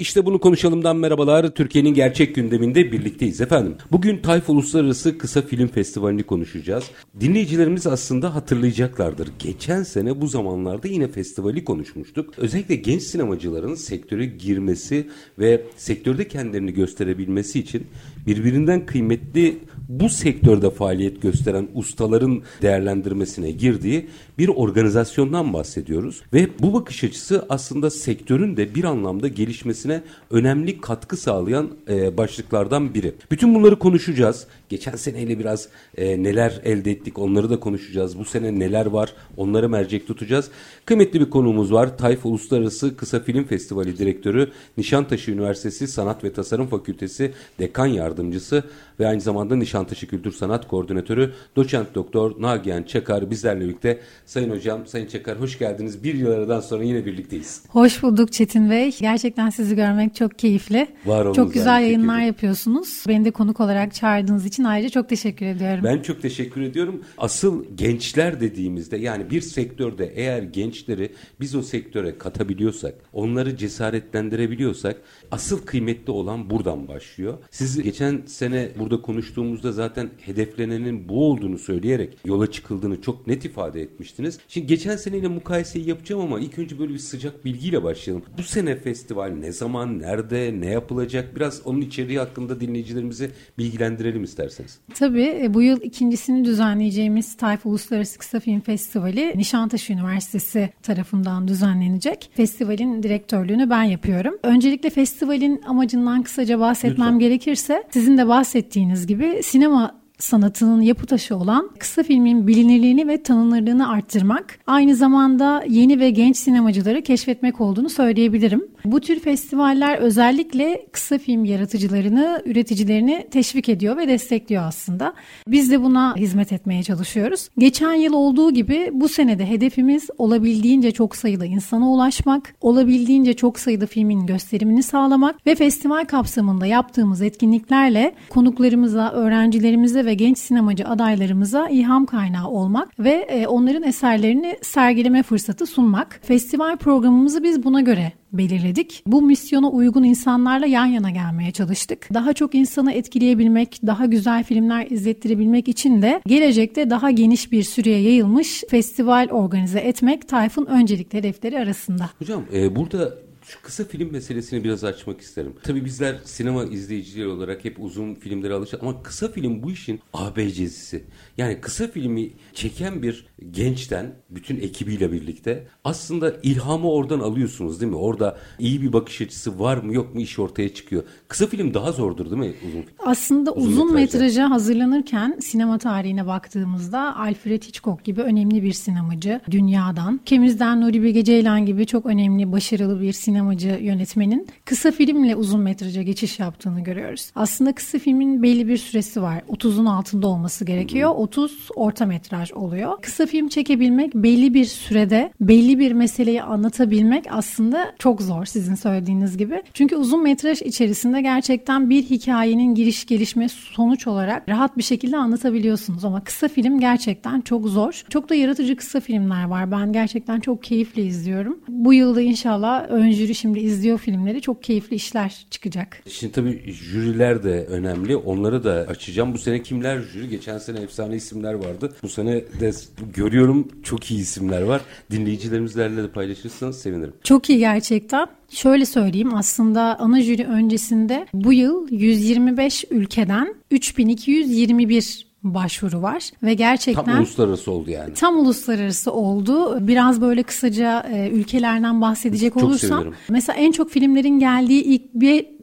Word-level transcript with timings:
İşte 0.00 0.26
bunu 0.26 0.38
konuşalımdan 0.40 0.96
merhabalar. 0.96 1.50
Türkiye'nin 1.50 1.94
gerçek 1.94 2.34
gündeminde 2.34 2.92
birlikteyiz 2.92 3.40
efendim. 3.40 3.74
Bugün 3.92 4.18
Tayf 4.18 4.50
Uluslararası 4.50 5.18
Kısa 5.18 5.42
Film 5.42 5.68
Festivali'ni 5.68 6.22
konuşacağız. 6.22 6.84
Dinleyicilerimiz 7.20 7.86
aslında 7.86 8.34
hatırlayacaklardır. 8.34 9.28
Geçen 9.38 9.82
sene 9.82 10.20
bu 10.20 10.26
zamanlarda 10.26 10.88
yine 10.88 11.08
festivali 11.08 11.64
konuşmuştuk. 11.64 12.34
Özellikle 12.36 12.74
genç 12.74 13.02
sinemacıların 13.02 13.74
sektöre 13.74 14.26
girmesi 14.26 15.06
ve 15.38 15.62
sektörde 15.76 16.28
kendilerini 16.28 16.72
gösterebilmesi 16.72 17.58
için 17.58 17.86
birbirinden 18.26 18.86
kıymetli 18.86 19.58
bu 19.88 20.08
sektörde 20.08 20.70
faaliyet 20.70 21.22
gösteren 21.22 21.68
ustaların 21.74 22.42
değerlendirmesine 22.62 23.50
girdiği 23.50 24.06
bir 24.40 24.48
organizasyondan 24.48 25.52
bahsediyoruz. 25.52 26.22
Ve 26.32 26.48
bu 26.58 26.74
bakış 26.74 27.04
açısı 27.04 27.46
aslında 27.48 27.90
sektörün 27.90 28.56
de 28.56 28.74
bir 28.74 28.84
anlamda 28.84 29.28
gelişmesine 29.28 30.02
önemli 30.30 30.80
katkı 30.80 31.16
sağlayan 31.16 31.70
e, 31.88 32.16
başlıklardan 32.16 32.94
biri. 32.94 33.14
Bütün 33.30 33.54
bunları 33.54 33.78
konuşacağız. 33.78 34.46
Geçen 34.68 34.96
seneyle 34.96 35.38
biraz 35.38 35.68
e, 35.96 36.22
neler 36.22 36.60
elde 36.64 36.90
ettik 36.90 37.18
onları 37.18 37.50
da 37.50 37.60
konuşacağız. 37.60 38.18
Bu 38.18 38.24
sene 38.24 38.58
neler 38.58 38.86
var 38.86 39.12
onları 39.36 39.68
mercek 39.68 40.06
tutacağız. 40.06 40.50
Kıymetli 40.84 41.20
bir 41.20 41.30
konuğumuz 41.30 41.72
var. 41.72 41.98
Tayf 41.98 42.26
Uluslararası 42.26 42.96
Kısa 42.96 43.20
Film 43.20 43.44
Festivali 43.44 43.98
Direktörü, 43.98 44.50
Nişantaşı 44.76 45.30
Üniversitesi 45.30 45.88
Sanat 45.88 46.24
ve 46.24 46.32
Tasarım 46.32 46.66
Fakültesi 46.66 47.32
Dekan 47.58 47.86
Yardımcısı 47.86 48.64
ve 49.00 49.06
aynı 49.06 49.20
zamanda 49.20 49.56
Nişantaşı 49.56 50.06
Kültür 50.06 50.32
Sanat 50.32 50.68
Koordinatörü 50.68 51.32
Doçent 51.56 51.94
Doktor 51.94 52.42
Nagihan 52.42 52.82
Çakar 52.82 53.30
bizlerle 53.30 53.60
birlikte. 53.60 54.00
Sayın 54.30 54.50
Hocam, 54.50 54.86
Sayın 54.86 55.06
Çakar 55.06 55.40
hoş 55.40 55.58
geldiniz. 55.58 56.04
Bir 56.04 56.14
yıl 56.14 56.30
aradan 56.30 56.60
sonra 56.60 56.84
yine 56.84 57.06
birlikteyiz. 57.06 57.62
Hoş 57.68 58.02
bulduk 58.02 58.32
Çetin 58.32 58.70
Bey. 58.70 58.96
Gerçekten 59.00 59.50
sizi 59.50 59.76
görmek 59.76 60.14
çok 60.14 60.38
keyifli. 60.38 60.86
Var 61.06 61.24
olun. 61.24 61.34
Çok 61.34 61.54
güzel 61.54 61.82
yayınlar 61.82 62.14
şekilde. 62.14 62.26
yapıyorsunuz. 62.26 63.04
Beni 63.08 63.24
de 63.24 63.30
konuk 63.30 63.60
olarak 63.60 63.94
çağırdığınız 63.94 64.46
için 64.46 64.64
ayrıca 64.64 64.88
çok 64.88 65.08
teşekkür 65.08 65.46
ediyorum. 65.46 65.84
Ben 65.84 66.02
çok 66.02 66.22
teşekkür 66.22 66.62
ediyorum. 66.62 67.04
Asıl 67.18 67.64
gençler 67.74 68.40
dediğimizde 68.40 68.96
yani 68.96 69.30
bir 69.30 69.40
sektörde 69.40 70.12
eğer 70.14 70.42
gençleri 70.42 71.12
biz 71.40 71.54
o 71.54 71.62
sektöre 71.62 72.18
katabiliyorsak, 72.18 72.94
onları 73.12 73.56
cesaretlendirebiliyorsak 73.56 74.96
asıl 75.30 75.62
kıymetli 75.62 76.12
olan 76.12 76.50
buradan 76.50 76.88
başlıyor. 76.88 77.38
Siz 77.50 77.82
geçen 77.82 78.22
sene 78.26 78.68
burada 78.78 79.02
konuştuğumuzda 79.02 79.72
zaten 79.72 80.10
hedeflenenin 80.20 81.08
bu 81.08 81.30
olduğunu 81.30 81.58
söyleyerek 81.58 82.18
yola 82.24 82.50
çıkıldığını 82.50 83.02
çok 83.02 83.26
net 83.26 83.44
ifade 83.44 83.82
etmiştiniz. 83.82 84.19
Şimdi 84.48 84.66
geçen 84.66 84.96
seneyle 84.96 85.28
mukayeseyi 85.28 85.88
yapacağım 85.88 86.22
ama 86.22 86.40
ilk 86.40 86.58
önce 86.58 86.78
böyle 86.78 86.92
bir 86.92 86.98
sıcak 86.98 87.44
bilgiyle 87.44 87.82
başlayalım. 87.82 88.24
Bu 88.38 88.42
sene 88.42 88.76
festival 88.76 89.28
ne 89.28 89.52
zaman, 89.52 89.98
nerede, 89.98 90.54
ne 90.60 90.66
yapılacak? 90.66 91.36
Biraz 91.36 91.66
onun 91.66 91.80
içeriği 91.80 92.18
hakkında 92.18 92.60
dinleyicilerimizi 92.60 93.30
bilgilendirelim 93.58 94.24
isterseniz. 94.24 94.78
Tabii 94.94 95.38
e, 95.42 95.54
bu 95.54 95.62
yıl 95.62 95.80
ikincisini 95.82 96.44
düzenleyeceğimiz 96.44 97.36
Tayf 97.36 97.66
Uluslararası 97.66 98.18
Kısa 98.18 98.40
Film 98.40 98.60
Festivali 98.60 99.32
Nişantaşı 99.36 99.92
Üniversitesi 99.92 100.70
tarafından 100.82 101.48
düzenlenecek. 101.48 102.30
Festivalin 102.34 103.02
direktörlüğünü 103.02 103.70
ben 103.70 103.82
yapıyorum. 103.82 104.38
Öncelikle 104.42 104.90
festivalin 104.90 105.62
amacından 105.66 106.22
kısaca 106.22 106.60
bahsetmem 106.60 107.06
Lütfen. 107.06 107.18
gerekirse 107.18 107.84
sizin 107.90 108.18
de 108.18 108.28
bahsettiğiniz 108.28 109.06
gibi 109.06 109.40
sinema 109.42 109.99
sanatının 110.20 110.80
yapı 110.80 111.06
taşı 111.06 111.36
olan 111.36 111.70
kısa 111.78 112.02
filmin 112.02 112.46
bilinirliğini 112.46 113.08
ve 113.08 113.22
tanınırlığını 113.22 113.88
arttırmak, 113.88 114.58
aynı 114.66 114.96
zamanda 114.96 115.64
yeni 115.68 116.00
ve 116.00 116.10
genç 116.10 116.36
sinemacıları 116.36 117.02
keşfetmek 117.02 117.60
olduğunu 117.60 117.90
söyleyebilirim. 117.90 118.64
Bu 118.84 119.00
tür 119.00 119.20
festivaller 119.20 119.98
özellikle 119.98 120.86
kısa 120.92 121.18
film 121.18 121.44
yaratıcılarını, 121.44 122.42
üreticilerini 122.46 123.26
teşvik 123.30 123.68
ediyor 123.68 123.96
ve 123.96 124.08
destekliyor 124.08 124.62
aslında. 124.62 125.14
Biz 125.48 125.70
de 125.70 125.82
buna 125.82 126.16
hizmet 126.16 126.52
etmeye 126.52 126.82
çalışıyoruz. 126.82 127.48
Geçen 127.58 127.94
yıl 127.94 128.12
olduğu 128.12 128.50
gibi 128.50 128.90
bu 128.92 129.08
senede 129.08 129.46
hedefimiz 129.46 130.10
olabildiğince 130.18 130.90
çok 130.90 131.16
sayıda 131.16 131.46
insana 131.46 131.90
ulaşmak, 131.90 132.54
olabildiğince 132.60 133.34
çok 133.34 133.58
sayıda 133.58 133.86
filmin 133.86 134.26
gösterimini 134.26 134.82
sağlamak 134.82 135.46
ve 135.46 135.54
festival 135.54 136.04
kapsamında 136.04 136.66
yaptığımız 136.66 137.22
etkinliklerle 137.22 138.14
konuklarımıza, 138.28 139.10
öğrencilerimize 139.10 140.04
ve 140.04 140.14
genç 140.14 140.38
sinemacı 140.38 140.88
adaylarımıza 140.88 141.68
ilham 141.68 142.06
kaynağı 142.06 142.48
olmak 142.48 142.98
ve 142.98 143.10
e, 143.10 143.46
onların 143.46 143.82
eserlerini 143.82 144.56
sergileme 144.62 145.22
fırsatı 145.22 145.66
sunmak. 145.66 146.20
Festival 146.22 146.76
programımızı 146.76 147.42
biz 147.42 147.64
buna 147.64 147.80
göre 147.80 148.12
belirledik. 148.32 148.69
Bu 149.06 149.22
misyona 149.22 149.70
uygun 149.70 150.02
insanlarla 150.02 150.66
yan 150.66 150.86
yana 150.86 151.10
gelmeye 151.10 151.50
çalıştık. 151.50 152.08
Daha 152.14 152.32
çok 152.32 152.54
insanı 152.54 152.92
etkileyebilmek, 152.92 153.80
daha 153.86 154.06
güzel 154.06 154.44
filmler 154.44 154.86
izlettirebilmek 154.90 155.68
için 155.68 156.02
de 156.02 156.20
gelecekte 156.26 156.90
daha 156.90 157.10
geniş 157.10 157.52
bir 157.52 157.62
süreye 157.62 158.00
yayılmış 158.00 158.64
festival 158.70 159.28
organize 159.30 159.78
etmek 159.78 160.28
Tayfun 160.28 160.66
öncelikli 160.66 161.18
hedefleri 161.18 161.58
arasında. 161.58 162.10
Hocam 162.18 162.44
e, 162.52 162.76
burada 162.76 163.29
şu 163.50 163.62
kısa 163.62 163.84
film 163.84 164.12
meselesini 164.12 164.64
biraz 164.64 164.84
açmak 164.84 165.20
isterim. 165.20 165.54
Tabii 165.62 165.84
bizler 165.84 166.16
sinema 166.24 166.64
izleyicileri 166.64 167.28
olarak 167.28 167.64
hep 167.64 167.76
uzun 167.80 168.14
filmlere 168.14 168.54
alıştık 168.54 168.82
ama 168.82 169.02
kısa 169.02 169.28
film 169.28 169.62
bu 169.62 169.70
işin 169.70 170.00
ABC'si. 170.12 171.04
Yani 171.38 171.60
kısa 171.60 171.88
filmi 171.88 172.30
çeken 172.54 173.02
bir 173.02 173.26
gençten 173.50 174.14
bütün 174.30 174.56
ekibiyle 174.56 175.12
birlikte 175.12 175.66
aslında 175.84 176.36
ilhamı 176.42 176.90
oradan 176.90 177.20
alıyorsunuz 177.20 177.80
değil 177.80 177.92
mi? 177.92 177.98
Orada 177.98 178.38
iyi 178.58 178.82
bir 178.82 178.92
bakış 178.92 179.20
açısı 179.20 179.60
var 179.60 179.76
mı 179.76 179.94
yok 179.94 180.14
mu 180.14 180.20
iş 180.20 180.38
ortaya 180.38 180.74
çıkıyor. 180.74 181.02
Kısa 181.28 181.46
film 181.46 181.74
daha 181.74 181.92
zordur 181.92 182.30
değil 182.30 182.42
mi 182.42 182.54
uzun 182.68 182.82
film? 182.82 182.94
Aslında 182.98 183.52
uzun, 183.52 183.72
uzun 183.72 183.94
metraja 183.94 184.50
hazırlanırken 184.50 185.38
sinema 185.40 185.78
tarihine 185.78 186.26
baktığımızda 186.26 187.16
Alfred 187.16 187.62
Hitchcock 187.62 188.04
gibi 188.04 188.20
önemli 188.20 188.62
bir 188.62 188.72
sinemacı 188.72 189.40
dünyadan, 189.50 190.20
Kemiz'den 190.24 190.80
Nuri 190.80 191.02
Bilge 191.02 191.24
Ceylan 191.24 191.66
gibi 191.66 191.86
çok 191.86 192.06
önemli 192.06 192.52
başarılı 192.52 193.00
bir 193.00 193.12
sinema 193.12 193.39
sinemacı 193.40 193.84
yönetmenin 193.84 194.46
kısa 194.64 194.90
filmle 194.90 195.36
uzun 195.36 195.60
metraja 195.60 196.02
geçiş 196.02 196.38
yaptığını 196.38 196.80
görüyoruz. 196.80 197.30
Aslında 197.34 197.72
kısa 197.74 197.98
filmin 197.98 198.42
belli 198.42 198.68
bir 198.68 198.76
süresi 198.76 199.22
var. 199.22 199.42
30'un 199.48 199.86
altında 199.86 200.26
olması 200.26 200.64
gerekiyor. 200.64 201.10
30 201.16 201.68
orta 201.76 202.06
metraj 202.06 202.52
oluyor. 202.52 203.02
Kısa 203.02 203.26
film 203.26 203.48
çekebilmek 203.48 204.14
belli 204.14 204.54
bir 204.54 204.64
sürede 204.64 205.32
belli 205.40 205.78
bir 205.78 205.92
meseleyi 205.92 206.42
anlatabilmek 206.42 207.24
aslında 207.30 207.92
çok 207.98 208.22
zor 208.22 208.44
sizin 208.44 208.74
söylediğiniz 208.74 209.36
gibi. 209.36 209.62
Çünkü 209.74 209.96
uzun 209.96 210.22
metraj 210.22 210.62
içerisinde 210.62 211.20
gerçekten 211.20 211.90
bir 211.90 212.02
hikayenin 212.02 212.74
giriş 212.74 213.06
gelişme 213.06 213.48
sonuç 213.48 214.06
olarak 214.06 214.48
rahat 214.48 214.76
bir 214.76 214.82
şekilde 214.82 215.16
anlatabiliyorsunuz 215.16 216.04
ama 216.04 216.24
kısa 216.24 216.48
film 216.48 216.80
gerçekten 216.80 217.40
çok 217.40 217.68
zor. 217.68 218.02
Çok 218.10 218.28
da 218.28 218.34
yaratıcı 218.34 218.76
kısa 218.76 219.00
filmler 219.00 219.44
var. 219.44 219.70
Ben 219.70 219.92
gerçekten 219.92 220.40
çok 220.40 220.62
keyifle 220.62 221.02
izliyorum. 221.02 221.58
Bu 221.68 221.94
yılda 221.94 222.20
inşallah 222.20 222.86
ön 222.88 223.10
jüri 223.10 223.29
şimdi 223.34 223.60
izliyor 223.60 223.98
filmleri. 223.98 224.40
Çok 224.40 224.62
keyifli 224.62 224.96
işler 224.96 225.46
çıkacak. 225.50 226.02
Şimdi 226.08 226.32
tabii 226.32 226.72
jüriler 226.72 227.42
de 227.42 227.66
önemli. 227.66 228.16
Onları 228.16 228.64
da 228.64 228.72
açacağım. 228.72 229.34
Bu 229.34 229.38
sene 229.38 229.62
kimler 229.62 229.98
jüri? 230.00 230.28
Geçen 230.28 230.58
sene 230.58 230.80
efsane 230.80 231.16
isimler 231.16 231.54
vardı. 231.54 231.92
Bu 232.02 232.08
sene 232.08 232.44
de 232.60 232.72
görüyorum 233.14 233.68
çok 233.82 234.10
iyi 234.10 234.20
isimler 234.20 234.62
var. 234.62 234.80
Dinleyicilerimizlerle 235.10 236.02
de 236.02 236.08
paylaşırsanız 236.08 236.80
sevinirim. 236.80 237.14
Çok 237.24 237.50
iyi 237.50 237.58
gerçekten. 237.58 238.26
Şöyle 238.50 238.86
söyleyeyim 238.86 239.34
aslında 239.34 239.98
ana 240.00 240.20
jüri 240.22 240.46
öncesinde 240.46 241.26
bu 241.34 241.52
yıl 241.52 241.88
125 241.90 242.84
ülkeden 242.90 243.54
3221 243.70 245.29
başvuru 245.42 246.02
var 246.02 246.30
ve 246.42 246.54
gerçekten 246.54 247.04
tam 247.04 247.18
uluslararası 247.18 247.72
oldu 247.72 247.90
yani. 247.90 248.14
Tam 248.14 248.36
uluslararası 248.36 249.12
oldu. 249.12 249.78
Biraz 249.86 250.20
böyle 250.20 250.42
kısaca 250.42 251.00
e, 251.12 251.30
ülkelerden 251.30 252.00
bahsedecek 252.00 252.54
çok 252.54 252.62
olursam 252.62 252.98
sevinirim. 252.98 253.14
mesela 253.28 253.56
en 253.56 253.72
çok 253.72 253.90
filmlerin 253.90 254.38
geldiği 254.38 254.82
ilk 254.82 255.14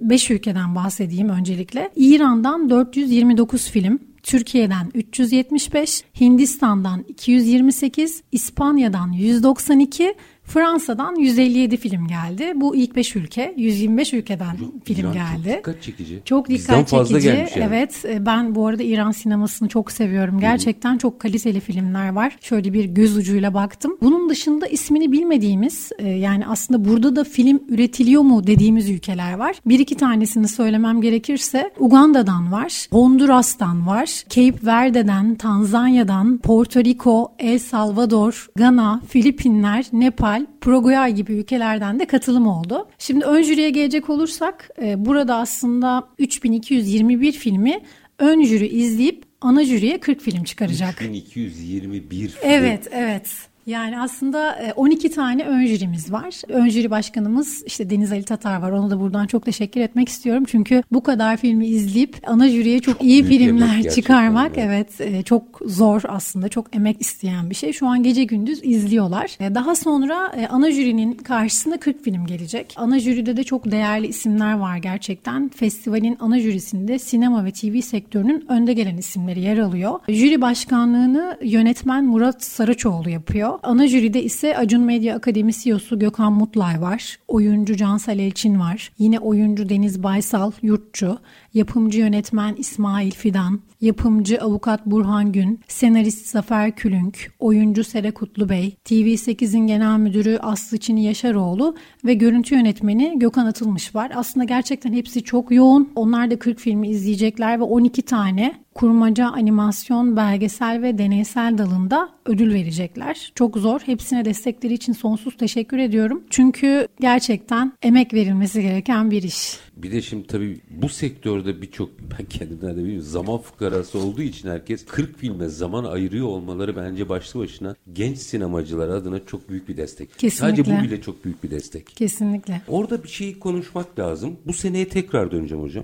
5 0.02 0.32
ülkeden 0.32 0.76
bahsedeyim 0.76 1.30
öncelikle. 1.30 1.90
İran'dan 1.96 2.70
429 2.70 3.70
film, 3.70 4.00
Türkiye'den 4.24 4.92
375, 4.94 6.04
Hindistan'dan 6.20 7.06
228, 7.08 8.24
İspanya'dan 8.32 9.12
192, 9.12 10.16
Fransa'dan 10.48 11.16
157 11.16 11.78
film 11.78 12.08
geldi. 12.08 12.52
Bu 12.56 12.76
ilk 12.76 12.96
5 12.96 13.16
ülke. 13.16 13.54
125 13.58 14.14
ülkeden 14.14 14.58
film 14.84 15.00
İran 15.00 15.14
geldi. 15.14 15.50
Çok 15.50 15.58
dikkat 15.58 15.84
çekici. 15.84 16.22
Çok 16.26 16.50
Bizden 16.50 16.74
dikkat 16.76 16.90
fazla 16.90 17.22
çekici. 17.22 17.36
gelmiş 17.36 17.56
yani. 17.56 17.66
Evet 17.68 18.06
e, 18.10 18.26
ben 18.26 18.56
bu 18.56 18.68
arada 18.68 18.84
İran 18.84 19.12
sinemasını 19.12 19.70
çok 19.70 19.92
seviyorum. 19.92 20.40
Gerçekten 20.40 20.98
çok 20.98 21.20
kaliteli 21.20 21.60
filmler 21.60 22.10
var. 22.10 22.38
Şöyle 22.42 22.74
bir 22.74 22.86
göz 22.86 23.18
ucuyla 23.18 23.54
baktım. 23.54 23.98
Bunun 24.02 24.30
dışında 24.30 24.68
ismini 24.68 25.12
bilmediğimiz 25.12 25.92
e, 26.00 26.10
yani 26.10 26.48
aslında 26.48 26.86
burada 26.90 27.16
da 27.16 27.24
film 27.24 27.60
üretiliyor 27.70 28.22
mu 28.22 28.48
dediğimiz 28.48 28.90
ülkeler 28.90 29.34
var. 29.34 29.56
Bir 29.66 29.80
iki 29.80 29.96
tanesini 29.96 30.48
söylemem 30.48 31.02
gerekirse 31.02 31.72
Uganda'dan 31.80 32.52
var, 32.52 32.88
Honduras'tan 32.92 33.88
var, 33.88 34.24
Cape 34.30 34.66
Verde'den, 34.66 35.36
Tanzanya'dan, 35.36 36.38
Porto 36.38 36.84
Rico, 36.84 37.32
El 37.40 37.60
Salvador, 37.60 38.48
Gana, 38.56 39.02
Filipinler, 39.08 39.86
Nepal, 39.94 40.37
Paraguay 40.62 41.16
gibi 41.16 41.34
ülkelerden 41.34 42.00
de 42.00 42.06
katılım 42.06 42.48
oldu. 42.48 42.88
Şimdi 42.98 43.26
ön 43.26 43.42
jüriye 43.42 43.70
gelecek 43.70 44.10
olursak 44.10 44.70
e, 44.82 45.06
burada 45.06 45.36
aslında 45.36 46.08
3221 46.18 47.32
filmi 47.32 47.82
ön 48.20 48.44
jüri 48.44 48.68
izleyip 48.68 49.24
ana 49.42 49.64
jüriye 49.64 50.00
40 50.00 50.22
film 50.22 50.44
çıkaracak. 50.44 51.02
1221 51.02 52.28
film. 52.28 52.50
Evet, 52.52 52.88
evet. 52.92 53.30
Yani 53.68 54.00
aslında 54.00 54.56
e, 54.56 54.74
12 54.74 55.12
tane 55.12 55.44
ön 55.44 55.66
jürimiz 55.66 56.12
var. 56.12 56.42
Ön 56.48 56.70
jüri 56.70 56.92
başkanımız 56.92 57.64
işte 57.66 57.90
Deniz 57.90 58.12
Ali 58.12 58.24
Tatar 58.24 58.62
var. 58.62 58.72
Ona 58.72 58.90
da 58.90 59.00
buradan 59.00 59.28
çok 59.28 59.46
teşekkür 59.46 59.82
etmek 59.82 60.10
istiyorum. 60.10 60.44
Çünkü 60.48 60.84
bu 60.92 61.04
kadar 61.04 61.38
filmi 61.38 61.68
izleyip 61.68 62.16
ana 62.28 62.50
jüriye 62.50 62.80
çok, 62.80 63.04
iyi 63.04 63.30
büyük 63.30 63.42
emek 63.42 63.70
filmler 63.70 63.92
çıkarmak 63.94 64.58
evet. 64.58 65.02
e, 65.02 65.24
çok 65.24 65.44
zor 65.66 66.02
aslında. 66.08 66.50
Çok 66.50 66.76
emek 66.76 67.02
isteyen 67.02 67.50
bir 67.50 67.56
şey. 67.56 67.74
Şu 67.74 67.88
an 67.88 68.04
gece 68.04 68.24
gündüz 68.24 68.60
izliyorlar. 68.64 69.38
E, 69.40 69.56
Daha 69.56 69.76
sonra 69.76 70.32
e, 70.38 70.48
ana 70.48 70.72
jürinin 70.72 71.14
karşısında 71.14 71.80
40 71.80 72.04
film 72.04 72.26
gelecek. 72.26 72.74
Ana 72.78 73.00
jüride 73.00 73.38
de 73.38 73.44
çok 73.44 73.72
değerli 73.72 74.08
isimler 74.08 74.54
var 74.54 74.78
gerçekten. 74.78 75.50
Festivalin 75.50 76.18
ana 76.20 76.40
jürisinde 76.40 77.00
sinema 77.00 77.46
ve 77.46 77.52
TV 77.52 77.82
sektörünün 77.82 78.46
önde 78.50 78.74
gelen 78.74 78.98
isimleri 78.98 79.40
yer 79.42 79.58
alıyor. 79.58 80.00
Jüri 80.10 80.42
başkanlığını 80.42 81.38
yönetmen 81.42 82.06
Murat 82.06 82.44
Saraçoğlu 82.44 83.10
yapıyor. 83.10 83.57
Ana 83.64 83.88
jüride 83.88 84.24
ise 84.24 84.58
Acun 84.58 84.82
Medya 84.82 85.16
Akademi 85.16 85.54
CEO'su 85.54 86.00
Gökhan 86.00 86.34
Mutlay 86.34 86.82
var. 86.82 87.20
Oyuncu 87.28 87.78
Cansel 87.78 88.20
Elçin 88.20 88.60
var. 88.60 88.92
Yine 89.00 89.20
oyuncu 89.20 89.70
Deniz 89.70 90.04
Baysal 90.04 90.52
Yurtçu. 90.62 91.20
Yapımcı 91.54 92.00
yönetmen 92.00 92.56
İsmail 92.58 93.12
Fidan. 93.12 93.60
Yapımcı 93.82 94.42
avukat 94.42 94.86
Burhan 94.86 95.32
Gün. 95.32 95.60
Senarist 95.68 96.28
Zafer 96.28 96.76
Külünk. 96.76 97.32
Oyuncu 97.40 97.84
Sere 97.84 98.12
Kutlubey. 98.12 98.78
TV8'in 98.86 99.68
genel 99.68 99.98
müdürü 99.98 100.38
Aslı 100.42 100.78
Çini 100.78 101.04
Yaşaroğlu 101.04 101.76
ve 102.06 102.14
görüntü 102.14 102.56
yönetmeni 102.56 103.20
Gökhan 103.20 103.46
Atılmış 103.46 103.96
var. 103.96 104.12
Aslında 104.16 104.44
gerçekten 104.44 104.94
hepsi 104.94 105.24
çok 105.24 105.52
yoğun. 105.52 105.92
Onlar 105.96 106.32
da 106.32 106.40
40 106.40 106.60
filmi 106.60 106.88
izleyecekler 106.88 107.60
ve 107.60 107.64
12 107.64 108.02
tane 108.02 108.56
kurmaca, 108.78 109.28
animasyon, 109.28 110.18
belgesel 110.18 110.82
ve 110.82 110.98
deneysel 110.98 111.58
dalında 111.58 112.10
ödül 112.26 112.54
verecekler. 112.54 113.32
Çok 113.36 113.58
zor. 113.58 113.80
Hepsine 113.80 114.26
destekleri 114.26 114.74
için 114.74 114.94
sonsuz 114.94 115.38
teşekkür 115.38 115.78
ediyorum. 115.78 116.24
Çünkü 116.30 116.88
gerçekten 117.00 117.74
emek 117.82 118.14
verilmesi 118.14 118.62
gereken 118.62 119.12
bir 119.12 119.24
iş. 119.24 119.60
Bir 119.78 119.92
de 119.92 120.02
şimdi 120.02 120.28
tabii 120.28 120.62
bu 120.70 120.90
sektörde 121.38 121.62
birçok 121.62 121.90
ben 122.20 122.26
kendimden 122.26 122.78
de 122.78 122.84
biliyorum 122.84 123.02
zaman 123.02 123.38
fukarası 123.38 124.00
olduğu 124.00 124.22
için 124.22 124.50
herkes 124.50 124.86
40 124.86 125.18
filme 125.18 125.48
zaman 125.48 125.84
ayırıyor 125.84 126.28
olmaları 126.28 126.76
bence 126.76 127.10
başlı 127.10 127.40
başına 127.40 127.76
genç 127.94 128.18
sinemacılar 128.18 128.90
adına 128.90 129.26
çok 129.26 129.50
büyük 129.50 129.70
bir 129.70 129.78
destek. 129.78 130.10
Kesinlikle. 130.20 130.38
Sadece 130.38 130.66
bu 130.66 130.84
bile 130.84 131.02
çok 131.02 131.26
büyük 131.26 131.44
bir 131.44 131.52
destek. 131.52 131.88
Kesinlikle. 131.88 132.62
Orada 132.68 133.04
bir 133.04 133.10
şeyi 133.10 133.40
konuşmak 133.40 134.00
lazım. 134.00 134.38
Bu 134.46 134.54
seneye 134.54 134.90
tekrar 134.90 135.32
döneceğim 135.32 135.64
hocam. 135.64 135.84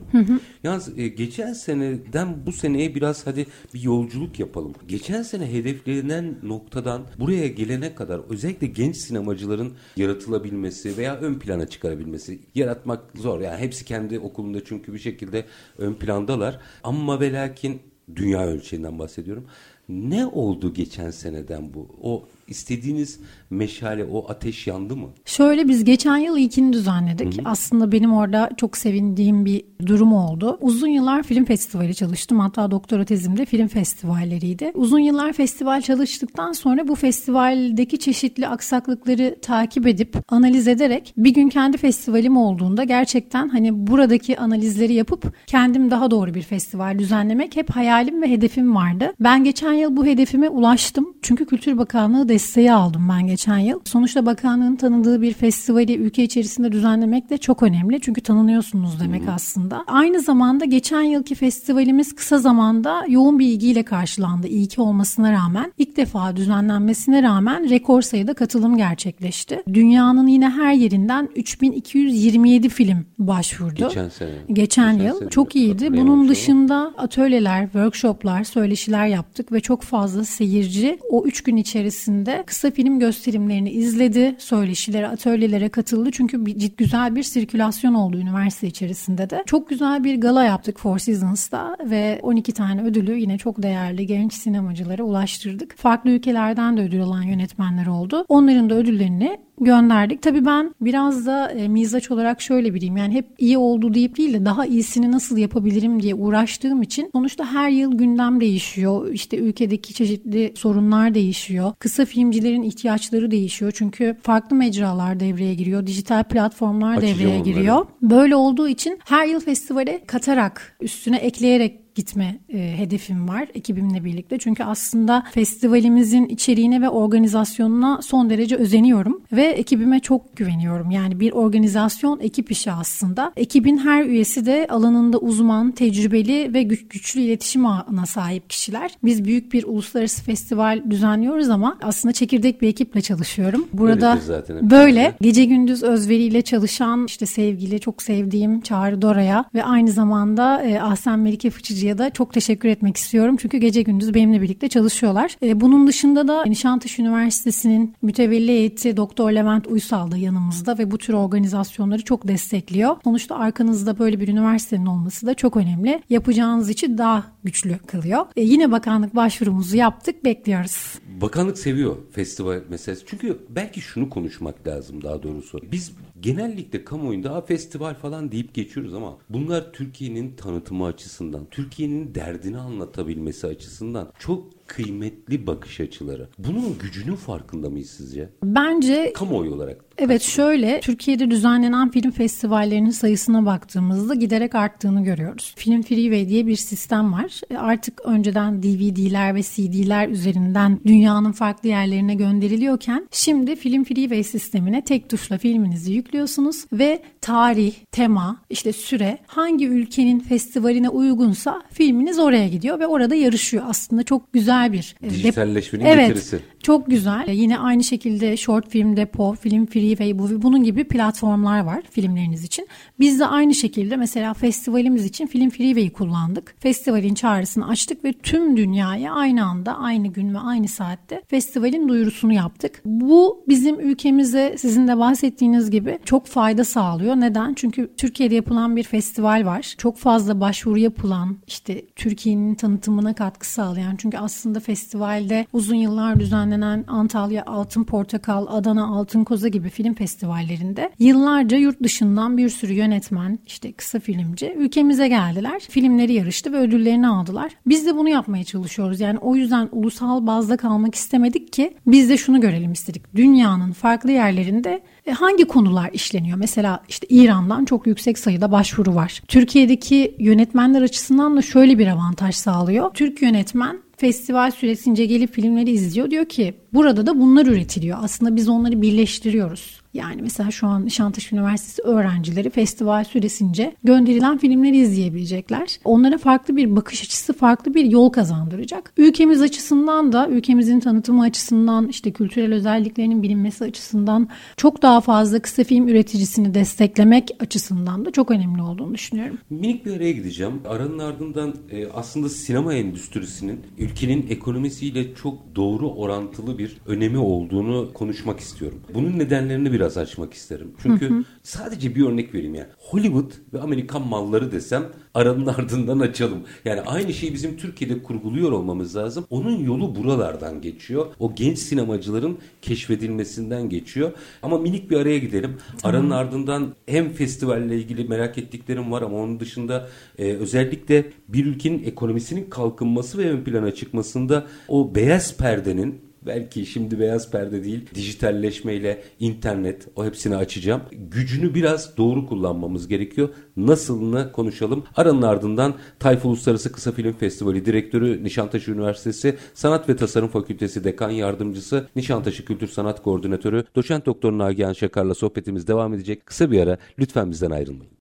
Yalnız 0.63 0.99
e, 0.99 1.07
geçen 1.07 1.53
seneden 1.53 2.45
bu 2.45 2.51
seneye 2.51 2.95
biraz 2.95 3.27
hadi 3.27 3.45
bir 3.73 3.81
yolculuk 3.81 4.39
yapalım. 4.39 4.73
Geçen 4.87 5.21
sene 5.21 5.53
hedeflenen 5.53 6.35
noktadan 6.43 7.01
buraya 7.19 7.47
gelene 7.47 7.95
kadar 7.95 8.21
özellikle 8.29 8.67
genç 8.67 8.95
sinemacıların 8.95 9.73
yaratılabilmesi 9.97 10.97
veya 10.97 11.15
ön 11.17 11.39
plana 11.39 11.67
çıkarabilmesi. 11.67 12.39
Yaratmak 12.55 12.99
zor. 13.15 13.41
Yani 13.41 13.57
hepsi 13.57 13.85
kendi 13.85 14.19
okulunda 14.19 14.65
çünkü 14.65 14.93
bir 14.93 14.99
şekilde 14.99 15.42
ön 15.77 15.93
plandalar. 15.93 16.59
Ama 16.83 17.19
ve 17.19 17.33
lakin 17.33 17.81
dünya 18.15 18.47
ölçeğinden 18.47 18.99
bahsediyorum. 18.99 19.45
Ne 19.89 20.25
oldu 20.25 20.73
geçen 20.73 21.11
seneden 21.11 21.73
bu? 21.73 21.87
O 22.01 22.27
istediğiniz 22.47 23.19
meşale, 23.49 24.05
o 24.05 24.29
ateş 24.29 24.67
yandı 24.67 24.95
mı? 24.95 25.07
Şöyle 25.25 25.67
biz 25.67 25.83
geçen 25.83 26.17
yıl 26.17 26.37
ilkini 26.37 26.73
düzenledik. 26.73 27.39
Aslında 27.45 27.91
benim 27.91 28.13
orada 28.13 28.49
çok 28.57 28.77
sevindiğim 28.77 29.45
bir 29.45 29.63
durum 29.85 30.13
oldu. 30.13 30.57
Uzun 30.61 30.87
yıllar 30.87 31.23
film 31.23 31.45
festivali 31.45 31.95
çalıştım. 31.95 32.39
Hatta 32.39 32.71
doktora 32.71 33.05
tezimde 33.05 33.45
film 33.45 33.67
festivalleriydi. 33.67 34.71
Uzun 34.73 34.99
yıllar 34.99 35.33
festival 35.33 35.81
çalıştıktan 35.81 36.51
sonra 36.51 36.87
bu 36.87 36.95
festivaldeki 36.95 37.99
çeşitli 37.99 38.47
aksaklıkları 38.47 39.35
takip 39.41 39.87
edip 39.87 40.17
analiz 40.29 40.67
ederek 40.67 41.13
bir 41.17 41.33
gün 41.33 41.49
kendi 41.49 41.77
festivalim 41.77 42.37
olduğunda 42.37 42.83
gerçekten 42.83 43.49
hani 43.49 43.87
buradaki 43.87 44.39
analizleri 44.39 44.93
yapıp 44.93 45.33
kendim 45.47 45.91
daha 45.91 46.11
doğru 46.11 46.33
bir 46.33 46.41
festival 46.41 46.99
düzenlemek 46.99 47.55
hep 47.55 47.69
hayalim 47.69 48.21
ve 48.21 48.29
hedefim 48.29 48.75
vardı. 48.75 49.13
Ben 49.19 49.43
geçen 49.43 49.73
yıl 49.73 49.97
bu 49.97 50.05
hedefime 50.05 50.49
ulaştım. 50.49 51.13
Çünkü 51.21 51.45
Kültür 51.45 51.77
Bakanlığı 51.77 52.29
desteği 52.33 52.73
aldım 52.73 53.09
ben 53.09 53.27
geçen 53.27 53.57
yıl. 53.57 53.79
Sonuçta 53.85 54.25
bakanlığın 54.25 54.75
tanıdığı 54.75 55.21
bir 55.21 55.33
festivali 55.33 55.95
ülke 55.95 56.23
içerisinde 56.23 56.71
düzenlemek 56.71 57.29
de 57.29 57.37
çok 57.37 57.63
önemli. 57.63 58.01
Çünkü 58.01 58.21
tanınıyorsunuz 58.21 58.99
demek 58.99 59.21
aslında. 59.29 59.83
Aynı 59.87 60.19
zamanda 60.19 60.65
geçen 60.65 61.01
yılki 61.01 61.35
festivalimiz 61.35 62.15
kısa 62.15 62.37
zamanda 62.37 63.05
yoğun 63.07 63.39
bir 63.39 63.45
ilgiyle 63.47 63.83
karşılandı. 63.83 64.47
İyi 64.47 64.67
ki 64.67 64.81
olmasına 64.81 65.31
rağmen 65.31 65.73
ilk 65.77 65.97
defa 65.97 66.35
düzenlenmesine 66.35 67.23
rağmen 67.23 67.69
rekor 67.69 68.01
sayıda 68.01 68.33
katılım 68.33 68.77
gerçekleşti. 68.77 69.63
Dünyanın 69.73 70.27
yine 70.27 70.49
her 70.49 70.73
yerinden 70.73 71.29
3227 71.35 72.69
film 72.69 73.05
başvurdu. 73.19 73.75
Geçen 73.75 74.09
sene. 74.09 74.29
Geçen, 74.29 74.55
Geçen 74.55 75.05
yıl 75.05 75.19
sene 75.19 75.29
çok 75.29 75.55
iyiydi. 75.55 75.93
Bunun 75.97 76.29
dışında 76.29 76.93
atölyeler, 76.97 77.63
workshoplar, 77.63 78.43
söyleşiler 78.43 79.07
yaptık 79.07 79.51
ve 79.51 79.59
çok 79.59 79.81
fazla 79.81 80.25
seyirci 80.25 80.99
o 81.09 81.23
üç 81.25 81.43
gün 81.43 81.57
içerisinde 81.57 82.22
kısa 82.45 82.71
film 82.71 82.99
gösterimlerini 82.99 83.71
izledi. 83.71 84.35
Söyleşilere, 84.37 85.07
atölyelere 85.07 85.69
katıldı. 85.69 86.09
Çünkü 86.11 86.45
bir, 86.45 86.55
cid- 86.55 86.77
güzel 86.77 87.15
bir 87.15 87.23
sirkülasyon 87.23 87.93
oldu 87.93 88.17
üniversite 88.17 88.67
içerisinde 88.67 89.29
de. 89.29 89.43
Çok 89.45 89.69
güzel 89.69 90.03
bir 90.03 90.21
gala 90.21 90.43
yaptık 90.43 90.79
Four 90.79 90.97
Seasons'ta 90.97 91.77
ve 91.85 92.19
12 92.21 92.51
tane 92.51 92.83
ödülü 92.83 93.17
yine 93.17 93.37
çok 93.37 93.63
değerli 93.63 94.07
genç 94.07 94.33
sinemacılara 94.33 95.03
ulaştırdık. 95.03 95.77
Farklı 95.77 96.09
ülkelerden 96.09 96.77
de 96.77 96.81
ödül 96.81 97.01
alan 97.01 97.23
yönetmenler 97.23 97.85
oldu. 97.87 98.25
Onların 98.29 98.69
da 98.69 98.75
ödüllerini 98.75 99.37
gönderdik. 99.63 100.21
Tabii 100.21 100.45
ben 100.45 100.75
biraz 100.81 101.25
da 101.25 101.51
e, 101.51 101.67
mizaç 101.67 102.11
olarak 102.11 102.41
şöyle 102.41 102.73
biriyim. 102.73 102.97
Yani 102.97 103.13
hep 103.13 103.25
iyi 103.39 103.57
oldu 103.57 103.93
deyip 103.93 104.17
değil 104.17 104.33
de 104.33 104.45
daha 104.45 104.65
iyisini 104.65 105.11
nasıl 105.11 105.37
yapabilirim 105.37 106.01
diye 106.03 106.15
uğraştığım 106.15 106.81
için 106.81 107.09
sonuçta 107.13 107.45
her 107.53 107.69
yıl 107.69 107.97
gündem 107.97 108.39
değişiyor. 108.41 109.09
İşte 109.13 109.37
ülkedeki 109.37 109.93
çeşitli 109.93 110.53
sorunlar 110.55 111.13
değişiyor. 111.13 111.73
Kısa 111.79 112.05
filmcilerin 112.05 112.63
ihtiyaçları 112.63 113.31
değişiyor. 113.31 113.71
Çünkü 113.75 114.17
farklı 114.21 114.55
mecralar 114.55 115.19
devreye 115.19 115.53
giriyor. 115.55 115.87
Dijital 115.87 116.23
platformlar 116.23 116.97
Açacağım 116.97 117.19
devreye 117.19 117.35
onları. 117.35 117.49
giriyor. 117.49 117.85
Böyle 118.01 118.35
olduğu 118.35 118.67
için 118.67 118.99
her 119.05 119.27
yıl 119.27 119.39
festivale 119.39 120.03
katarak, 120.07 120.77
üstüne 120.81 121.17
ekleyerek 121.17 121.82
gitme 121.95 122.39
e, 122.49 122.77
hedefim 122.77 123.27
var 123.27 123.47
ekibimle 123.53 124.03
birlikte. 124.03 124.37
Çünkü 124.37 124.63
aslında 124.63 125.23
festivalimizin 125.31 126.25
içeriğine 126.25 126.81
ve 126.81 126.89
organizasyonuna 126.89 128.01
son 128.01 128.29
derece 128.29 128.55
özeniyorum 128.55 129.21
ve 129.31 129.43
ekibime 129.43 129.99
çok 129.99 130.37
güveniyorum. 130.37 130.91
Yani 130.91 131.19
bir 131.19 131.31
organizasyon 131.31 132.19
ekip 132.19 132.51
işi 132.51 132.71
aslında. 132.71 133.33
Ekibin 133.35 133.77
her 133.77 134.05
üyesi 134.05 134.45
de 134.45 134.67
alanında 134.69 135.17
uzman, 135.17 135.71
tecrübeli 135.71 136.53
ve 136.53 136.63
güç, 136.63 136.87
güçlü 136.87 137.21
iletişim 137.21 137.65
ağına 137.65 138.05
sahip 138.05 138.49
kişiler. 138.49 138.91
Biz 139.03 139.25
büyük 139.25 139.53
bir 139.53 139.63
uluslararası 139.63 140.23
festival 140.23 140.83
düzenliyoruz 140.89 141.49
ama 141.49 141.77
aslında 141.81 142.13
çekirdek 142.13 142.61
bir 142.61 142.67
ekiple 142.67 143.01
çalışıyorum. 143.01 143.67
Burada 143.73 144.19
zaten 144.25 144.69
böyle 144.69 144.83
öyle. 144.83 145.15
gece 145.21 145.45
gündüz 145.45 145.83
özveriyle 145.83 146.41
çalışan 146.41 147.05
işte 147.05 147.25
sevgili 147.25 147.79
çok 147.79 148.01
sevdiğim 148.01 148.61
Çağrı 148.61 149.01
Dora'ya 149.01 149.45
ve 149.53 149.63
aynı 149.63 149.91
zamanda 149.91 150.63
e, 150.63 150.79
Ahsen 150.79 151.19
Melike 151.19 151.49
Fıçıcı 151.49 151.82
Yayıncı'ya 151.83 151.97
da 152.07 152.13
çok 152.13 152.33
teşekkür 152.33 152.69
etmek 152.69 152.97
istiyorum. 152.97 153.37
Çünkü 153.39 153.57
gece 153.57 153.81
gündüz 153.81 154.13
benimle 154.13 154.41
birlikte 154.41 154.69
çalışıyorlar. 154.69 155.37
E, 155.43 155.61
bunun 155.61 155.87
dışında 155.87 156.27
da 156.27 156.43
Nişantaşı 156.43 157.01
Üniversitesi'nin 157.01 157.95
mütevelli 158.01 158.47
heyeti 158.47 158.97
Doktor 158.97 159.31
Levent 159.31 159.67
Uysal 159.67 160.11
da 160.11 160.17
yanımızda 160.17 160.77
ve 160.77 160.91
bu 160.91 160.97
tür 160.97 161.13
organizasyonları 161.13 162.03
çok 162.03 162.27
destekliyor. 162.27 162.95
Sonuçta 163.03 163.35
arkanızda 163.35 163.99
böyle 163.99 164.19
bir 164.19 164.27
üniversitenin 164.27 164.85
olması 164.85 165.25
da 165.25 165.33
çok 165.33 165.57
önemli. 165.57 166.01
Yapacağınız 166.09 166.69
için 166.69 166.97
daha 166.97 167.23
güçlü 167.43 167.77
kılıyor. 167.77 168.25
E, 168.35 168.41
yine 168.41 168.71
bakanlık 168.71 169.15
başvurumuzu 169.15 169.77
yaptık. 169.77 170.25
Bekliyoruz. 170.25 170.99
Bakanlık 171.21 171.57
seviyor 171.57 171.95
festival 172.11 172.61
meselesi. 172.69 173.03
Çünkü 173.07 173.37
belki 173.49 173.81
şunu 173.81 174.09
konuşmak 174.09 174.67
lazım 174.67 175.03
daha 175.03 175.23
doğrusu. 175.23 175.59
Biz 175.71 175.91
genellikle 176.23 176.83
kamuoyunda 176.83 177.41
festival 177.41 177.93
falan 177.93 178.31
deyip 178.31 178.53
geçiyoruz 178.53 178.93
ama 178.93 179.17
bunlar 179.29 179.73
Türkiye'nin 179.73 180.35
tanıtımı 180.35 180.85
açısından, 180.85 181.45
Türkiye'nin 181.51 182.15
derdini 182.15 182.57
anlatabilmesi 182.57 183.47
açısından 183.47 184.13
çok 184.19 184.62
kıymetli 184.67 185.47
bakış 185.47 185.79
açıları. 185.79 186.29
Bunun 186.37 186.77
gücünün 186.77 187.15
farkında 187.15 187.69
mıyız 187.69 187.89
sizce? 187.89 188.29
Bence 188.43 189.13
kamuoyu 189.13 189.53
olarak. 189.53 189.85
Evet 189.97 190.21
şöyle 190.21 190.79
Türkiye'de 190.79 191.31
düzenlenen 191.31 191.91
film 191.91 192.11
festivallerinin 192.11 192.89
sayısına 192.89 193.45
baktığımızda 193.45 194.13
giderek 194.13 194.55
arttığını 194.55 195.03
görüyoruz. 195.03 195.53
Film 195.57 195.81
Freeway 195.81 196.29
diye 196.29 196.47
bir 196.47 196.55
sistem 196.55 197.13
var. 197.13 197.41
E, 197.49 197.57
artık 197.57 198.01
önceden 198.05 198.63
DVD'ler 198.63 199.35
ve 199.35 199.43
CD'ler 199.43 200.09
üzerinden 200.09 200.79
dünyanın 200.85 201.31
farklı 201.31 201.69
yerlerine 201.69 202.15
gönderiliyorken 202.15 203.07
şimdi 203.11 203.55
Film 203.55 203.83
Freeway 203.83 204.23
sistemine 204.23 204.83
tek 204.83 205.09
tuşla 205.09 205.37
filminizi 205.37 205.93
yüklüyorsunuz 205.93 206.65
ve 206.73 207.01
tarih, 207.21 207.73
tema, 207.91 208.37
işte 208.49 208.73
süre 208.73 209.17
hangi 209.27 209.67
ülkenin 209.67 210.19
festivaline 210.19 210.89
uygunsa 210.89 211.61
filminiz 211.71 212.19
oraya 212.19 212.47
gidiyor 212.47 212.79
ve 212.79 212.87
orada 212.87 213.15
yarışıyor. 213.15 213.63
Aslında 213.67 214.03
çok 214.03 214.33
güzel 214.33 214.52
bir 214.73 214.95
e, 215.03 215.09
dijitalleşmenin 215.09 215.85
evet, 215.85 216.07
getirisi. 216.07 216.39
Çok 216.63 216.87
güzel. 216.87 217.29
Yine 217.29 217.59
aynı 217.59 217.83
şekilde 217.83 218.37
Short 218.37 218.69
Film 218.69 218.97
Depo, 218.97 219.35
Film 219.35 219.65
Freeway 219.65 220.19
bu 220.19 220.41
bunun 220.41 220.63
gibi 220.63 220.83
platformlar 220.83 221.59
var 221.59 221.83
filmleriniz 221.91 222.43
için. 222.43 222.67
Biz 222.99 223.19
de 223.19 223.25
aynı 223.25 223.55
şekilde 223.55 223.95
mesela 223.95 224.33
festivalimiz 224.33 225.05
için 225.05 225.27
Film 225.27 225.49
Freeway'i 225.49 225.89
kullandık. 225.89 226.55
Festivalin 226.59 227.13
çağrısını 227.13 227.67
açtık 227.67 228.03
ve 228.03 228.13
tüm 228.13 228.57
dünyaya 228.57 229.13
aynı 229.13 229.45
anda, 229.45 229.77
aynı 229.77 230.07
gün 230.07 230.33
ve 230.33 230.39
aynı 230.39 230.67
saatte 230.67 231.21
festivalin 231.27 231.87
duyurusunu 231.87 232.33
yaptık. 232.33 232.81
Bu 232.85 233.43
bizim 233.47 233.79
ülkemize 233.79 234.55
sizin 234.57 234.87
de 234.87 234.97
bahsettiğiniz 234.97 235.71
gibi 235.71 235.99
çok 236.05 236.27
fayda 236.27 236.63
sağlıyor. 236.63 237.15
Neden? 237.15 237.53
Çünkü 237.53 237.91
Türkiye'de 237.97 238.35
yapılan 238.35 238.75
bir 238.75 238.83
festival 238.83 239.45
var. 239.45 239.75
Çok 239.77 239.97
fazla 239.97 240.39
başvuru 240.39 240.79
yapılan, 240.79 241.37
işte 241.47 241.85
Türkiye'nin 241.95 242.55
tanıtımına 242.55 243.13
katkı 243.13 243.49
sağlayan. 243.49 243.95
Çünkü 243.95 244.17
aslında 244.17 244.42
festivalde 244.59 245.47
uzun 245.53 245.75
yıllar 245.75 246.19
düzenlenen 246.19 246.53
düzenlenen 246.63 246.83
Antalya 246.87 247.43
Altın 247.45 247.83
Portakal, 247.83 248.45
Adana 248.49 248.87
Altın 248.87 249.23
Koza 249.23 249.47
gibi 249.47 249.69
film 249.69 249.93
festivallerinde 249.93 250.89
yıllarca 250.99 251.57
yurt 251.57 251.83
dışından 251.83 252.37
bir 252.37 252.49
sürü 252.49 252.73
yönetmen, 252.73 253.39
işte 253.45 253.71
kısa 253.71 253.99
filmci 253.99 254.53
ülkemize 254.57 255.07
geldiler. 255.07 255.59
Filmleri 255.69 256.13
yarıştı 256.13 256.53
ve 256.53 256.57
ödüllerini 256.57 257.07
aldılar. 257.07 257.51
Biz 257.65 257.85
de 257.85 257.95
bunu 257.95 258.09
yapmaya 258.09 258.43
çalışıyoruz. 258.43 258.99
Yani 258.99 259.17
o 259.19 259.35
yüzden 259.35 259.69
ulusal 259.71 260.27
bazda 260.27 260.57
kalmak 260.57 260.95
istemedik 260.95 261.53
ki 261.53 261.77
biz 261.87 262.09
de 262.09 262.17
şunu 262.17 262.41
görelim 262.41 262.71
istedik. 262.71 263.15
Dünyanın 263.15 263.71
farklı 263.71 264.11
yerlerinde 264.11 264.81
e, 265.05 265.11
hangi 265.11 265.45
konular 265.45 265.89
işleniyor? 265.93 266.37
Mesela 266.37 266.79
işte 266.89 267.07
İran'dan 267.09 267.65
çok 267.65 267.87
yüksek 267.87 268.19
sayıda 268.19 268.51
başvuru 268.51 268.95
var. 268.95 269.21
Türkiye'deki 269.27 270.15
yönetmenler 270.19 270.81
açısından 270.81 271.37
da 271.37 271.41
şöyle 271.41 271.77
bir 271.77 271.87
avantaj 271.87 272.35
sağlıyor. 272.35 272.93
Türk 272.93 273.21
yönetmen 273.21 273.82
festival 273.97 274.51
süresince 274.51 275.05
gelip 275.05 275.33
filmleri 275.33 275.71
izliyor. 275.71 276.11
Diyor 276.11 276.25
ki 276.25 276.53
burada 276.73 277.07
da 277.07 277.19
bunlar 277.19 277.45
üretiliyor. 277.45 277.97
Aslında 278.01 278.35
biz 278.35 278.49
onları 278.49 278.81
birleştiriyoruz. 278.81 279.82
Yani 279.93 280.21
mesela 280.21 280.51
şu 280.51 280.67
an 280.67 280.85
Nişantaşı 280.85 281.35
Üniversitesi 281.35 281.81
öğrencileri 281.81 282.49
festival 282.49 283.03
süresince 283.03 283.75
gönderilen 283.83 284.37
filmleri 284.37 284.77
izleyebilecekler. 284.77 285.79
Onlara 285.83 286.17
farklı 286.17 286.55
bir 286.55 286.75
bakış 286.75 287.03
açısı, 287.03 287.33
farklı 287.33 287.73
bir 287.73 287.85
yol 287.85 288.09
kazandıracak. 288.09 288.93
Ülkemiz 288.97 289.41
açısından 289.41 290.11
da, 290.11 290.27
ülkemizin 290.27 290.79
tanıtımı 290.79 291.23
açısından, 291.23 291.87
işte 291.87 292.11
kültürel 292.11 292.53
özelliklerinin 292.53 293.23
bilinmesi 293.23 293.63
açısından 293.63 294.29
çok 294.57 294.81
daha 294.81 295.01
fazla 295.01 295.39
kısa 295.39 295.63
film 295.63 295.87
üreticisini 295.87 296.53
desteklemek 296.53 297.29
açısından 297.39 298.05
da 298.05 298.11
çok 298.11 298.31
önemli 298.31 298.61
olduğunu 298.61 298.93
düşünüyorum. 298.93 299.37
Minik 299.49 299.85
bir 299.85 299.95
araya 299.97 300.11
gideceğim. 300.11 300.53
Aranın 300.67 300.99
ardından 300.99 301.53
e, 301.71 301.87
aslında 301.87 302.29
sinema 302.29 302.73
endüstrisinin 302.73 303.59
ülkenin 303.77 304.25
ekonomisiyle 304.29 305.15
çok 305.15 305.55
doğru 305.55 305.89
orantılı 305.89 306.57
bir 306.57 306.77
önemi 306.85 307.17
olduğunu 307.17 307.93
konuşmak 307.93 308.39
istiyorum. 308.39 308.79
Bunun 308.93 309.19
nedenlerini 309.19 309.71
bir 309.71 309.82
biraz 309.83 309.97
açmak 309.97 310.33
isterim. 310.33 310.71
Çünkü 310.81 311.09
hı 311.09 311.13
hı. 311.13 311.23
sadece 311.43 311.95
bir 311.95 312.05
örnek 312.05 312.33
vereyim 312.33 312.55
yani. 312.55 312.67
Hollywood 312.77 313.31
ve 313.53 313.61
Amerikan 313.61 314.07
malları 314.07 314.51
desem 314.51 314.83
aranın 315.13 315.45
ardından 315.57 315.99
açalım. 315.99 316.43
Yani 316.65 316.81
aynı 316.81 317.13
şeyi 317.13 317.33
bizim 317.33 317.57
Türkiye'de 317.57 318.03
kurguluyor 318.03 318.51
olmamız 318.51 318.95
lazım. 318.95 319.25
Onun 319.29 319.57
yolu 319.57 319.95
buralardan 319.95 320.61
geçiyor. 320.61 321.05
O 321.19 321.35
genç 321.35 321.59
sinemacıların 321.59 322.37
keşfedilmesinden 322.61 323.69
geçiyor. 323.69 324.11
Ama 324.43 324.57
minik 324.57 324.91
bir 324.91 324.97
araya 324.97 325.17
gidelim. 325.17 325.57
Tamam. 325.81 325.95
Aranın 325.95 326.09
ardından 326.09 326.73
hem 326.85 327.09
festivalle 327.09 327.75
ilgili 327.75 328.07
merak 328.07 328.37
ettiklerim 328.37 328.91
var 328.91 329.01
ama 329.01 329.17
onun 329.17 329.39
dışında 329.39 329.89
e, 330.17 330.33
özellikle 330.33 331.05
bir 331.27 331.45
ülkenin 331.45 331.83
ekonomisinin 331.83 332.49
kalkınması 332.49 333.17
ve 333.17 333.31
ön 333.31 333.43
plana 333.43 333.71
çıkmasında 333.71 334.45
o 334.67 334.95
beyaz 334.95 335.37
perdenin 335.37 336.12
belki 336.25 336.65
şimdi 336.65 336.99
beyaz 336.99 337.31
perde 337.31 337.63
değil 337.63 337.89
dijitalleşmeyle 337.95 339.03
internet 339.19 339.87
o 339.95 340.05
hepsini 340.05 340.35
açacağım. 340.35 340.81
Gücünü 340.91 341.55
biraz 341.55 341.97
doğru 341.97 342.25
kullanmamız 342.25 342.87
gerekiyor. 342.87 343.29
Nasılını 343.57 344.31
konuşalım. 344.31 344.83
Aranın 344.95 345.21
ardından 345.21 345.73
Tayf 345.99 346.25
Uluslararası 346.25 346.71
Kısa 346.71 346.91
Film 346.91 347.13
Festivali 347.13 347.65
Direktörü 347.65 348.23
Nişantaşı 348.23 348.71
Üniversitesi 348.71 349.37
Sanat 349.53 349.89
ve 349.89 349.95
Tasarım 349.95 350.27
Fakültesi 350.27 350.83
Dekan 350.83 351.09
Yardımcısı 351.09 351.87
Nişantaşı 351.95 352.45
Kültür 352.45 352.67
Sanat 352.67 353.03
Koordinatörü 353.03 353.63
Doçent 353.75 354.05
Doktor 354.05 354.37
Nagihan 354.37 354.73
Şakar'la 354.73 355.15
sohbetimiz 355.15 355.67
devam 355.67 355.93
edecek. 355.93 356.25
Kısa 356.25 356.51
bir 356.51 356.59
ara 356.59 356.77
lütfen 356.99 357.31
bizden 357.31 357.51
ayrılmayın. 357.51 357.93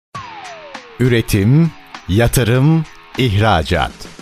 Üretim, 1.01 1.71
yatırım, 2.09 2.85
ihracat. 3.19 4.22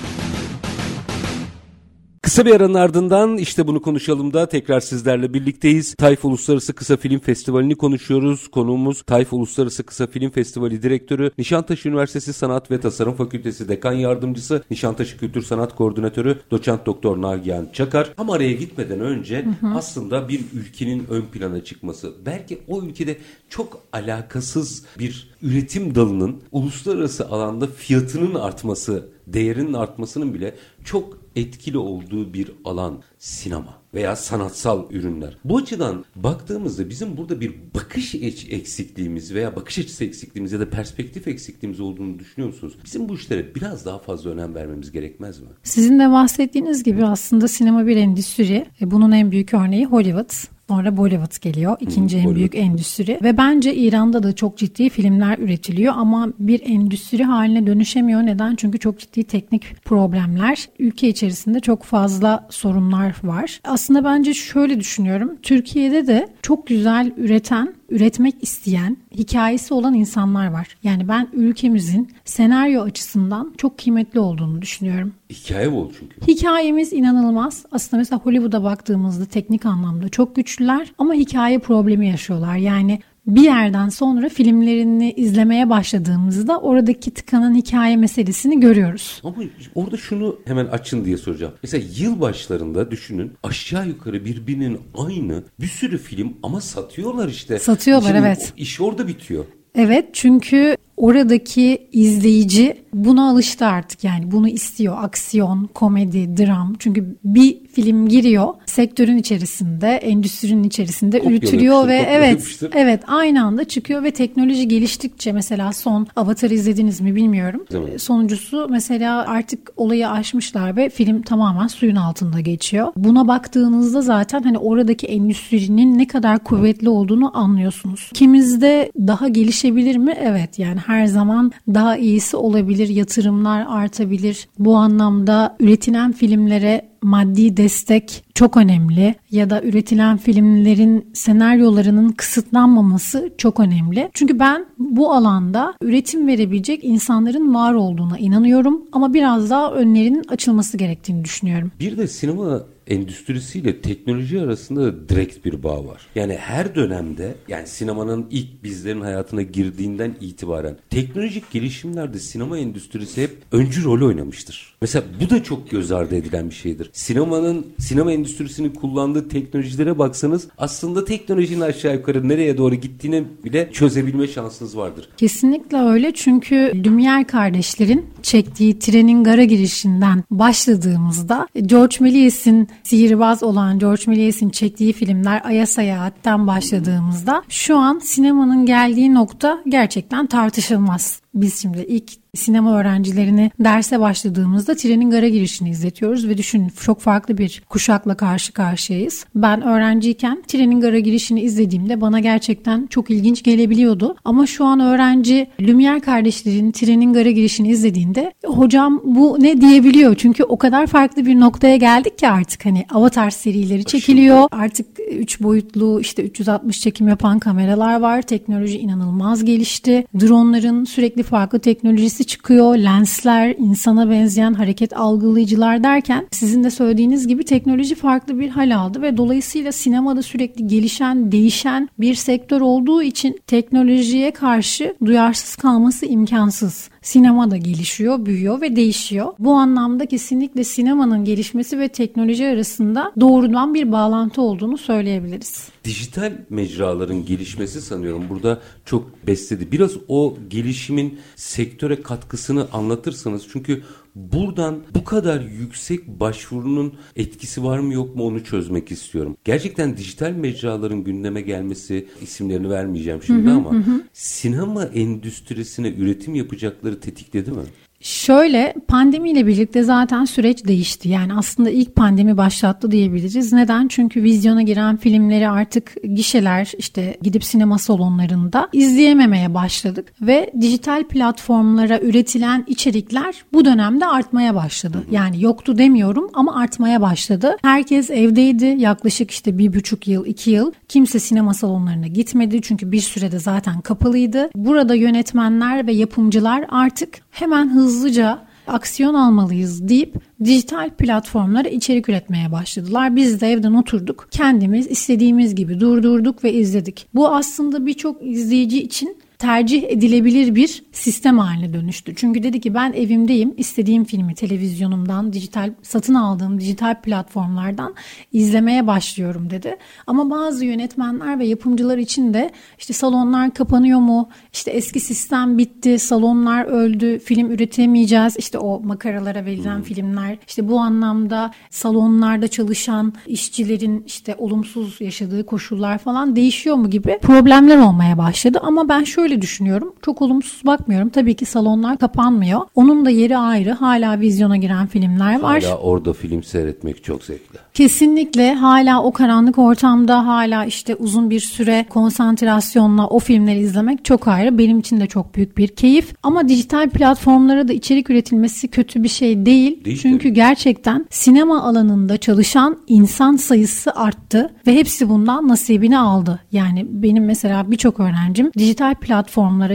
Kısa 2.21 2.45
bir 2.45 2.55
aranın 2.55 2.73
ardından 2.73 3.37
işte 3.37 3.67
bunu 3.67 3.81
konuşalım 3.81 4.33
da 4.33 4.49
tekrar 4.49 4.79
sizlerle 4.79 5.33
birlikteyiz. 5.33 5.95
Tayf 5.95 6.25
Uluslararası 6.25 6.73
Kısa 6.73 6.97
Film 6.97 7.19
Festivali'ni 7.19 7.75
konuşuyoruz. 7.75 8.47
Konuğumuz 8.47 9.01
Tayf 9.01 9.33
Uluslararası 9.33 9.83
Kısa 9.83 10.07
Film 10.07 10.31
Festivali 10.31 10.83
Direktörü, 10.83 11.31
Nişantaşı 11.37 11.89
Üniversitesi 11.89 12.33
Sanat 12.33 12.71
ve 12.71 12.79
Tasarım 12.79 13.13
Fakültesi 13.13 13.69
Dekan 13.69 13.93
Yardımcısı, 13.93 14.63
Nişantaşı 14.71 15.17
Kültür 15.17 15.41
Sanat 15.41 15.75
Koordinatörü, 15.75 16.39
Doçent 16.51 16.85
Doktor 16.85 17.21
Nagihan 17.21 17.67
Çakar. 17.73 18.13
Ama 18.17 18.33
araya 18.33 18.53
gitmeden 18.53 18.99
önce 18.99 19.45
hı 19.45 19.67
hı. 19.67 19.73
aslında 19.75 20.29
bir 20.29 20.41
ülkenin 20.53 21.05
ön 21.09 21.21
plana 21.21 21.63
çıkması, 21.63 22.13
belki 22.25 22.61
o 22.67 22.81
ülkede 22.81 23.17
çok 23.49 23.81
alakasız 23.93 24.85
bir 24.99 25.29
üretim 25.41 25.95
dalının 25.95 26.41
uluslararası 26.51 27.27
alanda 27.27 27.67
fiyatının 27.67 28.35
artması, 28.35 29.09
değerinin 29.27 29.73
artmasının 29.73 30.33
bile 30.33 30.55
çok 30.83 31.20
etkili 31.35 31.77
olduğu 31.77 32.33
bir 32.33 32.51
alan 32.65 33.01
sinema 33.17 33.81
veya 33.93 34.15
sanatsal 34.15 34.91
ürünler. 34.91 35.37
Bu 35.45 35.57
açıdan 35.57 36.05
baktığımızda 36.15 36.89
bizim 36.89 37.17
burada 37.17 37.41
bir 37.41 37.53
bakış 37.75 38.15
eksikliğimiz 38.49 39.33
veya 39.33 39.55
bakış 39.55 39.79
açısı 39.79 40.03
eksikliğimiz 40.05 40.51
ya 40.51 40.59
da 40.59 40.69
perspektif 40.69 41.27
eksikliğimiz 41.27 41.79
olduğunu 41.79 42.19
düşünüyor 42.19 42.53
musunuz? 42.53 42.73
Bizim 42.85 43.09
bu 43.09 43.15
işlere 43.15 43.55
biraz 43.55 43.85
daha 43.85 43.99
fazla 43.99 44.29
önem 44.29 44.55
vermemiz 44.55 44.91
gerekmez 44.91 45.39
mi? 45.39 45.47
Sizin 45.63 45.99
de 45.99 46.11
bahsettiğiniz 46.11 46.83
gibi 46.83 47.05
aslında 47.05 47.47
sinema 47.47 47.87
bir 47.87 47.97
endüstri. 47.97 48.65
Bunun 48.81 49.11
en 49.11 49.31
büyük 49.31 49.53
örneği 49.53 49.85
Hollywood. 49.85 50.60
Sonra 50.71 50.97
Bollywood 50.97 51.41
geliyor. 51.41 51.77
ikinci 51.79 52.23
hmm, 52.23 52.29
en 52.29 52.35
büyük 52.35 52.55
endüstri. 52.55 53.19
Ve 53.23 53.37
bence 53.37 53.75
İran'da 53.75 54.23
da 54.23 54.33
çok 54.35 54.57
ciddi 54.57 54.89
filmler 54.89 55.37
üretiliyor 55.37 55.93
ama 55.97 56.27
bir 56.39 56.61
endüstri 56.65 57.23
haline 57.23 57.67
dönüşemiyor. 57.67 58.21
Neden? 58.25 58.55
Çünkü 58.55 58.79
çok 58.79 58.99
ciddi 58.99 59.23
teknik 59.23 59.85
problemler. 59.85 60.69
Ülke 60.79 61.07
içerisinde 61.07 61.59
çok 61.59 61.83
fazla 61.83 62.47
sorunlar 62.49 63.15
var. 63.23 63.61
Aslında 63.63 64.03
bence 64.03 64.33
şöyle 64.33 64.79
düşünüyorum. 64.79 65.31
Türkiye'de 65.41 66.07
de 66.07 66.27
çok 66.41 66.67
güzel 66.67 67.11
üreten 67.17 67.73
üretmek 67.91 68.35
isteyen, 68.41 68.97
hikayesi 69.11 69.73
olan 69.73 69.93
insanlar 69.93 70.47
var. 70.47 70.77
Yani 70.83 71.07
ben 71.07 71.27
ülkemizin 71.33 72.11
senaryo 72.25 72.81
açısından 72.81 73.53
çok 73.57 73.77
kıymetli 73.77 74.19
olduğunu 74.19 74.61
düşünüyorum. 74.61 75.13
Hikaye 75.29 75.71
bol 75.71 75.91
çünkü. 75.99 76.27
Hikayemiz 76.27 76.93
inanılmaz. 76.93 77.65
Aslında 77.71 78.01
mesela 78.01 78.19
Hollywood'a 78.19 78.63
baktığımızda 78.63 79.25
teknik 79.25 79.65
anlamda 79.65 80.09
çok 80.09 80.35
güçlüler 80.35 80.93
ama 80.97 81.13
hikaye 81.13 81.59
problemi 81.59 82.07
yaşıyorlar. 82.07 82.55
Yani 82.55 82.99
bir 83.27 83.41
yerden 83.43 83.89
sonra 83.89 84.29
filmlerini 84.29 85.13
izlemeye 85.13 85.69
başladığımızda 85.69 86.59
oradaki 86.59 87.11
tıkanan 87.11 87.55
hikaye 87.55 87.97
meselesini 87.97 88.59
görüyoruz. 88.59 89.21
Ama 89.23 89.35
orada 89.75 89.97
şunu 89.97 90.39
hemen 90.45 90.65
açın 90.65 91.05
diye 91.05 91.17
soracağım. 91.17 91.53
Mesela 91.63 91.85
yıl 91.97 92.21
başlarında 92.21 92.91
düşünün 92.91 93.31
aşağı 93.43 93.87
yukarı 93.87 94.25
birbirinin 94.25 94.79
aynı 94.97 95.43
bir 95.59 95.67
sürü 95.67 95.97
film 95.97 96.37
ama 96.43 96.61
satıyorlar 96.61 97.27
işte. 97.27 97.59
Satıyorlar 97.59 98.07
Şimdi 98.07 98.27
evet. 98.27 98.53
İş 98.57 98.81
orada 98.81 99.07
bitiyor. 99.07 99.45
Evet 99.75 100.09
çünkü 100.13 100.77
oradaki 100.97 101.87
izleyici 101.91 102.83
buna 102.93 103.29
alıştı 103.29 103.65
artık 103.65 104.03
yani 104.03 104.31
bunu 104.31 104.49
istiyor 104.49 104.95
aksiyon, 104.99 105.69
komedi, 105.73 106.37
dram 106.37 106.75
çünkü 106.79 107.17
bir 107.23 107.57
film 107.65 108.07
giriyor 108.07 108.53
sektörün 108.65 109.17
içerisinde, 109.17 109.87
endüstrinin 109.87 110.63
içerisinde 110.63 111.19
Kopyala 111.19 111.37
üretiliyor 111.37 111.89
yapıştır, 111.89 111.89
ve 111.89 112.09
evet 112.11 112.61
evet 112.75 113.03
aynı 113.07 113.43
anda 113.45 113.63
çıkıyor 113.63 114.03
ve 114.03 114.11
teknoloji 114.11 114.67
geliştikçe 114.67 115.31
mesela 115.31 115.73
son 115.73 116.07
Avatar'ı 116.15 116.53
izlediniz 116.53 117.01
mi 117.01 117.15
bilmiyorum. 117.15 117.65
İzlemedim. 117.69 117.99
Sonuncusu 117.99 118.67
mesela 118.69 119.27
artık 119.27 119.71
olayı 119.77 120.09
aşmışlar 120.09 120.75
ve 120.75 120.89
film 120.89 121.21
tamamen 121.21 121.67
suyun 121.67 121.95
altında 121.95 122.39
geçiyor. 122.39 122.87
Buna 122.95 123.27
baktığınızda 123.27 124.01
zaten 124.01 124.43
hani 124.43 124.57
oradaki 124.57 125.07
endüstrinin 125.07 125.97
ne 125.97 126.07
kadar 126.07 126.43
kuvvetli 126.43 126.89
olduğunu 126.89 127.37
anlıyorsunuz. 127.37 128.09
Kimizde 128.13 128.91
daha 128.97 129.27
gelişebilir 129.27 129.95
mi? 129.95 130.13
Evet 130.21 130.59
yani 130.59 130.79
her 130.79 131.05
zaman 131.05 131.51
daha 131.67 131.97
iyisi 131.97 132.37
olabilir. 132.37 132.80
Yatırımlar 132.89 133.65
artabilir. 133.69 134.47
Bu 134.59 134.75
anlamda 134.75 135.55
üretilen 135.59 136.11
filmlere 136.11 136.90
maddi 137.01 137.57
destek 137.57 138.23
çok 138.35 138.57
önemli 138.57 139.15
ya 139.31 139.49
da 139.49 139.61
üretilen 139.61 140.17
filmlerin 140.17 141.11
senaryolarının 141.13 142.09
kısıtlanmaması 142.09 143.33
çok 143.37 143.59
önemli. 143.59 144.09
Çünkü 144.13 144.39
ben 144.39 144.65
bu 144.79 145.13
alanda 145.13 145.73
üretim 145.81 146.27
verebilecek 146.27 146.83
insanların 146.83 147.53
var 147.53 147.73
olduğuna 147.73 148.17
inanıyorum 148.17 148.81
ama 148.91 149.13
biraz 149.13 149.49
daha 149.49 149.73
önlerinin 149.73 150.23
açılması 150.27 150.77
gerektiğini 150.77 151.25
düşünüyorum. 151.25 151.71
Bir 151.79 151.97
de 151.97 152.07
sinema 152.07 152.63
endüstrisiyle 152.87 153.81
teknoloji 153.81 154.41
arasında 154.41 155.09
direkt 155.09 155.45
bir 155.45 155.63
bağ 155.63 155.85
var. 155.85 156.01
Yani 156.15 156.33
her 156.33 156.75
dönemde 156.75 157.35
yani 157.47 157.67
sinemanın 157.67 158.27
ilk 158.31 158.63
bizlerin 158.63 159.01
hayatına 159.01 159.41
girdiğinden 159.41 160.15
itibaren 160.21 160.77
teknolojik 160.89 161.51
gelişimlerde 161.51 162.19
sinema 162.19 162.57
endüstrisi 162.57 163.23
hep 163.23 163.37
öncü 163.51 163.83
rol 163.83 164.07
oynamıştır. 164.07 164.75
Mesela 164.81 165.05
bu 165.21 165.29
da 165.29 165.43
çok 165.43 165.69
göz 165.69 165.91
ardı 165.91 166.15
edilen 166.15 166.49
bir 166.49 166.55
şeydir. 166.55 166.89
Sinemanın 166.93 167.65
sinema 167.79 168.11
endüstrisinin 168.11 168.69
kullandığı 168.69 169.29
teknolojilere 169.29 169.99
baksanız 169.99 170.47
aslında 170.57 171.05
teknolojinin 171.05 171.61
aşağı 171.61 171.93
yukarı 171.93 172.29
nereye 172.29 172.57
doğru 172.57 172.75
gittiğini 172.75 173.23
bile 173.43 173.69
çözebilme 173.73 174.27
şansınız 174.27 174.77
vardır. 174.77 175.09
Kesinlikle 175.17 175.77
öyle 175.77 176.13
çünkü 176.13 176.55
Lumière 176.55 177.25
kardeşlerin 177.25 178.05
çektiği 178.23 178.79
trenin 178.79 179.23
gara 179.23 179.43
girişinden 179.43 180.23
başladığımızda 180.31 181.47
George 181.65 181.95
Méliès'in 181.95 182.67
sihirbaz 182.83 183.43
olan 183.43 183.79
George 183.79 184.03
Méliès'in 184.03 184.49
çektiği 184.49 184.93
filmler 184.93 185.41
Ay'a 185.45 185.65
Seyahat'ten 185.65 186.47
başladığımızda 186.47 187.43
şu 187.49 187.77
an 187.77 187.99
sinemanın 187.99 188.65
geldiği 188.65 189.13
nokta 189.13 189.61
gerçekten 189.67 190.27
tartışılmaz. 190.27 191.20
Biz 191.33 191.61
şimdi 191.61 191.85
ilk 191.87 192.11
sinema 192.35 192.79
öğrencilerini 192.79 193.51
derse 193.59 193.99
başladığımızda 193.99 194.75
trenin 194.75 195.11
gara 195.11 195.27
girişini 195.27 195.69
izletiyoruz 195.69 196.27
ve 196.27 196.37
düşünün 196.37 196.71
çok 196.81 196.99
farklı 196.99 197.37
bir 197.37 197.63
kuşakla 197.69 198.17
karşı 198.17 198.53
karşıyayız. 198.53 199.25
Ben 199.35 199.61
öğrenciyken 199.61 200.43
trenin 200.47 200.81
gara 200.81 200.99
girişini 200.99 201.41
izlediğimde 201.41 202.01
bana 202.01 202.19
gerçekten 202.19 202.87
çok 202.87 203.09
ilginç 203.09 203.43
gelebiliyordu. 203.43 204.15
Ama 204.25 204.47
şu 204.47 204.65
an 204.65 204.79
öğrenci 204.79 205.47
Lumière 205.59 206.01
kardeşlerin 206.01 206.71
trenin 206.71 207.13
gara 207.13 207.31
girişini 207.31 207.69
izlediğinde 207.69 208.33
hocam 208.45 209.01
bu 209.03 209.37
ne 209.39 209.61
diyebiliyor. 209.61 210.15
Çünkü 210.15 210.43
o 210.43 210.57
kadar 210.57 210.87
farklı 210.87 211.25
bir 211.25 211.39
noktaya 211.39 211.77
geldik 211.77 212.17
ki 212.17 212.27
artık 212.27 212.65
hani 212.65 212.85
Avatar 212.93 213.29
serileri 213.29 213.85
çekiliyor. 213.85 214.47
Artık 214.51 214.87
3 215.11 215.41
boyutlu 215.41 216.01
işte 216.01 216.23
360 216.23 216.81
çekim 216.81 217.07
yapan 217.07 217.39
kameralar 217.39 217.99
var. 217.99 218.21
Teknoloji 218.21 218.79
inanılmaz 218.79 219.45
gelişti. 219.45 220.07
Dronların 220.19 220.85
sürekli 220.85 221.20
farklı 221.23 221.59
teknolojisi 221.59 222.25
çıkıyor. 222.25 222.77
Lensler, 222.77 223.55
insana 223.57 224.09
benzeyen 224.09 224.53
hareket 224.53 224.97
algılayıcılar 224.97 225.83
derken 225.83 226.27
sizin 226.31 226.63
de 226.63 226.71
söylediğiniz 226.71 227.27
gibi 227.27 227.43
teknoloji 227.43 227.95
farklı 227.95 228.39
bir 228.39 228.49
hal 228.49 228.75
aldı 228.75 229.01
ve 229.01 229.17
dolayısıyla 229.17 229.71
sinemada 229.71 230.21
sürekli 230.21 230.67
gelişen, 230.67 231.31
değişen 231.31 231.89
bir 231.99 232.15
sektör 232.15 232.61
olduğu 232.61 233.03
için 233.03 233.39
teknolojiye 233.47 234.31
karşı 234.31 234.95
duyarsız 235.05 235.55
kalması 235.55 236.05
imkansız. 236.05 236.89
Sinema 237.01 237.51
da 237.51 237.57
gelişiyor, 237.57 238.25
büyüyor 238.25 238.61
ve 238.61 238.75
değişiyor. 238.75 239.33
Bu 239.39 239.53
anlamda 239.53 240.05
kesinlikle 240.05 240.63
sinemanın 240.63 241.25
gelişmesi 241.25 241.79
ve 241.79 241.87
teknoloji 241.87 242.47
arasında 242.47 243.13
doğrudan 243.19 243.73
bir 243.73 243.91
bağlantı 243.91 244.41
olduğunu 244.41 244.77
söyleyebiliriz. 244.77 245.69
Dijital 245.83 246.31
mecraların 246.49 247.25
gelişmesi 247.25 247.81
sanıyorum 247.81 248.23
burada 248.29 248.61
çok 248.85 249.27
besledi. 249.27 249.71
Biraz 249.71 249.91
o 250.07 250.37
gelişimin 250.49 251.19
sektöre 251.35 252.01
katkısını 252.01 252.67
anlatırsanız 252.73 253.47
çünkü 253.51 253.83
buradan 254.15 254.83
bu 254.95 255.03
kadar 255.03 255.41
yüksek 255.41 256.07
başvurunun 256.07 256.93
etkisi 257.15 257.63
var 257.63 257.79
mı 257.79 257.93
yok 257.93 258.15
mu 258.15 258.23
onu 258.23 258.43
çözmek 258.43 258.91
istiyorum. 258.91 259.37
Gerçekten 259.43 259.97
dijital 259.97 260.31
mecraların 260.31 261.03
gündeme 261.03 261.41
gelmesi 261.41 262.07
isimlerini 262.21 262.69
vermeyeceğim 262.69 263.23
şimdi 263.23 263.49
ama 263.51 263.83
sinema 264.13 264.85
endüstrisine 264.85 265.89
üretim 265.89 266.35
yapacakları 266.35 266.99
tetikledi 266.99 267.51
mi? 267.51 267.63
Şöyle 268.01 268.73
pandemiyle 268.87 269.47
birlikte 269.47 269.83
zaten 269.83 270.25
süreç 270.25 270.65
değişti. 270.65 271.09
Yani 271.09 271.33
aslında 271.33 271.69
ilk 271.69 271.95
pandemi 271.95 272.37
başlattı 272.37 272.91
diyebiliriz. 272.91 273.53
Neden? 273.53 273.87
Çünkü 273.87 274.23
vizyona 274.23 274.61
giren 274.61 274.97
filmleri 274.97 275.49
artık 275.49 275.95
gişeler 276.15 276.71
işte 276.77 277.17
gidip 277.21 277.43
sinema 277.43 277.77
salonlarında 277.77 278.69
izleyememeye 278.73 279.53
başladık 279.53 280.13
ve 280.21 280.51
dijital 280.61 281.03
platformlara 281.03 281.99
üretilen 281.99 282.63
içerikler 282.67 283.35
bu 283.53 283.65
dönemde 283.65 284.05
artmaya 284.05 284.55
başladı. 284.55 285.03
Yani 285.11 285.43
yoktu 285.43 285.77
demiyorum 285.77 286.29
ama 286.33 286.55
artmaya 286.55 287.01
başladı. 287.01 287.57
Herkes 287.61 288.09
evdeydi 288.09 288.65
yaklaşık 288.65 289.31
işte 289.31 289.57
bir 289.57 289.73
buçuk 289.73 290.07
yıl, 290.07 290.25
iki 290.25 290.51
yıl. 290.51 290.71
Kimse 290.87 291.19
sinema 291.19 291.53
salonlarına 291.53 292.07
gitmedi 292.07 292.61
çünkü 292.61 292.91
bir 292.91 293.01
sürede 293.01 293.39
zaten 293.39 293.81
kapalıydı. 293.81 294.49
Burada 294.55 294.95
yönetmenler 294.95 295.87
ve 295.87 295.91
yapımcılar 295.91 296.65
artık 296.69 297.21
hemen 297.31 297.69
hızlıca 297.91 298.39
aksiyon 298.67 299.13
almalıyız 299.13 299.87
deyip 299.87 300.15
dijital 300.43 300.89
platformlara 300.89 301.67
içerik 301.69 302.09
üretmeye 302.09 302.51
başladılar. 302.51 303.15
Biz 303.15 303.41
de 303.41 303.51
evden 303.51 303.73
oturduk. 303.73 304.27
Kendimiz 304.31 304.87
istediğimiz 304.87 305.55
gibi 305.55 305.79
durdurduk 305.79 306.43
ve 306.43 306.53
izledik. 306.53 307.07
Bu 307.13 307.27
aslında 307.29 307.85
birçok 307.85 308.25
izleyici 308.25 308.83
için 308.83 309.17
tercih 309.41 309.83
edilebilir 309.89 310.55
bir 310.55 310.83
sistem 310.91 311.39
haline 311.39 311.73
dönüştü. 311.73 312.15
Çünkü 312.15 312.43
dedi 312.43 312.61
ki 312.61 312.73
ben 312.73 312.93
evimdeyim 312.93 313.53
istediğim 313.57 314.03
filmi 314.03 314.35
televizyonumdan 314.35 315.33
dijital 315.33 315.73
satın 315.81 316.13
aldığım 316.13 316.59
dijital 316.59 317.01
platformlardan 317.01 317.95
izlemeye 318.33 318.87
başlıyorum 318.87 319.49
dedi. 319.49 319.77
Ama 320.07 320.29
bazı 320.29 320.65
yönetmenler 320.65 321.39
ve 321.39 321.45
yapımcılar 321.45 321.97
için 321.97 322.33
de 322.33 322.51
işte 322.79 322.93
salonlar 322.93 323.53
kapanıyor 323.53 323.99
mu? 323.99 324.29
İşte 324.53 324.71
eski 324.71 324.99
sistem 324.99 325.57
bitti, 325.57 325.99
salonlar 325.99 326.65
öldü, 326.65 327.19
film 327.19 327.51
üretemeyeceğiz. 327.51 328.37
İşte 328.37 328.57
o 328.57 328.79
makaralara 328.79 329.45
verilen 329.45 329.81
filmler. 329.81 330.37
İşte 330.47 330.67
bu 330.67 330.79
anlamda 330.79 331.51
salonlarda 331.69 332.47
çalışan 332.47 333.13
işçilerin 333.27 334.03
işte 334.07 334.35
olumsuz 334.37 335.01
yaşadığı 335.01 335.45
koşullar 335.45 335.97
falan 335.97 336.35
değişiyor 336.35 336.75
mu 336.75 336.89
gibi 336.89 337.19
problemler 337.21 337.77
olmaya 337.77 338.17
başladı. 338.17 338.59
Ama 338.63 338.89
ben 338.89 339.03
şöyle 339.03 339.30
şöyle 339.31 339.41
düşünüyorum. 339.41 339.93
Çok 340.01 340.21
olumsuz 340.21 340.65
bakmıyorum. 340.65 341.09
Tabii 341.09 341.35
ki 341.35 341.45
salonlar 341.45 341.97
kapanmıyor. 341.97 342.61
Onun 342.75 343.05
da 343.05 343.09
yeri 343.09 343.37
ayrı. 343.37 343.71
Hala 343.71 344.19
vizyona 344.19 344.57
giren 344.57 344.87
filmler 344.87 345.39
var. 345.39 345.63
Hala 345.63 345.77
orada 345.77 346.13
film 346.13 346.43
seyretmek 346.43 347.03
çok 347.03 347.23
zevkli. 347.23 347.59
Kesinlikle 347.73 348.53
hala 348.53 349.03
o 349.03 349.11
karanlık 349.11 349.57
ortamda 349.57 350.27
hala 350.27 350.65
işte 350.65 350.95
uzun 350.95 351.29
bir 351.29 351.39
süre 351.39 351.85
konsantrasyonla 351.89 353.07
o 353.07 353.19
filmleri 353.19 353.59
izlemek 353.59 354.05
çok 354.05 354.27
ayrı. 354.27 354.57
Benim 354.57 354.79
için 354.79 354.99
de 354.99 355.07
çok 355.07 355.35
büyük 355.35 355.57
bir 355.57 355.67
keyif. 355.67 356.13
Ama 356.23 356.49
dijital 356.49 356.89
platformlara 356.89 357.67
da 357.67 357.73
içerik 357.73 358.09
üretilmesi 358.09 358.67
kötü 358.67 359.03
bir 359.03 359.09
şey 359.09 359.45
değil. 359.45 359.85
Değil 359.85 359.99
Çünkü 360.01 360.23
tabii. 360.23 360.33
gerçekten 360.33 361.05
sinema 361.09 361.63
alanında 361.63 362.17
çalışan 362.17 362.77
insan 362.87 363.35
sayısı 363.35 363.91
arttı 363.91 364.53
ve 364.67 364.75
hepsi 364.75 365.09
bundan 365.09 365.47
nasibini 365.47 365.97
aldı. 365.97 366.39
Yani 366.51 366.85
benim 366.89 367.25
mesela 367.25 367.71
birçok 367.71 367.99
öğrencim 367.99 368.51
dijital 368.57 368.95
platformlara 368.95 369.20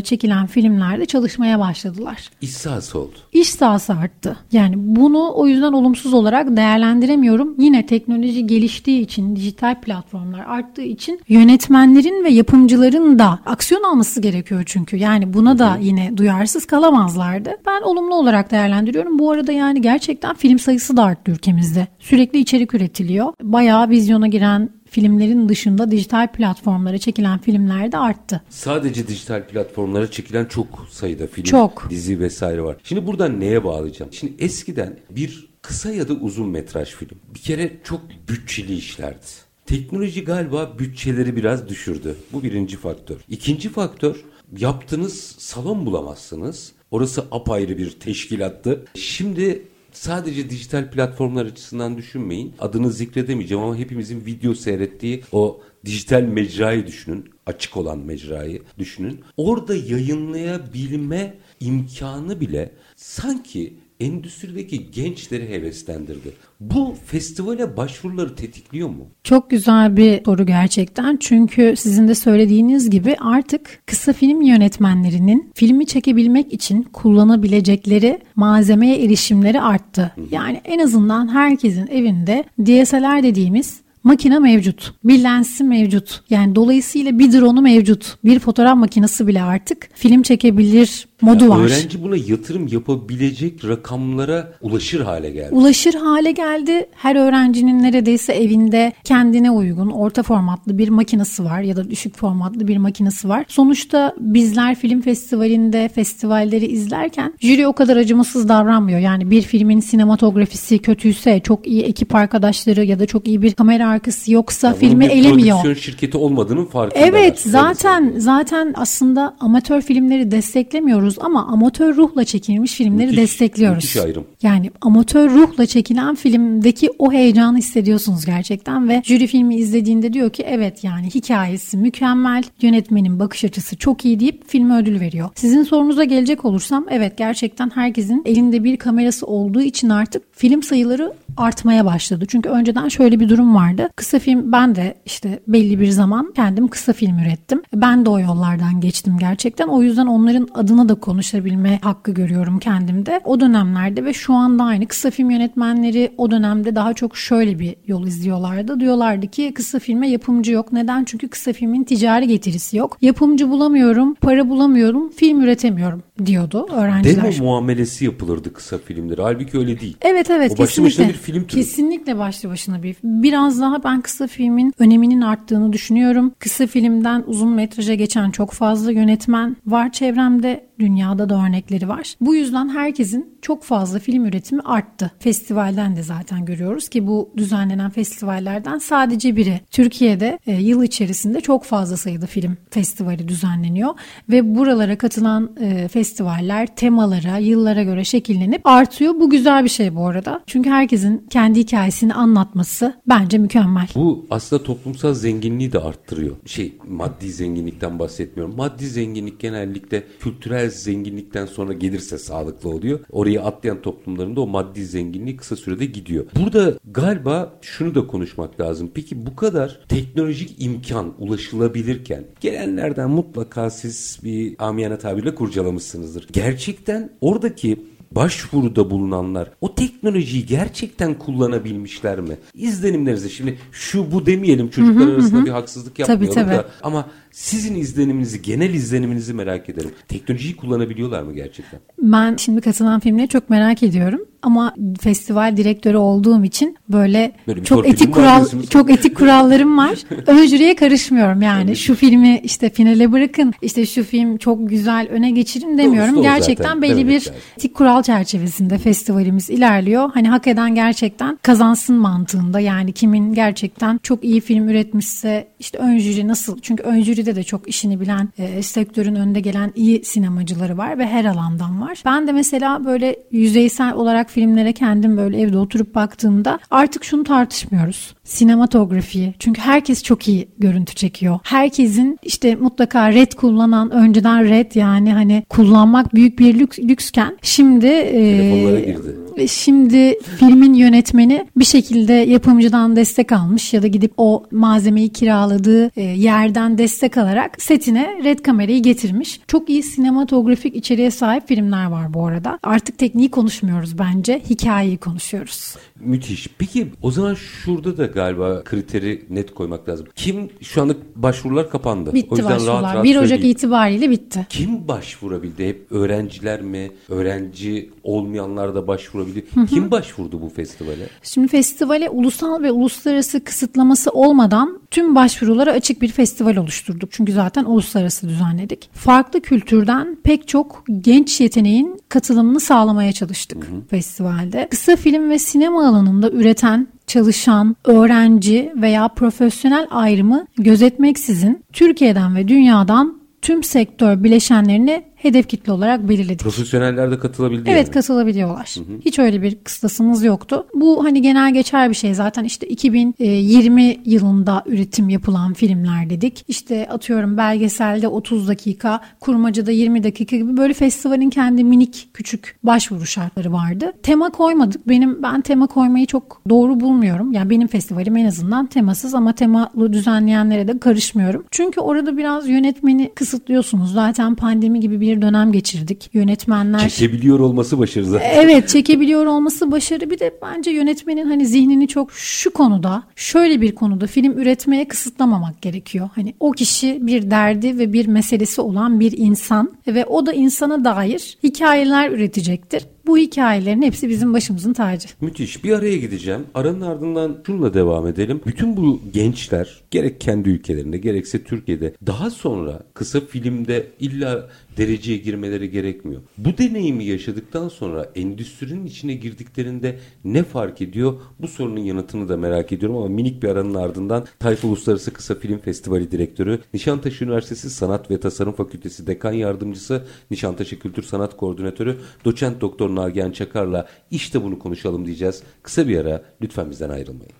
çekilen 0.04 0.46
filmlerde 0.46 1.06
çalışmaya 1.06 1.58
başladılar. 1.58 2.30
İş 2.40 2.50
sahası 2.50 2.98
oldu. 2.98 3.14
İş 3.32 3.48
sahası 3.48 3.94
arttı. 3.94 4.36
Yani 4.52 4.74
bunu 4.76 5.32
o 5.34 5.46
yüzden 5.46 5.72
olumsuz 5.72 6.14
olarak 6.14 6.56
değerlendiremiyorum. 6.56 7.54
Yine 7.58 7.86
teknoloji 7.86 8.46
geliştiği 8.46 9.00
için, 9.00 9.36
dijital 9.36 9.80
platformlar 9.80 10.44
arttığı 10.46 10.82
için 10.82 11.20
yönetmenlerin 11.28 12.24
ve 12.24 12.30
yapımcıların 12.30 13.18
da 13.18 13.38
aksiyon 13.46 13.82
alması 13.82 14.20
gerekiyor 14.20 14.62
çünkü. 14.66 14.96
Yani 14.96 15.34
buna 15.34 15.58
da 15.58 15.78
yine 15.80 16.16
duyarsız 16.16 16.66
kalamazlardı. 16.66 17.50
Ben 17.66 17.82
olumlu 17.82 18.14
olarak 18.14 18.50
değerlendiriyorum. 18.50 19.18
Bu 19.18 19.30
arada 19.30 19.52
yani 19.52 19.82
gerçekten 19.82 20.34
film 20.34 20.58
sayısı 20.58 20.96
da 20.96 21.04
arttı 21.04 21.30
ülkemizde. 21.30 21.86
Sürekli 21.98 22.38
içerik 22.38 22.74
üretiliyor. 22.74 23.32
Bayağı 23.42 23.90
vizyona 23.90 24.26
giren 24.26 24.70
filmlerin 24.96 25.48
dışında 25.48 25.90
dijital 25.90 26.32
platformlara 26.32 26.98
çekilen 26.98 27.38
filmler 27.38 27.92
de 27.92 27.98
arttı. 27.98 28.42
Sadece 28.48 29.08
dijital 29.08 29.46
platformlara 29.46 30.10
çekilen 30.10 30.44
çok 30.44 30.86
sayıda 30.90 31.26
film, 31.26 31.44
Çok. 31.44 31.86
dizi 31.90 32.20
vesaire 32.20 32.62
var. 32.62 32.76
Şimdi 32.84 33.06
buradan 33.06 33.40
neye 33.40 33.64
bağlayacağım? 33.64 34.12
Şimdi 34.12 34.32
eskiden 34.38 34.98
bir 35.10 35.48
kısa 35.62 35.92
ya 35.92 36.08
da 36.08 36.12
uzun 36.12 36.48
metraj 36.48 36.88
film 36.88 37.18
bir 37.34 37.38
kere 37.38 37.72
çok 37.84 38.00
bütçeli 38.28 38.74
işlerdi. 38.74 39.26
Teknoloji 39.66 40.24
galiba 40.24 40.78
bütçeleri 40.78 41.36
biraz 41.36 41.68
düşürdü. 41.68 42.16
Bu 42.32 42.42
birinci 42.42 42.76
faktör. 42.76 43.16
İkinci 43.28 43.68
faktör 43.68 44.24
yaptığınız 44.58 45.34
salon 45.38 45.86
bulamazsınız. 45.86 46.72
Orası 46.90 47.24
apayrı 47.30 47.78
bir 47.78 47.90
teşkilattı. 47.90 48.84
Şimdi 48.94 49.62
sadece 49.96 50.50
dijital 50.50 50.90
platformlar 50.90 51.46
açısından 51.46 51.96
düşünmeyin. 51.96 52.54
Adını 52.58 52.92
zikredemeyeceğim 52.92 53.64
ama 53.64 53.76
hepimizin 53.76 54.26
video 54.26 54.54
seyrettiği 54.54 55.22
o 55.32 55.60
dijital 55.84 56.22
mecrayı 56.22 56.86
düşünün. 56.86 57.30
Açık 57.46 57.76
olan 57.76 57.98
mecrayı 57.98 58.62
düşünün. 58.78 59.20
Orada 59.36 59.74
yayınlayabilme 59.74 61.34
imkanı 61.60 62.40
bile 62.40 62.72
sanki 62.96 63.76
endüstrideki 64.00 64.90
gençleri 64.90 65.48
heveslendirdi. 65.48 66.32
Bu 66.60 66.94
festivale 67.06 67.76
başvuruları 67.76 68.34
tetikliyor 68.34 68.88
mu? 68.88 69.06
Çok 69.24 69.50
güzel 69.50 69.96
bir 69.96 70.24
soru 70.24 70.46
gerçekten. 70.46 71.16
Çünkü 71.20 71.74
sizin 71.76 72.08
de 72.08 72.14
söylediğiniz 72.14 72.90
gibi 72.90 73.16
artık 73.20 73.82
kısa 73.86 74.12
film 74.12 74.42
yönetmenlerinin 74.42 75.50
filmi 75.54 75.86
çekebilmek 75.86 76.52
için 76.52 76.82
kullanabilecekleri 76.82 78.18
malzemeye 78.36 79.04
erişimleri 79.04 79.60
arttı. 79.60 80.12
Yani 80.30 80.60
en 80.64 80.78
azından 80.78 81.34
herkesin 81.34 81.86
evinde 81.86 82.44
DSLR 82.60 83.22
dediğimiz 83.22 83.80
makine 84.06 84.38
mevcut. 84.38 84.94
Bir 85.04 85.22
lensi 85.22 85.64
mevcut. 85.64 86.20
Yani 86.30 86.54
dolayısıyla 86.54 87.18
bir 87.18 87.32
drone'u 87.32 87.62
mevcut. 87.62 88.16
Bir 88.24 88.38
fotoğraf 88.38 88.76
makinesi 88.76 89.26
bile 89.26 89.42
artık 89.42 89.88
film 89.94 90.22
çekebilir 90.22 91.06
modu 91.22 91.44
Ya 91.44 91.50
var. 91.50 91.60
Öğrenci 91.60 92.02
buna 92.02 92.16
yatırım 92.16 92.66
yapabilecek 92.66 93.64
rakamlara 93.68 94.52
ulaşır 94.60 95.00
hale 95.00 95.30
geldi. 95.30 95.54
ulaşır 95.54 95.94
hale 95.94 96.30
geldi. 96.32 96.86
Her 96.94 97.16
öğrencinin 97.16 97.82
neredeyse 97.82 98.32
evinde 98.32 98.92
kendine 99.04 99.50
uygun 99.50 99.90
orta 99.90 100.22
formatlı 100.22 100.78
bir 100.78 100.88
makinesi 100.88 101.44
var 101.44 101.60
ya 101.60 101.76
da 101.76 101.90
düşük 101.90 102.16
formatlı 102.16 102.68
bir 102.68 102.76
makinesi 102.76 103.28
var. 103.28 103.44
Sonuçta 103.48 104.14
bizler 104.20 104.74
film 104.74 105.00
festivalinde 105.00 105.88
festivalleri 105.88 106.66
izlerken 106.66 107.34
jüri 107.40 107.66
o 107.66 107.72
kadar 107.72 107.96
acımasız 107.96 108.48
davranmıyor. 108.48 108.98
Yani 108.98 109.30
bir 109.30 109.42
filmin 109.42 109.80
sinematografisi 109.80 110.78
kötüyse, 110.78 111.40
çok 111.40 111.66
iyi 111.66 111.82
ekip 111.82 112.14
arkadaşları 112.14 112.84
ya 112.84 112.98
da 112.98 113.06
çok 113.06 113.28
iyi 113.28 113.42
bir 113.42 113.52
kamera 113.52 113.88
arkası 113.88 114.32
yoksa 114.32 114.68
Bunun 114.70 114.78
filmi 114.80 115.04
bir 115.04 115.10
elemiyor. 115.10 115.62
prodüksiyon 115.62 115.74
şirketi 115.74 116.16
olmadığının 116.18 116.64
farkındalar. 116.64 117.08
Evet 117.08 117.40
zaten 117.40 118.14
zaten 118.18 118.74
aslında 118.76 119.36
amatör 119.40 119.80
filmleri 119.80 120.30
desteklemiyoruz 120.30 121.05
ama 121.20 121.46
amatör 121.46 121.96
ruhla 121.96 122.24
çekilmiş 122.24 122.74
filmleri 122.74 123.06
Müthiş, 123.06 123.20
destekliyoruz. 123.20 123.84
müthiş 123.84 123.96
ayrım. 123.96 124.24
Yani 124.42 124.70
amatör 124.80 125.30
ruhla 125.30 125.66
çekilen 125.66 126.14
filmdeki 126.14 126.90
o 126.98 127.12
heyecanı 127.12 127.58
hissediyorsunuz 127.58 128.24
gerçekten 128.26 128.88
ve 128.88 129.02
jüri 129.04 129.26
filmi 129.26 129.56
izlediğinde 129.56 130.12
diyor 130.12 130.30
ki 130.30 130.42
evet 130.48 130.84
yani 130.84 131.06
hikayesi 131.06 131.76
mükemmel, 131.76 132.42
yönetmenin 132.62 133.18
bakış 133.20 133.44
açısı 133.44 133.76
çok 133.76 134.04
iyi 134.04 134.20
deyip 134.20 134.48
filme 134.48 134.76
ödül 134.76 135.00
veriyor. 135.00 135.28
Sizin 135.34 135.62
sorunuza 135.62 136.04
gelecek 136.04 136.44
olursam 136.44 136.86
evet 136.90 137.16
gerçekten 137.16 137.70
herkesin 137.74 138.22
elinde 138.24 138.64
bir 138.64 138.76
kamerası 138.76 139.26
olduğu 139.26 139.60
için 139.60 139.88
artık 139.88 140.22
film 140.32 140.62
sayıları 140.62 141.12
artmaya 141.36 141.84
başladı. 141.84 142.24
Çünkü 142.28 142.48
önceden 142.48 142.88
şöyle 142.88 143.20
bir 143.20 143.28
durum 143.28 143.54
vardı. 143.54 143.88
Kısa 143.96 144.18
film 144.18 144.52
ben 144.52 144.74
de 144.74 144.94
işte 145.06 145.40
belli 145.48 145.80
bir 145.80 145.88
zaman 145.88 146.32
kendim 146.36 146.68
kısa 146.68 146.92
film 146.92 147.18
ürettim. 147.18 147.62
Ben 147.74 148.06
de 148.06 148.10
o 148.10 148.18
yollardan 148.18 148.80
geçtim 148.80 149.16
gerçekten. 149.20 149.68
O 149.68 149.82
yüzden 149.82 150.06
onların 150.06 150.48
adına 150.54 150.88
da 150.88 150.94
konuşabilme 151.00 151.78
hakkı 151.82 152.12
görüyorum 152.12 152.58
kendimde. 152.58 153.20
O 153.24 153.40
dönemlerde 153.40 154.04
ve 154.04 154.12
şu 154.12 154.34
anda 154.34 154.64
aynı 154.64 154.86
kısa 154.86 155.10
film 155.10 155.30
yönetmenleri 155.30 156.12
o 156.18 156.30
dönemde 156.30 156.74
daha 156.74 156.94
çok 156.94 157.16
şöyle 157.16 157.58
bir 157.58 157.74
yol 157.86 158.06
izliyorlardı. 158.06 158.80
Diyorlardı 158.80 159.26
ki 159.26 159.52
kısa 159.54 159.78
filme 159.78 160.08
yapımcı 160.10 160.52
yok. 160.52 160.72
Neden? 160.72 161.04
Çünkü 161.04 161.28
kısa 161.28 161.52
filmin 161.52 161.84
ticari 161.84 162.28
getirisi 162.28 162.76
yok. 162.76 162.98
Yapımcı 163.02 163.50
bulamıyorum, 163.50 164.14
para 164.14 164.48
bulamıyorum, 164.48 165.10
film 165.10 165.40
üretemiyorum 165.40 166.02
diyordu 166.26 166.68
öğrenciler. 166.72 167.24
Demo 167.24 167.44
muamelesi 167.44 168.04
yapılırdı 168.04 168.52
kısa 168.52 168.78
filmleri. 168.78 169.22
Halbuki 169.22 169.58
öyle 169.58 169.80
değil. 169.80 169.96
Evet 170.02 170.30
evet 170.30 170.52
O 170.52 170.58
başlı 170.58 170.66
kesinlikle. 170.66 170.90
başına 170.90 171.08
bir 171.08 171.12
film 171.12 171.44
türü. 171.44 171.60
Kesinlikle 171.60 172.18
başlı 172.18 172.48
başına 172.48 172.82
bir. 172.82 172.96
Biraz 173.04 173.60
daha 173.60 173.84
ben 173.84 174.00
kısa 174.00 174.26
filmin 174.26 174.72
öneminin 174.78 175.20
arttığını 175.20 175.72
düşünüyorum. 175.72 176.32
Kısa 176.38 176.66
filmden 176.66 177.24
uzun 177.26 177.48
metraja 177.52 177.94
geçen 177.94 178.30
çok 178.30 178.52
fazla 178.52 178.92
yönetmen 178.92 179.56
var 179.66 179.92
çevremde. 179.92 180.66
Dünyada 180.86 181.28
da 181.28 181.46
örnekleri 181.46 181.88
var. 181.88 182.14
Bu 182.20 182.34
yüzden 182.34 182.68
herkesin 182.68 183.38
çok 183.42 183.62
fazla 183.64 183.98
film 183.98 184.24
üretimi 184.26 184.62
arttı. 184.62 185.10
Festivalden 185.18 185.96
de 185.96 186.02
zaten 186.02 186.44
görüyoruz 186.44 186.88
ki 186.88 187.06
bu 187.06 187.30
düzenlenen 187.36 187.90
festivallerden 187.90 188.78
sadece 188.78 189.36
biri. 189.36 189.60
Türkiye'de 189.70 190.38
e, 190.46 190.52
yıl 190.52 190.82
içerisinde 190.82 191.40
çok 191.40 191.64
fazla 191.64 191.96
sayıda 191.96 192.26
film 192.26 192.56
festivali 192.70 193.28
düzenleniyor 193.28 193.94
ve 194.28 194.56
buralara 194.56 194.98
katılan 194.98 195.50
e, 195.60 195.88
festivaller 195.88 196.76
temalara, 196.76 197.38
yıllara 197.38 197.82
göre 197.82 198.04
şekillenip 198.04 198.60
artıyor. 198.66 199.14
Bu 199.14 199.30
güzel 199.30 199.64
bir 199.64 199.68
şey 199.68 199.94
bu 199.94 200.06
arada. 200.06 200.42
Çünkü 200.46 200.70
herkesin 200.70 201.26
kendi 201.30 201.60
hikayesini 201.60 202.14
anlatması 202.14 202.94
bence 203.08 203.38
mükemmel. 203.38 203.88
Bu 203.94 204.26
aslında 204.30 204.62
toplumsal 204.62 205.14
zenginliği 205.14 205.72
de 205.72 205.78
arttırıyor. 205.78 206.36
Şey 206.46 206.72
maddi 206.88 207.32
zenginlikten 207.32 207.98
bahsetmiyorum. 207.98 208.56
Maddi 208.56 208.86
zenginlik 208.86 209.40
genellikle 209.40 210.02
kültürel 210.20 210.70
zenginlikten 210.76 211.46
sonra 211.46 211.72
gelirse 211.72 212.18
sağlıklı 212.18 212.70
oluyor. 212.70 213.00
Oraya 213.10 213.42
atlayan 213.42 213.82
toplumlarında 213.82 214.40
o 214.40 214.46
maddi 214.46 214.86
zenginliği 214.86 215.36
kısa 215.36 215.56
sürede 215.56 215.84
gidiyor. 215.84 216.24
Burada 216.40 216.74
galiba 216.92 217.58
şunu 217.62 217.94
da 217.94 218.06
konuşmak 218.06 218.60
lazım. 218.60 218.90
Peki 218.94 219.26
bu 219.26 219.36
kadar 219.36 219.80
teknolojik 219.88 220.54
imkan 220.58 221.14
ulaşılabilirken 221.18 222.24
gelenlerden 222.40 223.10
mutlaka 223.10 223.70
siz 223.70 224.18
bir 224.24 224.54
amiyane 224.58 224.98
tabirle 224.98 225.34
kurcalamışsınızdır. 225.34 226.28
Gerçekten 226.32 227.10
oradaki 227.20 227.95
başvuruda 228.12 228.90
bulunanlar 228.90 229.50
o 229.60 229.74
teknolojiyi 229.74 230.46
gerçekten 230.46 231.14
kullanabilmişler 231.14 232.20
mi? 232.20 232.36
İzlenimlerinizi 232.54 233.30
şimdi 233.30 233.58
şu 233.72 234.12
bu 234.12 234.26
demeyelim 234.26 234.70
çocuklar 234.70 235.08
arasında 235.08 235.44
bir 235.44 235.50
haksızlık 235.50 235.98
yapmayalım 235.98 236.34
tabii. 236.34 236.50
da 236.50 236.64
ama 236.82 237.06
sizin 237.30 237.74
izleniminizi, 237.74 238.42
genel 238.42 238.74
izleniminizi 238.74 239.34
merak 239.34 239.68
ederim. 239.68 239.90
Teknolojiyi 240.08 240.56
kullanabiliyorlar 240.56 241.22
mı 241.22 241.34
gerçekten? 241.34 241.80
Ben 241.98 242.36
şimdi 242.36 242.60
katılan 242.60 243.00
filmleri 243.00 243.28
çok 243.28 243.50
merak 243.50 243.82
ediyorum. 243.82 244.20
Ama 244.42 244.74
festival 245.00 245.56
direktörü 245.56 245.96
olduğum 245.96 246.44
için 246.44 246.76
böyle, 246.88 247.32
Böyle 247.46 247.64
çok 247.64 247.88
etik 247.88 248.14
kural 248.14 248.46
çok 248.70 248.90
etik 248.90 249.16
kurallarım 249.16 249.78
var. 249.78 249.98
Ön 250.26 250.46
jüriye 250.46 250.76
karışmıyorum 250.76 251.42
yani. 251.42 251.76
Şu 251.76 251.94
filmi 251.94 252.40
işte 252.44 252.70
finale 252.70 253.12
bırakın. 253.12 253.52
işte 253.62 253.86
şu 253.86 254.04
film 254.04 254.36
çok 254.36 254.68
güzel 254.68 255.08
öne 255.10 255.30
geçirin 255.30 255.78
demiyorum. 255.78 256.10
Doğrusu 256.14 256.22
Gerçekten 256.22 256.64
zaten. 256.64 256.82
belli 256.82 256.90
Demek 256.96 257.06
bir 257.08 257.14
lazım. 257.20 257.34
etik 257.58 257.74
kural 257.74 258.02
çerçevesinde 258.02 258.78
festivalimiz 258.78 259.50
ilerliyor. 259.50 260.10
Hani 260.14 260.28
hak 260.28 260.46
eden 260.46 260.74
gerçekten 260.74 261.38
kazansın 261.42 261.96
mantığında. 261.96 262.60
Yani 262.60 262.92
kimin 262.92 263.34
gerçekten 263.34 264.00
çok 264.02 264.24
iyi 264.24 264.40
film 264.40 264.68
üretmişse 264.68 265.48
işte 265.60 265.78
ön 265.78 265.98
jüri 265.98 266.28
nasıl? 266.28 266.58
Çünkü 266.62 266.82
ön 266.82 267.02
jüride 267.02 267.36
de 267.36 267.42
çok 267.42 267.68
işini 267.68 268.00
bilen 268.00 268.28
e, 268.38 268.62
sektörün 268.62 269.14
önde 269.14 269.40
gelen 269.40 269.72
iyi 269.76 270.04
sinemacıları 270.04 270.78
var 270.78 270.98
ve 270.98 271.06
her 271.06 271.24
alandan 271.24 271.80
var. 271.80 272.02
Ben 272.04 272.26
de 272.26 272.32
mesela 272.32 272.84
böyle 272.84 273.16
yüzeysel 273.30 273.92
olarak 273.94 274.30
filmlere 274.36 274.72
kendim 274.72 275.16
böyle 275.16 275.40
evde 275.40 275.58
oturup 275.58 275.94
baktığımda 275.94 276.58
artık 276.70 277.04
şunu 277.04 277.24
tartışmıyoruz. 277.24 278.14
Sinematografiyi. 278.24 279.34
Çünkü 279.38 279.60
herkes 279.60 280.02
çok 280.02 280.28
iyi 280.28 280.48
görüntü 280.58 280.94
çekiyor. 280.94 281.38
Herkesin 281.42 282.18
işte 282.22 282.54
mutlaka 282.56 283.12
red 283.12 283.32
kullanan 283.32 283.90
önceden 283.90 284.44
red 284.44 284.72
yani 284.74 285.12
hani 285.12 285.44
kullanmak 285.48 286.14
büyük 286.14 286.38
bir 286.38 286.58
lüks, 286.58 286.78
lüksken 286.78 287.38
şimdi 287.42 287.86
Telefonlara 287.86 288.78
e, 288.78 288.80
girdi. 288.80 289.25
Ve 289.36 289.46
Şimdi 289.48 290.14
filmin 290.38 290.74
yönetmeni 290.74 291.46
bir 291.56 291.64
şekilde 291.64 292.12
yapımcıdan 292.12 292.96
destek 292.96 293.32
almış 293.32 293.72
ya 293.74 293.82
da 293.82 293.86
gidip 293.86 294.12
o 294.16 294.42
malzemeyi 294.50 295.08
kiraladığı 295.08 295.90
e, 295.96 296.02
yerden 296.02 296.78
destek 296.78 297.18
alarak 297.18 297.62
setine 297.62 298.18
red 298.24 298.38
kamerayı 298.38 298.82
getirmiş. 298.82 299.40
Çok 299.48 299.70
iyi 299.70 299.82
sinematografik 299.82 300.76
içeriğe 300.76 301.10
sahip 301.10 301.48
filmler 301.48 301.86
var 301.86 302.14
bu 302.14 302.26
arada. 302.26 302.58
Artık 302.62 302.98
tekniği 302.98 303.30
konuşmuyoruz 303.30 303.98
bence. 303.98 304.42
Hikayeyi 304.50 304.96
konuşuyoruz. 304.98 305.74
Müthiş. 306.00 306.48
Peki 306.58 306.86
o 307.02 307.10
zaman 307.10 307.34
şurada 307.34 307.96
da 307.96 308.06
galiba 308.06 308.64
kriteri 308.64 309.22
net 309.30 309.54
koymak 309.54 309.88
lazım. 309.88 310.06
Kim 310.16 310.50
şu 310.60 310.82
anda 310.82 310.94
başvurular 311.16 311.70
kapandı. 311.70 312.10
o 312.10 312.14
Bitti 312.14 312.28
yüzden 312.30 312.46
rahat 312.50 312.60
başvurular. 312.60 312.94
rahat 312.94 313.04
1 313.04 313.16
Ocak 313.16 313.28
söyleyeyim. 313.28 313.50
itibariyle 313.52 314.10
bitti. 314.10 314.46
Kim 314.48 314.88
başvurabildi? 314.88 315.68
Hep 315.68 315.92
öğrenciler 315.92 316.62
mi? 316.62 316.90
Öğrenci 317.08 317.90
olmayanlar 318.02 318.74
da 318.74 318.86
başvurabildi. 318.86 319.25
Kim 319.68 319.90
başvurdu 319.90 320.42
bu 320.42 320.48
festivale? 320.48 321.08
Şimdi 321.22 321.48
festivale 321.48 322.10
ulusal 322.10 322.62
ve 322.62 322.72
uluslararası 322.72 323.44
kısıtlaması 323.44 324.10
olmadan 324.10 324.80
tüm 324.90 325.14
başvurulara 325.14 325.72
açık 325.72 326.02
bir 326.02 326.08
festival 326.08 326.56
oluşturduk. 326.56 327.12
Çünkü 327.12 327.32
zaten 327.32 327.64
uluslararası 327.64 328.28
düzenledik. 328.28 328.90
Farklı 328.92 329.40
kültürden 329.40 330.16
pek 330.24 330.48
çok 330.48 330.84
genç 331.00 331.40
yeteneğin 331.40 332.00
katılımını 332.08 332.60
sağlamaya 332.60 333.12
çalıştık 333.12 333.66
festivalde. 333.90 334.68
Kısa 334.70 334.96
film 334.96 335.30
ve 335.30 335.38
sinema 335.38 335.88
alanında 335.88 336.30
üreten 336.30 336.88
çalışan, 337.06 337.76
öğrenci 337.84 338.72
veya 338.76 339.08
profesyonel 339.08 339.86
ayrımı 339.90 340.46
gözetmeksizin 340.58 341.64
Türkiye'den 341.72 342.36
ve 342.36 342.48
dünyadan 342.48 343.20
tüm 343.42 343.62
sektör 343.62 344.24
bileşenlerini 344.24 345.04
hedef 345.16 345.48
kitle 345.48 345.72
olarak 345.72 346.08
belirledik. 346.08 346.40
Profesyoneller 346.40 347.10
de 347.10 347.18
katılabildi 347.18 347.70
Evet 347.70 347.86
yani. 347.86 347.94
katılabiliyorlar. 347.94 348.74
Hiç 349.04 349.18
öyle 349.18 349.42
bir 349.42 349.54
kıstasımız 349.54 350.24
yoktu. 350.24 350.66
Bu 350.74 351.04
hani 351.04 351.22
genel 351.22 351.54
geçer 351.54 351.90
bir 351.90 351.94
şey 351.94 352.14
zaten 352.14 352.44
işte 352.44 352.66
2020 352.68 353.96
yılında 354.04 354.62
üretim 354.66 355.08
yapılan 355.08 355.52
filmler 355.52 356.10
dedik. 356.10 356.44
İşte 356.48 356.88
atıyorum 356.88 357.36
belgeselde 357.36 358.08
30 358.08 358.48
dakika, 358.48 359.00
kurmacada 359.20 359.70
20 359.70 360.02
dakika 360.04 360.36
gibi 360.36 360.56
böyle 360.56 360.72
festivalin 360.74 361.30
kendi 361.30 361.64
minik 361.64 362.08
küçük 362.14 362.58
başvuru 362.62 363.06
şartları 363.06 363.52
vardı. 363.52 363.92
Tema 364.02 364.30
koymadık. 364.30 364.88
Benim 364.88 365.22
ben 365.22 365.40
tema 365.40 365.66
koymayı 365.66 366.06
çok 366.06 366.40
doğru 366.48 366.80
bulmuyorum. 366.80 367.32
Yani 367.32 367.50
benim 367.50 367.68
festivalim 367.68 368.16
en 368.16 368.26
azından 368.26 368.66
temasız 368.66 369.14
ama 369.14 369.32
temalı 369.32 369.92
düzenleyenlere 369.92 370.68
de 370.68 370.78
karışmıyorum. 370.78 371.44
Çünkü 371.50 371.80
orada 371.80 372.16
biraz 372.16 372.48
yönetmeni 372.48 373.10
kısıtlıyorsunuz. 373.14 373.92
Zaten 373.92 374.34
pandemi 374.34 374.80
gibi 374.80 375.00
bir 375.00 375.15
dönem 375.22 375.52
geçirdik. 375.52 376.10
Yönetmenler 376.12 376.88
Çekebiliyor 376.88 377.40
olması 377.40 377.78
başarı 377.78 378.04
zaten. 378.04 378.30
Evet 378.34 378.68
çekebiliyor 378.68 379.26
olması 379.26 379.70
başarı 379.72 380.10
bir 380.10 380.18
de 380.18 380.34
bence 380.42 380.70
yönetmenin 380.70 381.26
hani 381.26 381.46
zihnini 381.46 381.88
çok 381.88 382.12
şu 382.12 382.52
konuda 382.52 383.02
şöyle 383.16 383.60
bir 383.60 383.74
konuda 383.74 384.06
film 384.06 384.38
üretmeye 384.38 384.88
kısıtlamamak 384.88 385.62
gerekiyor. 385.62 386.08
Hani 386.14 386.34
o 386.40 386.50
kişi 386.50 386.98
bir 387.06 387.30
derdi 387.30 387.78
ve 387.78 387.92
bir 387.92 388.06
meselesi 388.06 388.60
olan 388.60 389.00
bir 389.00 389.18
insan 389.18 389.72
ve 389.86 390.04
o 390.04 390.26
da 390.26 390.32
insana 390.32 390.84
dair 390.84 391.38
hikayeler 391.42 392.10
üretecektir. 392.10 392.82
Bu 393.06 393.18
hikayelerin 393.18 393.82
hepsi 393.82 394.08
bizim 394.08 394.34
başımızın 394.34 394.72
tacı. 394.72 395.08
Müthiş. 395.20 395.64
Bir 395.64 395.72
araya 395.72 395.96
gideceğim. 395.96 396.40
Aranın 396.54 396.80
ardından 396.80 397.36
şunla 397.46 397.74
devam 397.74 398.06
edelim. 398.06 398.40
Bütün 398.46 398.76
bu 398.76 399.00
gençler 399.12 399.80
gerek 399.90 400.20
kendi 400.20 400.48
ülkelerinde 400.48 400.98
gerekse 400.98 401.44
Türkiye'de 401.44 401.94
daha 402.06 402.30
sonra 402.30 402.82
kısa 402.94 403.20
filmde 403.20 403.86
illa 404.00 404.48
dereceye 404.76 405.18
girmeleri 405.18 405.70
gerekmiyor. 405.70 406.22
Bu 406.38 406.58
deneyimi 406.58 407.04
yaşadıktan 407.04 407.68
sonra 407.68 408.10
endüstrinin 408.14 408.86
içine 408.86 409.14
girdiklerinde 409.14 409.98
ne 410.24 410.42
fark 410.42 410.82
ediyor? 410.82 411.14
Bu 411.38 411.48
sorunun 411.48 411.80
yanıtını 411.80 412.28
da 412.28 412.36
merak 412.36 412.72
ediyorum 412.72 412.96
ama 412.96 413.08
minik 413.08 413.42
bir 413.42 413.48
aranın 413.48 413.74
ardından 413.74 414.26
Tayfa 414.38 414.68
Uluslararası 414.68 415.12
Kısa 415.12 415.34
Film 415.34 415.58
Festivali 415.58 416.10
Direktörü, 416.10 416.60
Nişantaşı 416.74 417.24
Üniversitesi 417.24 417.70
Sanat 417.70 418.10
ve 418.10 418.20
Tasarım 418.20 418.52
Fakültesi 418.52 419.06
Dekan 419.06 419.32
Yardımcısı, 419.32 420.06
Nişantaşı 420.30 420.78
Kültür 420.78 421.02
Sanat 421.02 421.36
Koordinatörü, 421.36 421.98
Doçent 422.24 422.60
Doktor 422.60 422.94
Nagihan 422.94 423.30
Çakar'la 423.30 423.88
işte 424.10 424.42
bunu 424.42 424.58
konuşalım 424.58 425.06
diyeceğiz. 425.06 425.42
Kısa 425.62 425.88
bir 425.88 425.98
ara 425.98 426.22
lütfen 426.42 426.70
bizden 426.70 426.90
ayrılmayın. 426.90 427.32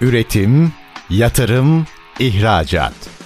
Üretim, 0.00 0.72
yatırım, 1.10 1.86
ihracat. 2.20 3.25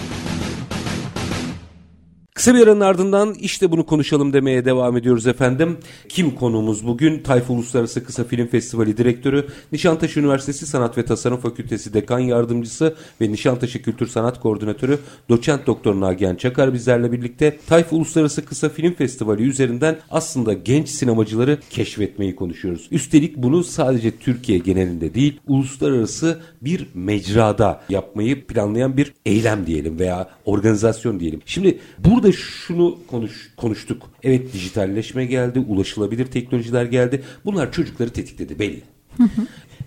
Kısa 2.41 2.55
bir 2.55 2.61
aranın 2.61 2.79
ardından 2.79 3.33
işte 3.33 3.71
bunu 3.71 3.85
konuşalım 3.85 4.33
demeye 4.33 4.65
devam 4.65 4.97
ediyoruz 4.97 5.27
efendim. 5.27 5.77
Kim 6.09 6.35
konuğumuz 6.35 6.87
bugün? 6.87 7.19
Tayfa 7.19 7.53
Uluslararası 7.53 8.03
Kısa 8.03 8.23
Film 8.23 8.47
Festivali 8.47 8.97
Direktörü, 8.97 9.47
Nişantaşı 9.71 10.19
Üniversitesi 10.19 10.65
Sanat 10.65 10.97
ve 10.97 11.05
Tasarım 11.05 11.37
Fakültesi 11.37 11.93
Dekan 11.93 12.19
Yardımcısı 12.19 12.95
ve 13.21 13.31
Nişantaşı 13.31 13.81
Kültür 13.81 14.07
Sanat 14.07 14.39
Koordinatörü 14.39 14.99
Doçent 15.29 15.67
Doktor 15.67 16.01
Nagihan 16.01 16.35
Çakar 16.35 16.73
bizlerle 16.73 17.11
birlikte 17.11 17.57
Tayfa 17.67 17.95
Uluslararası 17.95 18.45
Kısa 18.45 18.69
Film 18.69 18.93
Festivali 18.93 19.43
üzerinden 19.43 19.97
aslında 20.09 20.53
genç 20.53 20.89
sinemacıları 20.89 21.57
keşfetmeyi 21.69 22.35
konuşuyoruz. 22.35 22.87
Üstelik 22.91 23.37
bunu 23.37 23.63
sadece 23.63 24.11
Türkiye 24.11 24.57
genelinde 24.57 25.13
değil, 25.13 25.39
uluslararası 25.47 26.39
bir 26.61 26.87
mecrada 26.93 27.81
yapmayı 27.89 28.47
planlayan 28.47 28.97
bir 28.97 29.13
eylem 29.25 29.67
diyelim 29.67 29.99
veya 29.99 30.29
organizasyon 30.45 31.19
diyelim. 31.19 31.41
Şimdi 31.45 31.79
burada 31.99 32.30
şunu 32.33 32.97
konuş, 33.07 33.53
konuştuk. 33.57 34.09
Evet 34.23 34.53
dijitalleşme 34.53 35.25
geldi, 35.25 35.59
ulaşılabilir 35.59 36.25
teknolojiler 36.25 36.85
geldi. 36.85 37.23
Bunlar 37.45 37.71
çocukları 37.71 38.09
tetikledi 38.09 38.59
belli. 38.59 38.81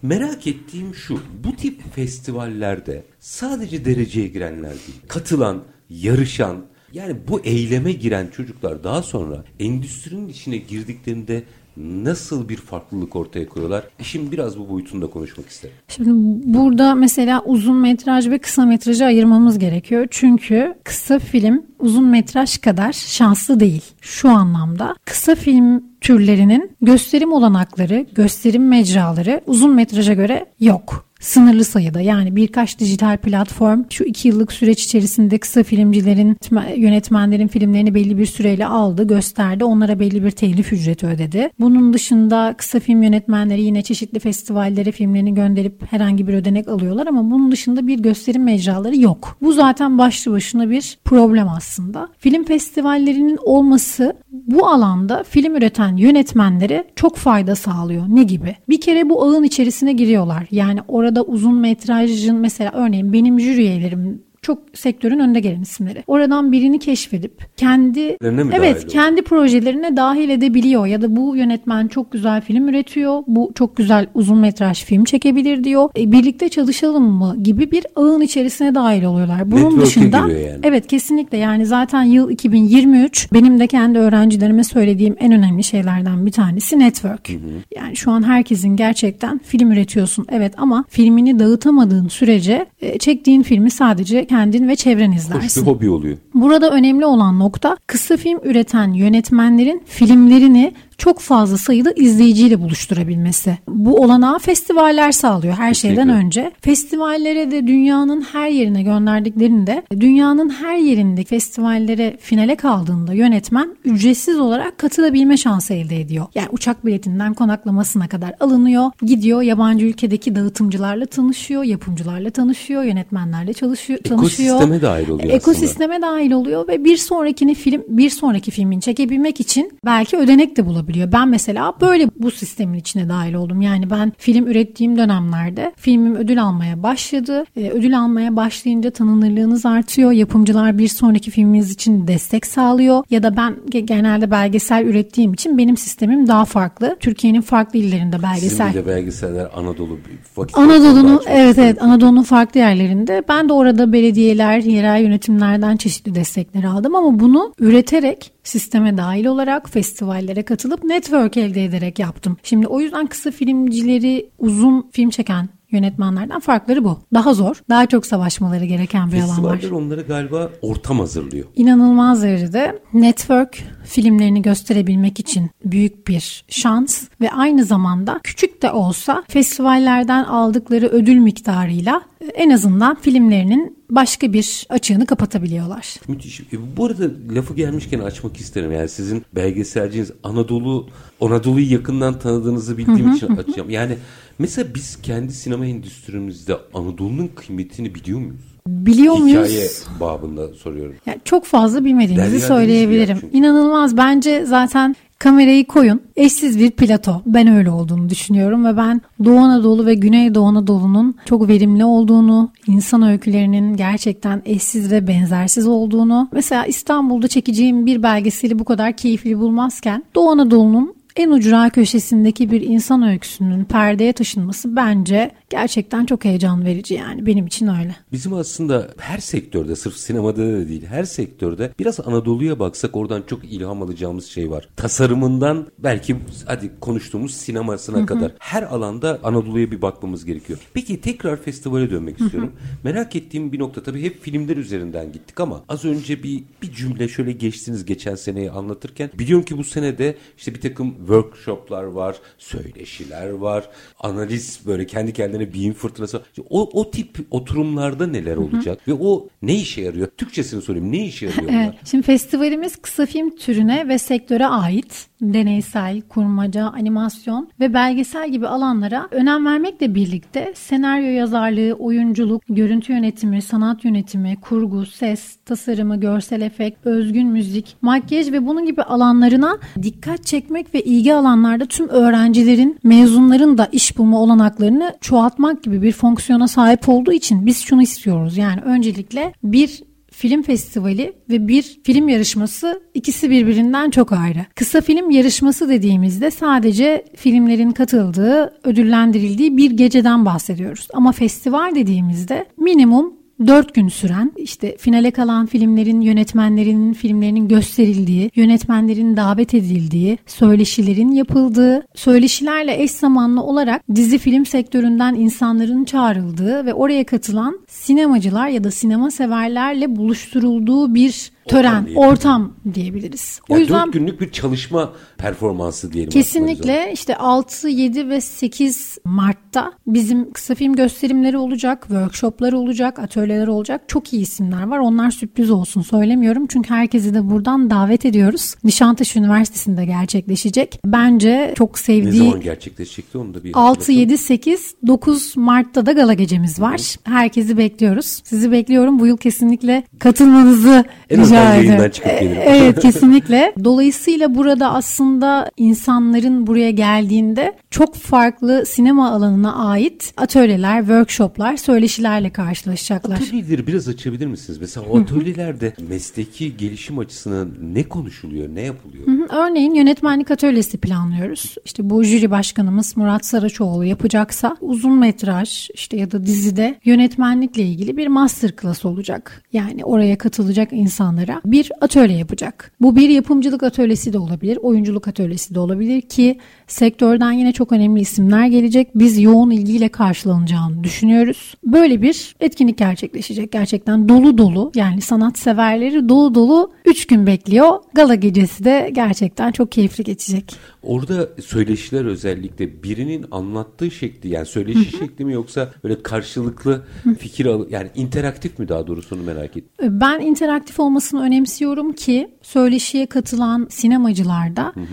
Merak 0.02 0.46
ettiğim 0.46 0.94
şu, 0.94 1.20
bu 1.44 1.56
tip 1.56 1.94
festivallerde 1.94 3.04
sadece 3.20 3.84
dereceye 3.84 4.28
girenler 4.28 4.70
değil, 4.70 5.00
katılan, 5.08 5.64
yarışan, 5.90 6.64
yani 6.92 7.16
bu 7.28 7.40
eyleme 7.40 7.92
giren 7.92 8.26
çocuklar 8.26 8.84
daha 8.84 9.02
sonra 9.02 9.44
endüstrinin 9.60 10.28
içine 10.28 10.56
girdiklerinde 10.56 11.42
nasıl 11.76 12.48
bir 12.48 12.56
farklılık 12.56 13.16
ortaya 13.16 13.48
koyuyorlar? 13.48 13.84
İşin 14.00 14.32
biraz 14.32 14.58
bu 14.58 14.68
boyutunda 14.68 15.06
konuşmak 15.06 15.48
isterim. 15.48 15.74
Şimdi 15.88 16.10
burada 16.54 16.94
mesela 16.94 17.42
uzun 17.44 17.76
metraj 17.76 18.28
ve 18.28 18.38
kısa 18.38 18.66
metrajı 18.66 19.04
ayırmamız 19.04 19.58
gerekiyor. 19.58 20.06
Çünkü 20.10 20.74
kısa 20.84 21.18
film 21.18 21.62
uzun 21.78 22.04
metraj 22.04 22.58
kadar 22.58 22.92
şanslı 22.92 23.60
değil. 23.60 23.82
Şu 24.00 24.30
anlamda 24.30 24.94
kısa 25.04 25.34
film 25.34 25.84
türlerinin 26.00 26.70
gösterim 26.82 27.32
olanakları, 27.32 28.06
gösterim 28.14 28.68
mecraları 28.68 29.40
uzun 29.46 29.74
metraja 29.74 30.12
göre 30.12 30.46
yok. 30.60 31.06
Sınırlı 31.24 31.64
sayıda 31.64 32.00
yani 32.00 32.36
birkaç 32.36 32.78
dijital 32.78 33.16
platform 33.16 33.82
şu 33.90 34.04
iki 34.04 34.28
yıllık 34.28 34.52
süreç 34.52 34.84
içerisinde 34.84 35.38
kısa 35.38 35.62
filmcilerin 35.62 36.36
yönetmenlerin 36.76 37.48
filmlerini 37.48 37.94
belli 37.94 38.18
bir 38.18 38.26
süreyle 38.26 38.66
aldı 38.66 39.06
gösterdi 39.06 39.64
onlara 39.64 40.00
belli 40.00 40.24
bir 40.24 40.30
telif 40.30 40.72
ücreti 40.72 41.06
ödedi. 41.06 41.50
Bunun 41.60 41.92
dışında 41.92 42.54
kısa 42.58 42.80
film 42.80 43.02
yönetmenleri 43.02 43.62
yine 43.62 43.82
çeşitli 43.82 44.18
festivallere 44.18 44.92
filmlerini 44.92 45.34
gönderip 45.34 45.92
herhangi 45.92 46.28
bir 46.28 46.34
ödenek 46.34 46.68
alıyorlar 46.68 47.06
ama 47.06 47.30
bunun 47.30 47.52
dışında 47.52 47.86
bir 47.86 47.98
gösterim 47.98 48.44
mecraları 48.44 48.96
yok. 48.96 49.36
Bu 49.42 49.52
zaten 49.52 49.98
başlı 49.98 50.32
başına 50.32 50.70
bir 50.70 50.98
problem 51.04 51.48
aslında. 51.48 52.08
Film 52.18 52.44
festivallerinin 52.44 53.38
olması 53.42 54.16
bu 54.32 54.66
alanda 54.66 55.24
film 55.28 55.56
üreten 55.56 55.96
yönetmenlere 55.96 56.84
çok 56.96 57.16
fayda 57.16 57.54
sağlıyor. 57.54 58.04
Ne 58.08 58.22
gibi? 58.22 58.56
Bir 58.68 58.80
kere 58.80 59.08
bu 59.08 59.22
ağın 59.22 59.42
içerisine 59.42 59.92
giriyorlar. 59.92 60.46
Yani 60.50 60.80
orada 60.88 61.13
uzun 61.22 61.54
metrajın 61.54 62.36
mesela 62.36 62.72
örneğin 62.74 63.12
benim 63.12 63.40
jüri 63.40 63.60
üyelerim 63.60 64.22
çok 64.44 64.58
sektörün 64.74 65.18
önde 65.18 65.40
gelen 65.40 65.62
isimleri. 65.62 66.04
Oradan 66.06 66.52
birini 66.52 66.78
keşfedip 66.78 67.56
kendi 67.56 68.16
evet 68.52 68.86
kendi 68.86 69.22
projelerine 69.22 69.96
dahil 69.96 70.28
edebiliyor 70.28 70.86
ya 70.86 71.02
da 71.02 71.16
bu 71.16 71.36
yönetmen 71.36 71.88
çok 71.88 72.12
güzel 72.12 72.40
film 72.40 72.68
üretiyor. 72.68 73.22
Bu 73.26 73.52
çok 73.54 73.76
güzel 73.76 74.06
uzun 74.14 74.38
metraj 74.38 74.84
film 74.84 75.04
çekebilir 75.04 75.64
diyor. 75.64 75.90
E, 75.98 76.12
birlikte 76.12 76.48
çalışalım 76.48 77.04
mı 77.04 77.36
gibi 77.42 77.70
bir 77.70 77.86
ağın 77.96 78.20
içerisine 78.20 78.74
dahil 78.74 79.04
oluyorlar. 79.04 79.50
Bunun 79.50 79.62
Network'e 79.62 79.86
dışında 79.86 80.16
yani. 80.16 80.60
evet 80.62 80.86
kesinlikle 80.86 81.38
yani 81.38 81.66
zaten 81.66 82.02
yıl 82.02 82.30
2023 82.30 83.32
benim 83.32 83.60
de 83.60 83.66
kendi 83.66 83.98
öğrencilerime 83.98 84.64
söylediğim 84.64 85.16
en 85.20 85.32
önemli 85.32 85.64
şeylerden 85.64 86.26
bir 86.26 86.32
tanesi 86.32 86.78
network. 86.78 87.28
Hı 87.28 87.32
hı. 87.32 87.38
Yani 87.76 87.96
şu 87.96 88.10
an 88.10 88.22
herkesin 88.22 88.76
gerçekten 88.76 89.38
film 89.38 89.72
üretiyorsun 89.72 90.26
evet 90.30 90.54
ama 90.56 90.84
filmini 90.88 91.38
dağıtamadığın 91.38 92.08
sürece 92.08 92.66
e, 92.80 92.98
çektiğin 92.98 93.42
filmi 93.42 93.70
sadece 93.70 94.26
kendin 94.34 94.68
ve 94.68 94.76
çevren 94.76 95.12
izlersin. 95.12 95.60
Hoş 95.60 95.66
bir 95.66 95.72
hobi 95.72 95.90
oluyor. 95.90 96.16
Burada 96.34 96.70
önemli 96.70 97.06
olan 97.06 97.38
nokta 97.38 97.76
kısa 97.86 98.16
film 98.16 98.40
üreten 98.44 98.92
yönetmenlerin 98.92 99.82
filmlerini 99.86 100.74
çok 100.98 101.20
fazla 101.20 101.58
sayıda 101.58 101.92
izleyiciyle 101.92 102.60
buluşturabilmesi. 102.60 103.58
Bu 103.68 103.96
olanağı 104.02 104.38
festivaller 104.38 105.12
sağlıyor 105.12 105.54
her 105.54 105.72
Kesinlikle. 105.74 106.02
şeyden 106.02 106.16
önce. 106.16 106.52
Festivallere 106.60 107.50
de 107.50 107.66
dünyanın 107.66 108.20
her 108.20 108.48
yerine 108.48 108.82
gönderdiklerinde 108.82 109.82
dünyanın 110.00 110.50
her 110.50 110.76
yerinde 110.76 111.24
festivallere 111.24 112.16
finale 112.20 112.56
kaldığında 112.56 113.12
yönetmen 113.12 113.76
ücretsiz 113.84 114.38
olarak 114.40 114.78
katılabilme 114.78 115.36
şansı 115.36 115.74
elde 115.74 116.00
ediyor. 116.00 116.26
Yani 116.34 116.48
uçak 116.52 116.86
biletinden 116.86 117.34
konaklamasına 117.34 118.08
kadar 118.08 118.34
alınıyor. 118.40 118.90
Gidiyor 119.02 119.42
yabancı 119.42 119.86
ülkedeki 119.86 120.34
dağıtımcılarla 120.34 121.06
tanışıyor, 121.06 121.62
yapımcılarla 121.62 122.30
tanışıyor, 122.30 122.82
yönetmenlerle 122.82 123.52
çalışıyor, 123.52 123.98
tanışıyor. 124.04 124.54
Ekosisteme 124.56 124.82
dahil 124.82 125.08
oluyor 125.08 125.34
Ekosisteme 125.34 125.94
aslında. 125.94 126.06
dahil 126.06 126.32
oluyor 126.32 126.68
ve 126.68 126.84
bir 126.84 126.96
sonrakini 126.96 127.54
film 127.54 127.82
bir 127.88 128.10
sonraki 128.10 128.50
filmin 128.50 128.80
çekebilmek 128.80 129.40
için 129.40 129.72
belki 129.84 130.16
ödenek 130.16 130.56
de 130.56 130.66
bulabiliyor 130.66 130.83
olabiliyor. 130.84 131.12
Ben 131.12 131.28
mesela 131.28 131.74
böyle 131.80 132.08
bu 132.18 132.30
sistemin 132.30 132.78
içine 132.78 133.08
dahil 133.08 133.34
oldum. 133.34 133.60
Yani 133.60 133.90
ben 133.90 134.12
film 134.18 134.46
ürettiğim 134.46 134.98
dönemlerde 134.98 135.72
filmim 135.76 136.16
ödül 136.16 136.42
almaya 136.42 136.82
başladı. 136.82 137.44
Ee, 137.56 137.70
ödül 137.70 137.98
almaya 137.98 138.36
başlayınca 138.36 138.90
tanınırlığınız 138.90 139.66
artıyor. 139.66 140.12
Yapımcılar 140.12 140.78
bir 140.78 140.88
sonraki 140.88 141.30
filminiz 141.30 141.70
için 141.70 142.06
destek 142.06 142.46
sağlıyor. 142.46 143.04
Ya 143.10 143.22
da 143.22 143.36
ben 143.36 143.56
genelde 143.68 144.30
belgesel 144.30 144.86
ürettiğim 144.86 145.32
için 145.32 145.58
benim 145.58 145.76
sistemim 145.76 146.26
daha 146.26 146.44
farklı. 146.44 146.96
Türkiye'nin 147.00 147.40
farklı 147.40 147.78
illerinde 147.78 148.22
belgesel. 148.22 148.68
Sizin 148.68 148.82
de 148.82 148.86
belgeseller 148.86 149.48
Anadolu 149.56 149.98
vakit 150.36 150.58
Anadolu'nun 150.58 151.20
evet 151.26 151.58
evet 151.58 151.82
Anadolu'nun 151.82 152.22
farklı 152.22 152.60
yerlerinde. 152.60 153.22
Ben 153.28 153.48
de 153.48 153.52
orada 153.52 153.92
belediyeler, 153.92 154.58
yerel 154.58 155.02
yönetimlerden 155.02 155.76
çeşitli 155.76 156.14
destekler 156.14 156.64
aldım 156.64 156.94
ama 156.94 157.20
bunu 157.20 157.54
üreterek 157.58 158.33
sisteme 158.44 158.96
dahil 158.96 159.26
olarak 159.26 159.70
festivallere 159.70 160.42
katılıp 160.42 160.84
network 160.84 161.36
elde 161.36 161.64
ederek 161.64 161.98
yaptım. 161.98 162.36
Şimdi 162.42 162.66
o 162.66 162.80
yüzden 162.80 163.06
kısa 163.06 163.30
filmcileri 163.30 164.30
uzun 164.38 164.90
film 164.92 165.10
çeken 165.10 165.48
yönetmenlerden 165.74 166.40
farkları 166.40 166.84
bu. 166.84 166.98
Daha 167.14 167.34
zor, 167.34 167.56
daha 167.68 167.86
çok 167.86 168.06
savaşmaları 168.06 168.64
gereken 168.64 169.12
bir 169.12 169.20
alan 169.20 169.44
var. 169.44 169.70
Onları 169.72 170.02
galiba 170.02 170.50
ortam 170.62 170.98
hazırlıyor. 170.98 171.46
İnanılmaz 171.56 172.22
derecede 172.22 172.78
network 172.92 173.58
filmlerini 173.84 174.42
gösterebilmek 174.42 175.20
için 175.20 175.50
büyük 175.64 176.08
bir 176.08 176.44
şans 176.48 177.04
ve 177.20 177.30
aynı 177.30 177.64
zamanda 177.64 178.20
küçük 178.22 178.62
de 178.62 178.70
olsa 178.70 179.24
festivallerden 179.28 180.24
aldıkları 180.24 180.86
ödül 180.86 181.16
miktarıyla 181.18 182.02
en 182.34 182.50
azından 182.50 182.94
filmlerinin 183.00 183.78
başka 183.90 184.32
bir 184.32 184.66
açığını 184.68 185.06
kapatabiliyorlar. 185.06 185.94
Müthiş. 186.08 186.40
E, 186.40 186.76
bu 186.76 186.86
arada 186.86 187.04
lafı 187.34 187.54
gelmişken 187.54 187.98
açmak 187.98 188.36
isterim. 188.36 188.72
Yani 188.72 188.88
sizin 188.88 189.24
belgeselciniz 189.34 190.10
Anadolu 190.22 190.88
Anadolu'yu 191.20 191.72
yakından 191.72 192.18
tanıdığınızı 192.18 192.78
bildiğim 192.78 193.12
için 193.12 193.36
açacağım. 193.36 193.70
Yani 193.70 193.96
mesela 194.38 194.74
biz 194.74 195.02
kendi 195.02 195.32
sinema 195.32 195.66
endüstrimizde 195.66 196.56
Anadolu'nun 196.74 197.30
kıymetini 197.34 197.94
biliyor 197.94 198.18
muyuz? 198.18 198.54
Biliyor 198.66 199.14
Hikaye 199.14 199.34
muyuz? 199.34 199.50
Hikaye 199.50 200.00
babında 200.00 200.48
soruyorum. 200.54 200.94
Yani 201.06 201.20
çok 201.24 201.44
fazla 201.44 201.84
bilmediğimizi 201.84 202.40
söyleyebilirim. 202.40 203.18
İnanılmaz. 203.32 203.96
Bence 203.96 204.46
zaten 204.46 204.96
Kamerayı 205.18 205.66
koyun. 205.66 206.00
Eşsiz 206.16 206.58
bir 206.58 206.70
plato. 206.70 207.22
Ben 207.26 207.48
öyle 207.48 207.70
olduğunu 207.70 208.10
düşünüyorum 208.10 208.64
ve 208.64 208.76
ben 208.76 209.00
Doğu 209.24 209.38
Anadolu 209.38 209.86
ve 209.86 209.94
Güney 209.94 210.34
Doğu 210.34 210.46
Anadolu'nun 210.46 211.14
çok 211.24 211.48
verimli 211.48 211.84
olduğunu, 211.84 212.50
insan 212.66 213.02
öykülerinin 213.02 213.76
gerçekten 213.76 214.42
eşsiz 214.44 214.90
ve 214.90 215.06
benzersiz 215.08 215.66
olduğunu, 215.66 216.28
mesela 216.32 216.66
İstanbul'da 216.66 217.28
çekeceğim 217.28 217.86
bir 217.86 218.02
belgeseli 218.02 218.58
bu 218.58 218.64
kadar 218.64 218.96
keyifli 218.96 219.38
bulmazken 219.38 220.04
Doğu 220.14 220.30
Anadolu'nun 220.30 220.94
en 221.16 221.30
ucra 221.30 221.70
köşesindeki 221.70 222.50
bir 222.50 222.60
insan 222.60 223.02
öyküsünün 223.02 223.64
perdeye 223.64 224.12
taşınması 224.12 224.76
bence 224.76 225.30
gerçekten 225.54 226.06
çok 226.06 226.24
heyecan 226.24 226.64
verici 226.64 226.94
yani 226.94 227.26
benim 227.26 227.46
için 227.46 227.66
öyle. 227.66 227.96
Bizim 228.12 228.34
aslında 228.34 228.88
her 228.98 229.18
sektörde 229.18 229.76
sırf 229.76 229.96
sinemada 229.96 230.38
da 230.38 230.68
değil 230.68 230.86
her 230.86 231.04
sektörde 231.04 231.70
biraz 231.78 232.00
Anadolu'ya 232.00 232.58
baksak 232.58 232.96
oradan 232.96 233.22
çok 233.26 233.44
ilham 233.44 233.82
alacağımız 233.82 234.26
şey 234.26 234.50
var. 234.50 234.68
Tasarımından 234.76 235.66
belki 235.78 236.16
hadi 236.46 236.70
konuştuğumuz 236.80 237.34
sinemasına 237.34 237.96
Hı-hı. 237.96 238.06
kadar 238.06 238.32
her 238.38 238.62
alanda 238.62 239.18
Anadolu'ya 239.22 239.70
bir 239.70 239.82
bakmamız 239.82 240.24
gerekiyor. 240.24 240.58
Peki 240.74 241.00
tekrar 241.00 241.42
festivale 241.42 241.90
dönmek 241.90 242.18
Hı-hı. 242.18 242.24
istiyorum. 242.24 242.52
Merak 242.84 243.16
ettiğim 243.16 243.52
bir 243.52 243.58
nokta 243.58 243.82
tabii 243.82 244.02
hep 244.02 244.22
filmler 244.22 244.56
üzerinden 244.56 245.12
gittik 245.12 245.40
ama 245.40 245.64
az 245.68 245.84
önce 245.84 246.22
bir 246.22 246.42
bir 246.62 246.72
cümle 246.72 247.08
şöyle 247.08 247.32
geçtiniz 247.32 247.84
geçen 247.84 248.14
seneyi 248.14 248.50
anlatırken 248.50 249.10
biliyorum 249.18 249.44
ki 249.44 249.58
bu 249.58 249.64
senede 249.64 250.16
işte 250.38 250.54
bir 250.54 250.60
takım 250.60 250.96
workshoplar 250.96 251.84
var, 251.84 252.16
söyleşiler 252.38 253.30
var, 253.30 253.68
analiz 254.00 254.60
böyle 254.66 254.86
kendi 254.86 255.12
kendine 255.12 255.43
beyin 255.52 255.72
fırtınası. 255.72 256.22
O, 256.50 256.80
o 256.80 256.90
tip 256.90 257.18
oturumlarda 257.30 258.06
neler 258.06 258.36
olacak 258.36 258.78
Hı-hı. 258.84 258.94
ve 258.94 259.02
o 259.04 259.28
ne 259.42 259.54
işe 259.54 259.80
yarıyor? 259.82 260.08
Türkçesini 260.16 260.62
sorayım 260.62 260.92
ne 260.92 261.06
işe 261.06 261.26
yarıyor 261.26 261.50
evet, 261.52 261.74
Şimdi 261.84 262.02
festivalimiz 262.02 262.76
kısa 262.76 263.06
film 263.06 263.36
türüne 263.36 263.88
ve 263.88 263.98
sektöre 263.98 264.46
ait 264.46 265.08
deneysel, 265.20 266.00
kurmaca, 266.00 266.66
animasyon 266.66 267.48
ve 267.60 267.74
belgesel 267.74 268.30
gibi 268.30 268.48
alanlara 268.48 269.08
önem 269.10 269.46
vermekle 269.46 269.94
birlikte 269.94 270.52
senaryo 270.56 271.06
yazarlığı, 271.06 271.72
oyunculuk, 271.72 272.42
görüntü 272.48 272.92
yönetimi, 272.92 273.42
sanat 273.42 273.84
yönetimi, 273.84 274.36
kurgu, 274.40 274.86
ses, 274.86 275.36
tasarımı, 275.44 276.00
görsel 276.00 276.40
efekt, 276.40 276.86
özgün 276.86 277.28
müzik, 277.28 277.76
makyaj 277.82 278.32
ve 278.32 278.46
bunun 278.46 278.66
gibi 278.66 278.82
alanlarına 278.82 279.58
dikkat 279.82 280.26
çekmek 280.26 280.74
ve 280.74 280.80
ilgi 280.82 281.14
alanlarda 281.14 281.66
tüm 281.66 281.88
öğrencilerin, 281.88 282.78
mezunların 282.82 283.58
da 283.58 283.68
iş 283.72 283.98
bulma 283.98 284.20
olanaklarını 284.20 284.94
çoğaltmak 285.00 285.23
gibi 285.62 285.82
bir 285.82 285.92
fonksiyona 285.92 286.48
sahip 286.48 286.88
olduğu 286.88 287.12
için 287.12 287.46
biz 287.46 287.60
şunu 287.60 287.82
istiyoruz. 287.82 288.36
Yani 288.36 288.60
öncelikle 288.60 289.32
bir 289.42 289.82
film 290.14 290.42
festivali 290.42 291.12
ve 291.30 291.48
bir 291.48 291.80
film 291.84 292.08
yarışması 292.08 292.82
ikisi 292.94 293.30
birbirinden 293.30 293.90
çok 293.90 294.12
ayrı. 294.12 294.46
Kısa 294.54 294.80
film 294.80 295.10
yarışması 295.10 295.68
dediğimizde 295.68 296.30
sadece 296.30 297.04
filmlerin 297.16 297.70
katıldığı, 297.70 298.60
ödüllendirildiği 298.64 299.56
bir 299.56 299.70
geceden 299.70 300.24
bahsediyoruz. 300.24 300.88
Ama 300.94 301.12
festival 301.12 301.74
dediğimizde 301.74 302.46
minimum 302.56 303.23
4 303.46 303.74
gün 303.74 303.88
süren 303.88 304.32
işte 304.36 304.76
finale 304.78 305.10
kalan 305.10 305.46
filmlerin 305.46 306.00
yönetmenlerinin 306.00 306.92
filmlerinin 306.92 307.48
gösterildiği, 307.48 308.30
yönetmenlerin 308.34 309.16
davet 309.16 309.54
edildiği, 309.54 310.18
söyleşilerin 310.26 311.12
yapıldığı, 311.12 311.86
söyleşilerle 311.94 312.82
eş 312.82 312.90
zamanlı 312.90 313.42
olarak 313.42 313.82
dizi 313.94 314.18
film 314.18 314.46
sektöründen 314.46 315.14
insanların 315.14 315.84
çağrıldığı 315.84 316.66
ve 316.66 316.74
oraya 316.74 317.04
katılan 317.06 317.60
sinemacılar 317.68 318.48
ya 318.48 318.64
da 318.64 318.70
sinema 318.70 319.10
severlerle 319.10 319.96
buluşturulduğu 319.96 320.94
bir 320.94 321.33
tören, 321.48 321.82
ortam, 321.82 321.96
ortam 321.96 322.52
diyebiliriz. 322.74 323.40
Yani 323.48 323.58
o 323.58 323.60
yüzden 323.60 323.86
4 323.86 323.92
günlük 323.92 324.20
bir 324.20 324.32
çalışma 324.32 324.92
performansı 325.18 325.92
diyelim. 325.92 326.10
Kesinlikle 326.10 326.90
işte 326.92 327.16
6, 327.16 327.68
7 327.68 328.08
ve 328.08 328.20
8 328.20 328.98
Mart'ta 329.04 329.72
bizim 329.86 330.32
kısa 330.32 330.54
film 330.54 330.74
gösterimleri 330.74 331.38
olacak, 331.38 331.82
workshoplar 331.88 332.52
olacak, 332.52 332.98
atölyeler 332.98 333.46
olacak. 333.46 333.82
Çok 333.88 334.12
iyi 334.12 334.22
isimler 334.22 334.62
var. 334.62 334.78
Onlar 334.78 335.10
sürpriz 335.10 335.50
olsun 335.50 335.82
söylemiyorum. 335.82 336.46
Çünkü 336.46 336.70
herkesi 336.74 337.14
de 337.14 337.30
buradan 337.30 337.70
davet 337.70 338.04
ediyoruz. 338.04 338.54
Nişantaşı 338.64 339.18
Üniversitesi'nde 339.18 339.84
gerçekleşecek. 339.84 340.80
Bence 340.84 341.54
çok 341.56 341.78
sevdiği... 341.78 342.22
Ne 342.22 342.28
zaman 342.28 342.40
gerçekleşecekti 342.40 343.18
onu 343.18 343.34
da 343.34 343.44
bir 343.44 343.50
6, 343.54 343.92
7, 343.92 344.18
8, 344.18 344.74
9 344.86 345.36
Mart'ta 345.36 345.86
da 345.86 345.92
gala 345.92 346.14
gecemiz 346.14 346.60
var. 346.60 346.96
Herkesi 347.04 347.58
bekliyoruz. 347.58 348.22
Sizi 348.24 348.52
bekliyorum. 348.52 348.98
Bu 348.98 349.06
yıl 349.06 349.16
kesinlikle 349.16 349.84
katılmanızı 349.98 350.84
en 351.10 351.20
rica 351.20 351.33
ediyorum. 351.36 351.90
çıkıp 351.90 352.20
gelirim. 352.20 352.42
Evet 352.44 352.80
kesinlikle. 352.82 353.52
Dolayısıyla 353.64 354.34
burada 354.34 354.72
aslında 354.72 355.50
insanların 355.56 356.46
buraya 356.46 356.70
geldiğinde 356.70 357.52
çok 357.74 357.94
farklı 357.94 358.66
sinema 358.66 359.10
alanına 359.10 359.54
ait 359.54 360.14
atölyeler, 360.16 360.80
workshoplar, 360.80 361.56
söyleşilerle 361.56 362.30
karşılaşacaklar. 362.30 363.16
Atölyeleri 363.16 363.66
biraz 363.66 363.88
açabilir 363.88 364.26
misiniz? 364.26 364.58
Mesela 364.60 364.86
o 364.90 365.00
atölyelerde 365.00 365.72
mesleki 365.88 366.56
gelişim 366.56 366.98
açısından 366.98 367.50
ne 367.74 367.82
konuşuluyor, 367.82 368.48
ne 368.54 368.60
yapılıyor? 368.60 369.04
Örneğin 369.30 369.74
yönetmenlik 369.74 370.30
atölyesi 370.30 370.78
planlıyoruz. 370.78 371.54
İşte 371.64 371.90
bu 371.90 372.04
jüri 372.04 372.30
başkanımız 372.30 372.96
Murat 372.96 373.26
Saraçoğlu 373.26 373.84
yapacaksa 373.84 374.56
uzun 374.60 374.98
metraj 374.98 375.70
işte 375.74 375.96
ya 375.96 376.10
da 376.10 376.26
dizide 376.26 376.78
yönetmenlikle 376.84 377.62
ilgili 377.62 377.96
bir 377.96 378.06
master 378.06 378.52
class 378.62 378.84
olacak. 378.84 379.42
Yani 379.52 379.84
oraya 379.84 380.18
katılacak 380.18 380.72
insanlara 380.72 381.40
bir 381.44 381.72
atölye 381.80 382.16
yapacak. 382.16 382.72
Bu 382.80 382.96
bir 382.96 383.08
yapımcılık 383.08 383.62
atölyesi 383.62 384.12
de 384.12 384.18
olabilir, 384.18 384.56
oyunculuk 384.56 385.08
atölyesi 385.08 385.54
de 385.54 385.60
olabilir 385.60 386.00
ki 386.00 386.38
sektörden 386.66 387.32
yine 387.32 387.52
çok 387.52 387.72
önemli 387.72 388.00
isimler 388.00 388.46
gelecek. 388.46 388.88
Biz 388.94 389.20
yoğun 389.20 389.50
ilgiyle 389.50 389.88
karşılanacağını 389.88 390.84
düşünüyoruz. 390.84 391.54
Böyle 391.64 392.02
bir 392.02 392.36
etkinlik 392.40 392.78
gerçekleşecek. 392.78 393.52
Gerçekten 393.52 394.08
dolu 394.08 394.38
dolu 394.38 394.72
yani 394.74 395.00
sanat 395.00 395.38
severleri 395.38 396.08
dolu 396.08 396.34
dolu 396.34 396.72
3 396.84 397.06
gün 397.06 397.26
bekliyor. 397.26 397.78
Gala 397.94 398.14
gecesi 398.14 398.64
de 398.64 398.90
gerçekten 398.92 399.52
çok 399.52 399.72
keyifli 399.72 400.04
geçecek. 400.04 400.56
Orada 400.82 401.28
söyleşiler 401.42 402.04
özellikle 402.04 402.82
birinin 402.82 403.26
anlattığı 403.30 403.90
şekli 403.90 404.28
yani 404.28 404.46
söyleşi 404.46 404.96
şekli 404.98 405.24
mi 405.24 405.32
yoksa 405.32 405.70
böyle 405.84 406.02
karşılıklı 406.02 406.84
fikir 407.18 407.46
al 407.46 407.66
yani 407.70 407.90
interaktif 407.94 408.58
mi 408.58 408.68
daha 408.68 408.86
doğrusu 408.86 409.16
onu 409.16 409.22
merak 409.22 409.56
ettim. 409.56 410.00
Ben 410.00 410.20
interaktif 410.20 410.80
olmasını 410.80 411.22
önemsiyorum 411.22 411.92
ki 411.92 412.28
söyleşiye 412.42 413.06
katılan 413.06 413.66
sinemacılarda 413.70 414.72
hı 414.74 414.80
hı 414.80 414.84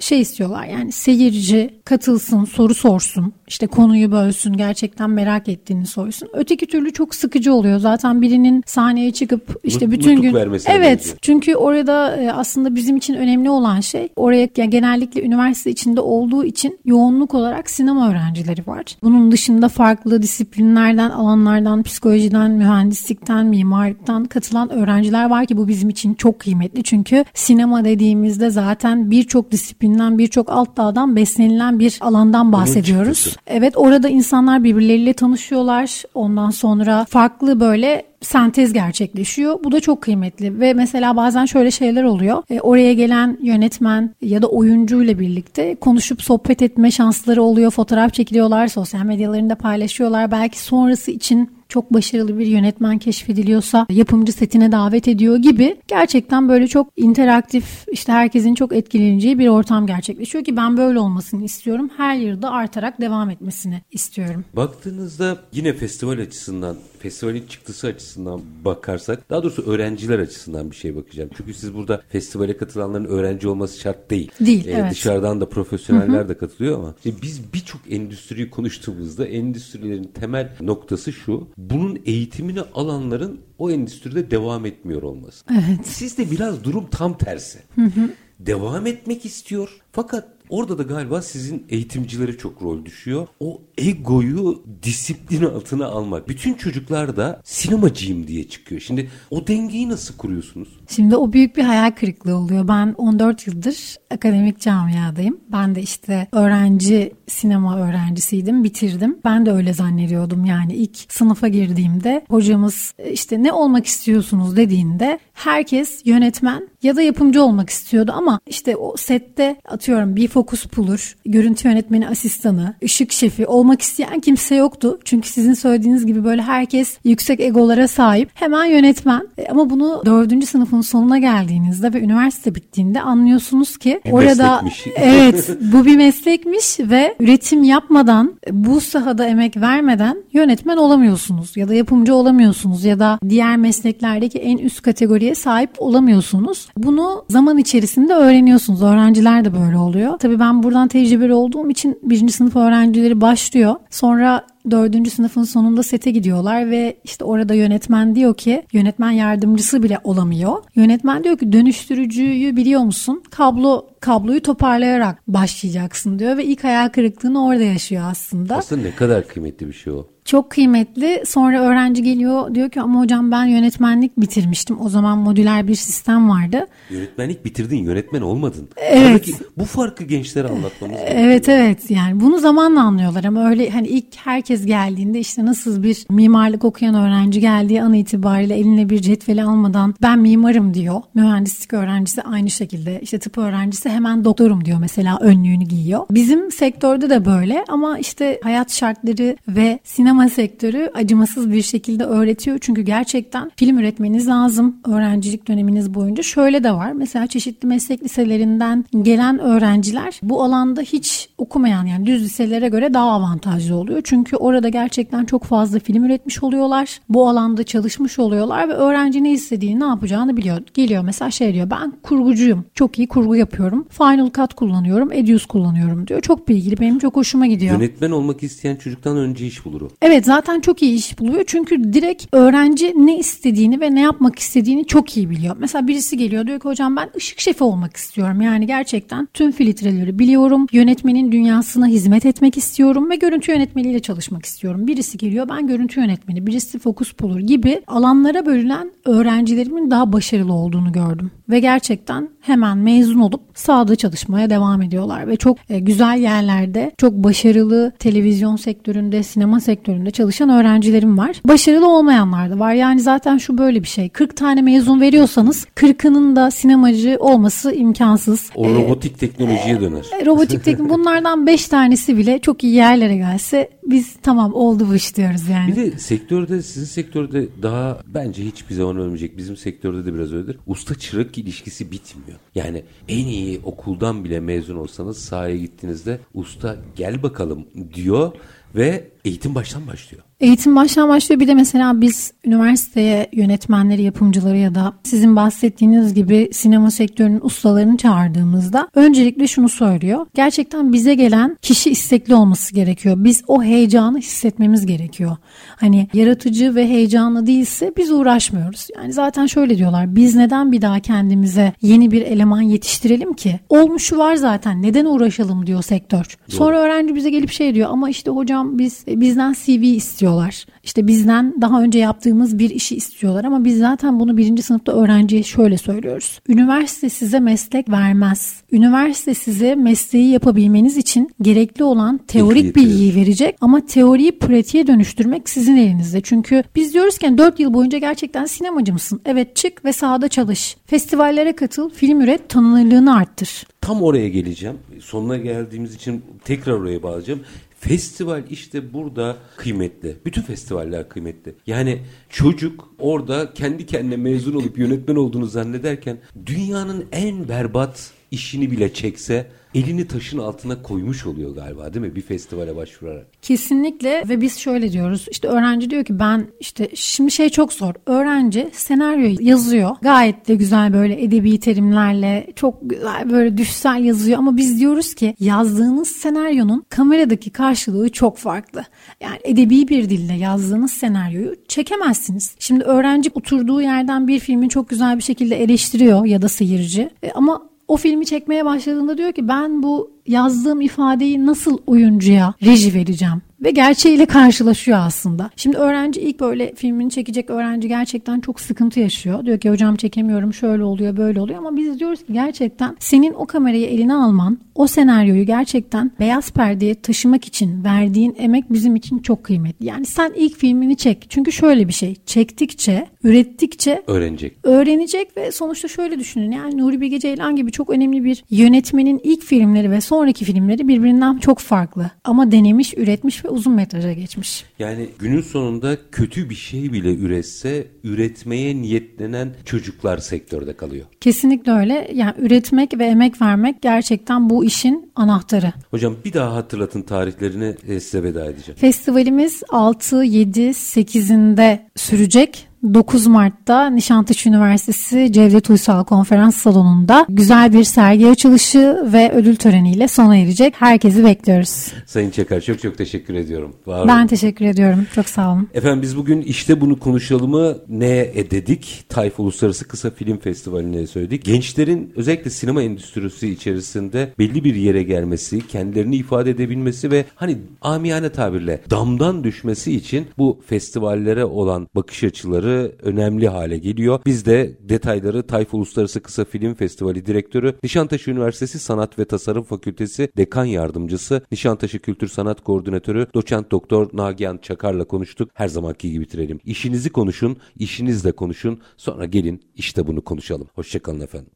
şey 0.00 0.20
istiyorlar 0.20 0.64
yani 0.64 0.92
seyirci 0.92 1.80
katılsın, 1.84 2.44
soru 2.44 2.74
sorsun, 2.74 3.32
işte 3.48 3.66
konuyu 3.66 4.12
bölsün, 4.12 4.52
gerçekten 4.52 5.10
merak 5.10 5.48
ettiğini 5.48 5.86
sorsun. 5.86 6.28
Öteki 6.32 6.66
türlü 6.66 6.92
çok 6.92 7.14
sıkıcı 7.14 7.54
oluyor. 7.54 7.78
Zaten 7.78 8.22
birinin 8.22 8.62
sahneye 8.66 9.12
çıkıp 9.12 9.60
işte 9.64 9.90
bütün 9.90 10.22
gün 10.22 10.34
Evet. 10.66 10.98
Benziyor. 10.98 11.18
Çünkü 11.22 11.54
orada 11.54 12.16
e, 12.16 12.32
aslında 12.32 12.74
bizim 12.74 12.96
için 12.96 13.14
önemli 13.14 13.50
olan 13.50 13.80
şey 13.80 14.08
oraya 14.16 14.48
yani 14.56 14.70
genellikle 14.70 15.22
üniversite 15.22 15.70
içinde 15.70 16.00
olduğu 16.00 16.44
için 16.44 16.78
yoğunluk 16.84 17.34
olarak 17.34 17.70
sinema 17.70 18.10
öğrencileri 18.10 18.66
var. 18.66 18.84
Bunun 19.02 19.32
dışında 19.32 19.68
farklı 19.68 20.22
disiplinlerden, 20.22 21.10
alanlardan, 21.10 21.82
psikolojiden, 21.82 22.50
mühendislikten, 22.50 23.46
mimarlıktan 23.46 24.24
katılan 24.24 24.70
öğrenciler 24.70 25.30
var 25.30 25.46
ki 25.46 25.56
bu 25.56 25.68
bizim 25.68 25.88
için 25.88 26.14
çok 26.14 26.38
kıymetli. 26.38 26.82
Çünkü 26.82 27.24
sinema 27.34 27.84
dediğimizde 27.84 28.50
zaten 28.50 29.10
birçok 29.10 29.50
disiplin 29.50 29.89
birbirinden 29.90 30.18
birçok 30.18 30.50
alt 30.50 30.76
dağdan 30.76 31.16
beslenilen 31.16 31.78
bir 31.78 31.98
alandan 32.00 32.52
bahsediyoruz. 32.52 33.36
Evet 33.46 33.74
orada 33.76 34.08
insanlar 34.08 34.64
birbirleriyle 34.64 35.12
tanışıyorlar. 35.12 36.02
Ondan 36.14 36.50
sonra 36.50 37.04
farklı 37.04 37.60
böyle 37.60 38.04
sentez 38.20 38.72
gerçekleşiyor. 38.72 39.64
Bu 39.64 39.72
da 39.72 39.80
çok 39.80 40.02
kıymetli 40.02 40.60
ve 40.60 40.74
mesela 40.74 41.16
bazen 41.16 41.46
şöyle 41.46 41.70
şeyler 41.70 42.02
oluyor. 42.02 42.42
E, 42.50 42.60
oraya 42.60 42.94
gelen 42.94 43.38
yönetmen 43.42 44.14
ya 44.22 44.42
da 44.42 44.46
oyuncu 44.46 45.02
ile 45.02 45.18
birlikte 45.18 45.74
konuşup 45.74 46.22
sohbet 46.22 46.62
etme 46.62 46.90
şansları 46.90 47.42
oluyor. 47.42 47.70
Fotoğraf 47.70 48.14
çekiliyorlar, 48.14 48.68
sosyal 48.68 49.02
medyalarında 49.02 49.54
paylaşıyorlar. 49.54 50.30
Belki 50.30 50.58
sonrası 50.58 51.10
için 51.10 51.59
çok 51.70 51.94
başarılı 51.94 52.38
bir 52.38 52.46
yönetmen 52.46 52.98
keşfediliyorsa 52.98 53.86
yapımcı 53.90 54.32
setine 54.32 54.72
davet 54.72 55.08
ediyor 55.08 55.36
gibi 55.36 55.76
gerçekten 55.88 56.48
böyle 56.48 56.66
çok 56.66 56.88
interaktif 56.96 57.84
işte 57.92 58.12
herkesin 58.12 58.54
çok 58.54 58.72
etkileneceği 58.72 59.38
bir 59.38 59.48
ortam 59.48 59.86
gerçekleşiyor 59.86 60.44
ki 60.44 60.56
ben 60.56 60.76
böyle 60.76 60.98
olmasını 60.98 61.44
istiyorum. 61.44 61.90
Her 61.96 62.16
yılda 62.16 62.50
artarak 62.50 63.00
devam 63.00 63.30
etmesini 63.30 63.82
istiyorum. 63.90 64.44
Baktığınızda 64.56 65.38
yine 65.52 65.72
festival 65.72 66.18
açısından 66.18 66.76
festivalin 67.00 67.46
çıktısı 67.46 67.86
açısından 67.86 68.40
bakarsak 68.64 69.30
daha 69.30 69.42
doğrusu 69.42 69.62
öğrenciler 69.62 70.18
açısından 70.18 70.70
bir 70.70 70.76
şey 70.76 70.96
bakacağım. 70.96 71.30
Çünkü 71.36 71.54
siz 71.54 71.74
burada 71.74 72.02
festivale 72.08 72.56
katılanların 72.56 73.04
öğrenci 73.04 73.48
olması 73.48 73.78
şart 73.78 74.10
değil. 74.10 74.30
Değil 74.40 74.66
ee, 74.66 74.70
evet. 74.70 74.90
Dışarıdan 74.90 75.40
da 75.40 75.48
profesyoneller 75.48 76.20
Hı-hı. 76.20 76.28
de 76.28 76.38
katılıyor 76.38 76.78
ama 76.78 76.94
işte 77.04 77.22
biz 77.22 77.52
birçok 77.52 77.80
endüstriyi 77.90 78.50
konuştuğumuzda 78.50 79.26
endüstrilerin 79.26 80.10
temel 80.14 80.56
noktası 80.60 81.12
şu. 81.12 81.48
Bunun 81.56 81.98
eğitimini 82.06 82.60
alanların 82.60 83.40
o 83.58 83.70
endüstride 83.70 84.30
devam 84.30 84.66
etmiyor 84.66 85.02
olması. 85.02 85.44
Evet. 85.52 85.86
Sizde 85.86 86.30
biraz 86.30 86.64
durum 86.64 86.86
tam 86.90 87.18
tersi. 87.18 87.58
Hı 87.74 87.84
hı. 87.84 88.10
Devam 88.40 88.86
etmek 88.86 89.24
istiyor 89.24 89.80
fakat 89.92 90.39
Orada 90.50 90.78
da 90.78 90.82
galiba 90.82 91.22
sizin 91.22 91.66
eğitimcilere 91.68 92.38
çok 92.38 92.62
rol 92.62 92.84
düşüyor. 92.84 93.26
O 93.40 93.60
egoyu 93.78 94.62
disiplin 94.82 95.44
altına 95.44 95.86
almak. 95.86 96.28
Bütün 96.28 96.54
çocuklar 96.54 97.16
da 97.16 97.40
sinemacıyım 97.44 98.26
diye 98.26 98.48
çıkıyor. 98.48 98.80
Şimdi 98.80 99.10
o 99.30 99.46
dengeyi 99.46 99.88
nasıl 99.88 100.16
kuruyorsunuz? 100.16 100.68
Şimdi 100.88 101.16
o 101.16 101.32
büyük 101.32 101.56
bir 101.56 101.62
hayal 101.62 101.90
kırıklığı 101.90 102.36
oluyor. 102.36 102.68
Ben 102.68 102.94
14 102.98 103.46
yıldır 103.46 103.96
akademik 104.10 104.60
camiadayım. 104.60 105.40
Ben 105.52 105.74
de 105.74 105.82
işte 105.82 106.28
öğrenci 106.32 107.12
sinema 107.26 107.78
öğrencisiydim, 107.78 108.64
bitirdim. 108.64 109.18
Ben 109.24 109.46
de 109.46 109.52
öyle 109.52 109.72
zannediyordum. 109.72 110.44
Yani 110.44 110.74
ilk 110.74 110.96
sınıfa 111.08 111.48
girdiğimde 111.48 112.24
hocamız 112.28 112.94
işte 113.12 113.42
ne 113.42 113.52
olmak 113.52 113.86
istiyorsunuz 113.86 114.56
dediğinde 114.56 115.18
herkes 115.44 116.02
yönetmen 116.04 116.68
ya 116.82 116.96
da 116.96 117.02
yapımcı 117.02 117.42
olmak 117.42 117.70
istiyordu 117.70 118.12
ama 118.16 118.40
işte 118.46 118.76
o 118.76 118.96
sette 118.96 119.56
atıyorum 119.68 120.16
bir 120.16 120.28
fokus 120.28 120.66
pulur, 120.66 121.16
görüntü 121.26 121.68
yönetmeni 121.68 122.08
asistanı, 122.08 122.74
ışık 122.84 123.12
şefi 123.12 123.46
olmak 123.46 123.82
isteyen 123.82 124.20
kimse 124.20 124.54
yoktu. 124.54 124.98
Çünkü 125.04 125.28
sizin 125.28 125.54
söylediğiniz 125.54 126.06
gibi 126.06 126.24
böyle 126.24 126.42
herkes 126.42 126.98
yüksek 127.04 127.40
egolara 127.40 127.88
sahip. 127.88 128.30
Hemen 128.34 128.64
yönetmen. 128.64 129.28
E, 129.38 129.46
ama 129.46 129.70
bunu 129.70 130.02
dördüncü 130.06 130.46
sınıfın 130.46 130.80
sonuna 130.80 131.18
geldiğinizde 131.18 131.92
ve 131.92 132.00
üniversite 132.00 132.54
bittiğinde 132.54 133.00
anlıyorsunuz 133.00 133.76
ki 133.76 134.00
bir 134.04 134.12
orada 134.12 134.64
evet 134.96 135.50
bu 135.72 135.84
bir 135.86 135.96
meslekmiş 135.96 136.80
ve 136.80 137.14
üretim 137.20 137.62
yapmadan 137.62 138.34
bu 138.50 138.80
sahada 138.80 139.26
emek 139.26 139.56
vermeden 139.56 140.16
yönetmen 140.32 140.76
olamıyorsunuz 140.76 141.56
ya 141.56 141.68
da 141.68 141.74
yapımcı 141.74 142.14
olamıyorsunuz 142.14 142.84
ya 142.84 142.98
da 142.98 143.18
diğer 143.28 143.56
mesleklerdeki 143.56 144.38
en 144.38 144.58
üst 144.58 144.82
kategoriye 144.82 145.29
sahip 145.34 145.70
olamıyorsunuz. 145.78 146.68
Bunu 146.76 147.24
zaman 147.28 147.58
içerisinde 147.58 148.14
öğreniyorsunuz. 148.14 148.82
Öğrenciler 148.82 149.44
de 149.44 149.54
böyle 149.54 149.76
oluyor. 149.76 150.18
Tabii 150.18 150.40
ben 150.40 150.62
buradan 150.62 150.88
tecrübeli 150.88 151.34
olduğum 151.34 151.70
için 151.70 151.98
birinci 152.02 152.32
sınıf 152.32 152.56
öğrencileri 152.56 153.20
başlıyor. 153.20 153.74
Sonra 153.90 154.46
dördüncü 154.70 155.10
sınıfın 155.10 155.42
sonunda 155.42 155.82
sete 155.82 156.10
gidiyorlar 156.10 156.70
ve 156.70 156.96
işte 157.04 157.24
orada 157.24 157.54
yönetmen 157.54 158.14
diyor 158.14 158.34
ki 158.34 158.62
yönetmen 158.72 159.10
yardımcısı 159.10 159.82
bile 159.82 159.98
olamıyor. 160.04 160.56
Yönetmen 160.74 161.24
diyor 161.24 161.38
ki 161.38 161.52
dönüştürücüyü 161.52 162.56
biliyor 162.56 162.80
musun? 162.80 163.22
Kablo 163.30 163.86
kabloyu 164.00 164.42
toparlayarak 164.42 165.22
başlayacaksın 165.28 166.18
diyor 166.18 166.36
ve 166.36 166.44
ilk 166.44 166.64
hayal 166.64 166.88
kırıklığını 166.88 167.46
orada 167.46 167.62
yaşıyor 167.62 168.02
aslında. 168.10 168.56
Aslında 168.56 168.82
ne 168.82 168.94
kadar 168.94 169.28
kıymetli 169.28 169.68
bir 169.68 169.72
şey 169.72 169.92
o. 169.92 170.06
Çok 170.30 170.50
kıymetli. 170.50 171.22
Sonra 171.26 171.60
öğrenci 171.60 172.02
geliyor 172.02 172.54
diyor 172.54 172.70
ki 172.70 172.80
ama 172.80 173.00
hocam 173.00 173.30
ben 173.30 173.44
yönetmenlik 173.44 174.20
bitirmiştim. 174.20 174.80
O 174.80 174.88
zaman 174.88 175.18
modüler 175.18 175.68
bir 175.68 175.74
sistem 175.74 176.30
vardı. 176.30 176.66
Yönetmenlik 176.90 177.44
bitirdin, 177.44 177.76
yönetmen 177.76 178.20
olmadın. 178.20 178.68
Evet. 178.76 179.06
Buradaki 179.06 179.32
bu 179.58 179.64
farkı 179.64 180.04
gençlere 180.04 180.48
anlatmamız 180.48 180.96
gerekiyor. 180.96 181.24
Evet 181.24 181.48
evet. 181.48 181.90
Yani 181.90 182.20
bunu 182.20 182.38
zamanla 182.38 182.82
anlıyorlar 182.82 183.24
ama 183.24 183.48
öyle 183.48 183.70
hani 183.70 183.88
ilk 183.88 184.16
herkes 184.16 184.66
geldiğinde 184.66 185.20
işte 185.20 185.44
nasıl 185.44 185.82
bir 185.82 186.06
mimarlık 186.10 186.64
okuyan 186.64 186.94
öğrenci 186.94 187.40
geldiği 187.40 187.82
an 187.82 187.92
itibariyle 187.92 188.54
eline 188.54 188.90
bir 188.90 189.02
cetveli 189.02 189.42
almadan 189.42 189.94
ben 190.02 190.18
mimarım 190.18 190.74
diyor. 190.74 191.02
Mühendislik 191.14 191.72
öğrencisi 191.72 192.22
aynı 192.22 192.50
şekilde 192.50 193.00
işte 193.02 193.18
tıp 193.18 193.38
öğrencisi 193.38 193.88
hemen 193.88 194.24
doktorum 194.24 194.64
diyor 194.64 194.78
mesela 194.80 195.18
önlüğünü 195.20 195.64
giyiyor. 195.64 196.06
Bizim 196.10 196.52
sektörde 196.52 197.10
de 197.10 197.24
böyle 197.24 197.64
ama 197.68 197.98
işte 197.98 198.40
hayat 198.42 198.72
şartları 198.72 199.36
ve 199.48 199.78
sinema 199.84 200.19
sektörü 200.28 200.90
acımasız 200.94 201.52
bir 201.52 201.62
şekilde 201.62 202.04
öğretiyor. 202.04 202.58
Çünkü 202.60 202.82
gerçekten 202.82 203.50
film 203.56 203.78
üretmeniz 203.78 204.28
lazım 204.28 204.76
öğrencilik 204.88 205.48
döneminiz 205.48 205.94
boyunca. 205.94 206.22
Şöyle 206.22 206.64
de 206.64 206.72
var 206.72 206.92
mesela 206.92 207.26
çeşitli 207.26 207.66
meslek 207.66 208.04
liselerinden 208.04 208.84
gelen 209.02 209.38
öğrenciler 209.38 210.20
bu 210.22 210.42
alanda 210.42 210.80
hiç 210.80 211.28
okumayan 211.38 211.86
yani 211.86 212.06
düz 212.06 212.24
liselere 212.24 212.68
göre 212.68 212.94
daha 212.94 213.10
avantajlı 213.10 213.76
oluyor. 213.76 214.00
Çünkü 214.04 214.36
orada 214.36 214.68
gerçekten 214.68 215.24
çok 215.24 215.44
fazla 215.44 215.78
film 215.78 216.04
üretmiş 216.04 216.42
oluyorlar. 216.42 217.00
Bu 217.08 217.28
alanda 217.28 217.62
çalışmış 217.62 218.18
oluyorlar 218.18 218.68
ve 218.68 218.72
öğrenci 218.72 219.24
ne 219.24 219.32
istediğini 219.32 219.80
ne 219.80 219.84
yapacağını 219.84 220.36
biliyor. 220.36 220.62
Geliyor 220.74 221.02
mesela 221.02 221.30
şey 221.30 221.54
diyor 221.54 221.70
ben 221.70 221.92
kurgucuyum. 222.02 222.64
Çok 222.74 222.98
iyi 222.98 223.08
kurgu 223.08 223.36
yapıyorum. 223.36 223.86
Final 223.90 224.30
Cut 224.32 224.54
kullanıyorum. 224.54 225.12
Edius 225.12 225.46
kullanıyorum 225.46 226.06
diyor. 226.06 226.20
Çok 226.20 226.48
bilgili. 226.48 226.80
Benim 226.80 226.98
çok 226.98 227.16
hoşuma 227.16 227.46
gidiyor. 227.46 227.74
Yönetmen 227.74 228.10
olmak 228.10 228.42
isteyen 228.42 228.76
çocuktan 228.76 229.16
önce 229.16 229.46
iş 229.46 229.64
bulur 229.64 229.80
o. 229.80 229.88
Evet 230.02 230.24
zaten 230.24 230.60
çok 230.60 230.82
iyi 230.82 230.94
iş 230.94 231.18
buluyor. 231.18 231.44
Çünkü 231.46 231.92
direkt 231.92 232.26
öğrenci 232.32 232.94
ne 232.96 233.18
istediğini 233.18 233.80
ve 233.80 233.94
ne 233.94 234.00
yapmak 234.00 234.38
istediğini 234.38 234.86
çok 234.86 235.16
iyi 235.16 235.30
biliyor. 235.30 235.56
Mesela 235.58 235.88
birisi 235.88 236.16
geliyor 236.16 236.46
diyor 236.46 236.60
ki 236.60 236.68
hocam 236.68 236.96
ben 236.96 237.10
ışık 237.16 237.40
şefi 237.40 237.64
olmak 237.64 237.96
istiyorum. 237.96 238.40
Yani 238.40 238.66
gerçekten 238.66 239.28
tüm 239.34 239.52
filtreleri 239.52 240.18
biliyorum. 240.18 240.66
Yönetmenin 240.72 241.32
dünyasına 241.32 241.86
hizmet 241.86 242.26
etmek 242.26 242.56
istiyorum 242.56 243.10
ve 243.10 243.16
görüntü 243.16 243.52
yönetmeliyle 243.52 244.00
çalışmak 244.00 244.46
istiyorum. 244.46 244.86
Birisi 244.86 245.18
geliyor 245.18 245.48
ben 245.48 245.66
görüntü 245.66 246.00
yönetmeni, 246.00 246.46
birisi 246.46 246.78
fokus 246.78 247.18
bulur 247.20 247.40
gibi 247.40 247.82
alanlara 247.86 248.46
bölünen 248.46 248.92
öğrencilerimin 249.04 249.90
daha 249.90 250.12
başarılı 250.12 250.52
olduğunu 250.52 250.92
gördüm. 250.92 251.30
Ve 251.48 251.60
gerçekten 251.60 252.28
hemen 252.40 252.78
mezun 252.78 253.20
olup 253.20 253.42
sahada 253.54 253.96
çalışmaya 253.96 254.50
devam 254.50 254.82
ediyorlar 254.82 255.28
ve 255.28 255.36
çok 255.36 255.58
e, 255.70 255.78
güzel 255.78 256.18
yerlerde 256.18 256.92
çok 256.98 257.12
başarılı 257.12 257.92
televizyon 257.98 258.56
sektöründe, 258.56 259.22
sinema 259.22 259.60
sektöründe 259.60 259.89
çalışan 260.10 260.48
öğrencilerim 260.48 261.18
var. 261.18 261.40
Başarılı 261.44 261.88
olmayanlar 261.88 262.50
da 262.50 262.58
var. 262.58 262.74
Yani 262.74 263.00
zaten 263.00 263.38
şu 263.38 263.58
böyle 263.58 263.82
bir 263.82 263.88
şey. 263.88 264.08
40 264.08 264.36
tane 264.36 264.62
mezun 264.62 265.00
veriyorsanız 265.00 265.66
40'ının 265.76 266.36
da 266.36 266.50
sinemacı 266.50 267.16
olması 267.20 267.72
imkansız. 267.72 268.50
O 268.54 268.74
robotik 268.74 269.18
teknolojiye 269.18 269.80
döner. 269.80 270.06
E, 270.20 270.26
robotik 270.26 270.64
teknoloji 270.64 270.94
bunlardan 270.98 271.46
5 271.46 271.68
tanesi 271.68 272.16
bile 272.16 272.38
çok 272.38 272.64
iyi 272.64 272.74
yerlere 272.74 273.16
gelse 273.16 273.70
biz 273.90 274.16
tamam 274.22 274.54
oldu 274.54 274.86
bu 274.90 274.94
iş 274.94 275.16
diyoruz 275.16 275.48
yani. 275.48 275.70
Bir 275.72 275.76
de 275.76 275.98
sektörde 275.98 276.62
sizin 276.62 276.86
sektörde 276.86 277.48
daha 277.62 278.00
bence 278.06 278.44
hiçbir 278.44 278.74
zaman 278.74 278.96
ölmeyecek. 278.96 279.36
Bizim 279.36 279.56
sektörde 279.56 280.06
de 280.06 280.14
biraz 280.14 280.32
öyledir. 280.32 280.58
Usta 280.66 280.94
çırak 280.94 281.38
ilişkisi 281.38 281.90
bitmiyor. 281.90 282.38
Yani 282.54 282.82
en 283.08 283.26
iyi 283.26 283.60
okuldan 283.64 284.24
bile 284.24 284.40
mezun 284.40 284.76
olsanız 284.76 285.18
sahaya 285.18 285.56
gittiğinizde 285.56 286.20
usta 286.34 286.76
gel 286.96 287.22
bakalım 287.22 287.66
diyor 287.94 288.32
ve 288.74 289.10
eğitim 289.24 289.54
baştan 289.54 289.86
başlıyor. 289.86 290.22
Eğitim 290.40 290.76
baştan 290.76 291.08
başlıyor. 291.08 291.40
Bir 291.40 291.48
de 291.48 291.54
mesela 291.54 292.00
biz 292.00 292.32
üniversiteye 292.44 293.28
yönetmenleri, 293.32 294.02
yapımcıları 294.02 294.56
ya 294.56 294.74
da 294.74 294.94
sizin 295.02 295.36
bahsettiğiniz 295.36 296.14
gibi 296.14 296.48
sinema 296.52 296.90
sektörünün 296.90 297.40
ustalarını 297.42 297.96
çağırdığımızda 297.96 298.88
öncelikle 298.94 299.46
şunu 299.46 299.68
söylüyor. 299.68 300.26
Gerçekten 300.34 300.92
bize 300.92 301.14
gelen 301.14 301.56
kişi 301.62 301.90
istekli 301.90 302.34
olması 302.34 302.74
gerekiyor. 302.74 303.14
Biz 303.18 303.42
o 303.46 303.62
heyecanı 303.62 304.18
hissetmemiz 304.18 304.86
gerekiyor. 304.86 305.36
Hani 305.76 306.08
yaratıcı 306.12 306.74
ve 306.74 306.88
heyecanlı 306.88 307.46
değilse 307.46 307.92
biz 307.96 308.10
uğraşmıyoruz. 308.10 308.88
Yani 308.96 309.12
zaten 309.12 309.46
şöyle 309.46 309.78
diyorlar. 309.78 310.16
Biz 310.16 310.34
neden 310.34 310.72
bir 310.72 310.82
daha 310.82 311.00
kendimize 311.00 311.72
yeni 311.82 312.10
bir 312.10 312.22
eleman 312.22 312.60
yetiştirelim 312.60 313.32
ki? 313.32 313.60
Olmuşu 313.68 314.18
var 314.18 314.34
zaten. 314.34 314.82
Neden 314.82 315.04
uğraşalım 315.04 315.66
diyor 315.66 315.82
sektör. 315.82 316.36
Sonra 316.48 316.78
öğrenci 316.78 317.14
bize 317.14 317.30
gelip 317.30 317.50
şey 317.50 317.74
diyor 317.74 317.90
ama 317.90 318.10
işte 318.10 318.30
hocam 318.30 318.78
biz 318.78 319.04
bizden 319.16 319.52
CV 319.52 319.82
istiyorlar. 319.82 320.66
İşte 320.82 321.06
bizden 321.06 321.54
daha 321.60 321.82
önce 321.82 321.98
yaptığımız 321.98 322.58
bir 322.58 322.70
işi 322.70 322.96
istiyorlar 322.96 323.44
ama 323.44 323.64
biz 323.64 323.78
zaten 323.78 324.20
bunu 324.20 324.36
birinci 324.36 324.62
sınıfta 324.62 324.92
öğrenciye 324.92 325.42
şöyle 325.42 325.78
söylüyoruz. 325.78 326.40
Üniversite 326.48 327.08
size 327.08 327.40
meslek 327.40 327.88
vermez. 327.88 328.62
Üniversite 328.72 329.34
size 329.34 329.74
mesleği 329.74 330.30
yapabilmeniz 330.30 330.96
için 330.96 331.30
gerekli 331.42 331.84
olan 331.84 332.18
teorik 332.18 332.76
bilgiyi 332.76 333.14
verecek 333.14 333.56
ama 333.60 333.86
teoriyi 333.86 334.38
pratiğe 334.38 334.86
dönüştürmek 334.86 335.48
sizin 335.48 335.76
elinizde. 335.76 336.20
Çünkü 336.20 336.62
biz 336.76 336.94
diyoruz 336.94 337.18
ki 337.18 337.38
4 337.38 337.60
yıl 337.60 337.74
boyunca 337.74 337.98
gerçekten 337.98 338.44
sinemacı 338.44 338.92
mısın? 338.92 339.20
Evet 339.24 339.56
çık 339.56 339.84
ve 339.84 339.92
sahada 339.92 340.28
çalış. 340.28 340.76
Festivallere 340.86 341.52
katıl, 341.52 341.90
film 341.90 342.20
üret, 342.20 342.48
tanınırlığını 342.48 343.16
arttır. 343.16 343.66
Tam 343.80 344.02
oraya 344.02 344.28
geleceğim. 344.28 344.78
Sonuna 345.00 345.36
geldiğimiz 345.36 345.94
için 345.94 346.22
tekrar 346.44 346.72
oraya 346.72 347.02
bağlayacağım. 347.02 347.40
Festival 347.80 348.42
işte 348.50 348.92
burada 348.92 349.36
kıymetli. 349.56 350.16
Bütün 350.24 350.42
festivaller 350.42 351.08
kıymetli. 351.08 351.54
Yani 351.66 352.02
çocuk 352.28 352.88
orada 352.98 353.54
kendi 353.54 353.86
kendine 353.86 354.16
mezun 354.16 354.54
olup 354.54 354.78
yönetmen 354.78 355.16
olduğunu 355.16 355.46
zannederken 355.46 356.18
dünyanın 356.46 357.06
en 357.12 357.48
berbat 357.48 358.10
işini 358.30 358.70
bile 358.70 358.94
çekse 358.94 359.46
elini 359.74 360.06
taşın 360.06 360.38
altına 360.38 360.82
koymuş 360.82 361.26
oluyor 361.26 361.54
galiba 361.54 361.94
değil 361.94 362.06
mi 362.06 362.16
bir 362.16 362.20
festivale 362.20 362.76
başvurarak? 362.76 363.26
Kesinlikle 363.42 364.24
ve 364.28 364.40
biz 364.40 364.58
şöyle 364.58 364.92
diyoruz 364.92 365.26
işte 365.30 365.48
öğrenci 365.48 365.90
diyor 365.90 366.04
ki 366.04 366.18
ben 366.18 366.46
işte 366.60 366.88
şimdi 366.94 367.30
şey 367.30 367.48
çok 367.48 367.72
zor 367.72 367.94
öğrenci 368.06 368.70
senaryo 368.72 369.36
yazıyor 369.40 369.96
gayet 370.02 370.48
de 370.48 370.54
güzel 370.54 370.92
böyle 370.92 371.22
edebi 371.22 371.60
terimlerle 371.60 372.46
çok 372.56 372.78
güzel 372.82 373.30
böyle 373.30 373.56
düşsel 373.56 374.04
yazıyor 374.04 374.38
ama 374.38 374.56
biz 374.56 374.80
diyoruz 374.80 375.14
ki 375.14 375.34
yazdığınız 375.40 376.08
senaryonun 376.08 376.84
kameradaki 376.88 377.50
karşılığı 377.50 378.08
çok 378.08 378.38
farklı. 378.38 378.84
Yani 379.20 379.38
edebi 379.44 379.88
bir 379.88 380.10
dille 380.10 380.34
yazdığınız 380.34 380.92
senaryoyu 380.92 381.54
çekemezsiniz. 381.68 382.54
Şimdi 382.58 382.84
öğrenci 382.84 383.30
oturduğu 383.34 383.80
yerden 383.80 384.28
bir 384.28 384.38
filmi 384.38 384.68
çok 384.68 384.88
güzel 384.88 385.16
bir 385.16 385.22
şekilde 385.22 385.62
eleştiriyor 385.62 386.24
ya 386.24 386.42
da 386.42 386.48
seyirci 386.48 387.10
e, 387.22 387.30
ama 387.30 387.69
o 387.90 387.96
filmi 387.96 388.26
çekmeye 388.26 388.64
başladığında 388.64 389.18
diyor 389.18 389.32
ki 389.32 389.48
ben 389.48 389.82
bu 389.82 390.10
yazdığım 390.30 390.80
ifadeyi 390.80 391.46
nasıl 391.46 391.78
oyuncuya 391.86 392.54
reji 392.62 392.94
vereceğim? 392.94 393.42
Ve 393.64 393.70
gerçeğiyle 393.70 394.26
karşılaşıyor 394.26 394.98
aslında. 394.98 395.50
Şimdi 395.56 395.76
öğrenci 395.76 396.20
ilk 396.20 396.40
böyle 396.40 396.74
filmini 396.74 397.10
çekecek 397.10 397.50
öğrenci 397.50 397.88
gerçekten 397.88 398.40
çok 398.40 398.60
sıkıntı 398.60 399.00
yaşıyor. 399.00 399.44
Diyor 399.44 399.60
ki 399.60 399.70
hocam 399.70 399.96
çekemiyorum 399.96 400.54
şöyle 400.54 400.82
oluyor 400.82 401.16
böyle 401.16 401.40
oluyor 401.40 401.58
ama 401.58 401.76
biz 401.76 402.00
diyoruz 402.00 402.24
ki 402.24 402.32
gerçekten 402.32 402.96
senin 402.98 403.34
o 403.34 403.46
kamerayı 403.46 403.86
eline 403.86 404.14
alman 404.14 404.58
o 404.74 404.86
senaryoyu 404.86 405.46
gerçekten 405.46 406.10
beyaz 406.20 406.50
perdeye 406.50 406.94
taşımak 406.94 407.44
için 407.44 407.84
verdiğin 407.84 408.36
emek 408.38 408.72
bizim 408.72 408.96
için 408.96 409.18
çok 409.18 409.44
kıymetli. 409.44 409.86
Yani 409.86 410.06
sen 410.06 410.32
ilk 410.36 410.56
filmini 410.56 410.96
çek. 410.96 411.26
Çünkü 411.28 411.52
şöyle 411.52 411.88
bir 411.88 411.92
şey 411.92 412.16
çektikçe 412.26 413.06
ürettikçe 413.24 414.02
öğrenecek. 414.06 414.56
Öğrenecek 414.62 415.36
ve 415.36 415.52
sonuçta 415.52 415.88
şöyle 415.88 416.18
düşünün 416.18 416.50
yani 416.50 416.78
Nuri 416.78 417.00
Bilge 417.00 417.18
Ceylan 417.18 417.56
gibi 417.56 417.72
çok 417.72 417.90
önemli 417.90 418.24
bir 418.24 418.44
yönetmenin 418.50 419.20
ilk 419.24 419.42
filmleri 419.42 419.90
ve 419.90 420.00
sonraki 420.20 420.44
filmleri 420.44 420.88
birbirinden 420.88 421.38
çok 421.38 421.58
farklı. 421.58 422.10
Ama 422.24 422.52
denemiş, 422.52 422.94
üretmiş 422.96 423.44
ve 423.44 423.48
uzun 423.48 423.72
metraja 423.72 424.12
geçmiş. 424.12 424.64
Yani 424.78 425.08
günün 425.18 425.40
sonunda 425.40 425.96
kötü 426.12 426.50
bir 426.50 426.54
şey 426.54 426.92
bile 426.92 427.14
üretse 427.14 427.86
üretmeye 428.04 428.82
niyetlenen 428.82 429.54
çocuklar 429.64 430.18
sektörde 430.18 430.76
kalıyor. 430.76 431.06
Kesinlikle 431.20 431.72
öyle. 431.72 432.10
Yani 432.14 432.34
üretmek 432.38 432.98
ve 432.98 433.04
emek 433.04 433.42
vermek 433.42 433.82
gerçekten 433.82 434.50
bu 434.50 434.64
işin 434.64 435.12
anahtarı. 435.16 435.72
Hocam 435.90 436.16
bir 436.24 436.32
daha 436.32 436.54
hatırlatın 436.54 437.02
tarihlerini 437.02 437.74
e, 437.88 438.00
size 438.00 438.22
veda 438.22 438.44
edeceğim. 438.44 438.78
Festivalimiz 438.80 439.62
6, 439.68 440.16
7, 440.16 440.60
8'inde 440.60 441.78
sürecek. 441.96 442.69
9 442.82 443.26
Mart'ta 443.26 443.90
Nişantaşı 443.90 444.48
Üniversitesi 444.48 445.32
Cevdet 445.32 445.70
Uysal 445.70 446.04
Konferans 446.04 446.56
Salonu'nda 446.56 447.26
güzel 447.28 447.72
bir 447.72 447.84
sergi 447.84 448.28
açılışı 448.28 449.02
ve 449.12 449.32
ödül 449.32 449.56
töreniyle 449.56 450.08
sona 450.08 450.36
erecek. 450.36 450.74
Herkesi 450.78 451.24
bekliyoruz. 451.24 451.92
Sayın 452.06 452.30
Çakar 452.30 452.60
çok 452.60 452.80
çok 452.80 452.98
teşekkür 452.98 453.34
ediyorum. 453.34 453.76
Var 453.86 454.08
ben 454.08 454.18
olun. 454.18 454.26
teşekkür 454.26 454.64
ediyorum. 454.64 455.06
Çok 455.14 455.28
sağ 455.28 455.52
olun. 455.52 455.68
Efendim 455.74 456.02
biz 456.02 456.16
bugün 456.16 456.42
işte 456.42 456.80
bunu 456.80 456.98
konuşalımı 456.98 457.76
ne 457.88 458.32
dedik? 458.50 459.04
Tayf 459.08 459.40
Uluslararası 459.40 459.88
Kısa 459.88 460.10
Film 460.10 460.38
Festivali'ne 460.38 461.06
söyledik. 461.06 461.44
Gençlerin 461.44 462.12
özellikle 462.16 462.50
sinema 462.50 462.82
endüstrisi 462.82 463.48
içerisinde 463.48 464.32
belli 464.38 464.64
bir 464.64 464.74
yere 464.74 465.02
gelmesi, 465.02 465.66
kendilerini 465.66 466.16
ifade 466.16 466.50
edebilmesi 466.50 467.10
ve 467.10 467.24
hani 467.34 467.58
amiyane 467.80 468.28
tabirle 468.28 468.80
damdan 468.90 469.44
düşmesi 469.44 469.92
için 469.96 470.26
bu 470.38 470.60
festivallere 470.66 471.44
olan 471.44 471.88
bakış 471.94 472.24
açıları 472.24 472.69
detayları 472.70 472.92
önemli 473.02 473.48
hale 473.48 473.78
geliyor. 473.78 474.20
Biz 474.26 474.46
de 474.46 474.78
detayları 474.80 475.46
Tayf 475.46 475.74
Uluslararası 475.74 476.20
Kısa 476.20 476.44
Film 476.44 476.74
Festivali 476.74 477.26
Direktörü, 477.26 477.74
Nişantaşı 477.82 478.30
Üniversitesi 478.30 478.78
Sanat 478.78 479.18
ve 479.18 479.24
Tasarım 479.24 479.62
Fakültesi 479.62 480.28
Dekan 480.36 480.64
Yardımcısı, 480.64 481.42
Nişantaşı 481.52 481.98
Kültür 481.98 482.28
Sanat 482.28 482.60
Koordinatörü 482.60 483.26
Doçent 483.34 483.70
Doktor 483.70 484.08
Nagihan 484.12 484.58
Çakar'la 484.58 485.04
konuştuk. 485.04 485.50
Her 485.54 485.68
zamanki 485.68 486.10
gibi 486.10 486.24
bitirelim. 486.24 486.60
İşinizi 486.64 487.10
konuşun, 487.10 487.56
işinizle 487.78 488.32
konuşun. 488.32 488.80
Sonra 488.96 489.24
gelin 489.26 489.62
işte 489.76 490.06
bunu 490.06 490.24
konuşalım. 490.24 490.68
Hoşçakalın 490.74 491.20
efendim. 491.20 491.50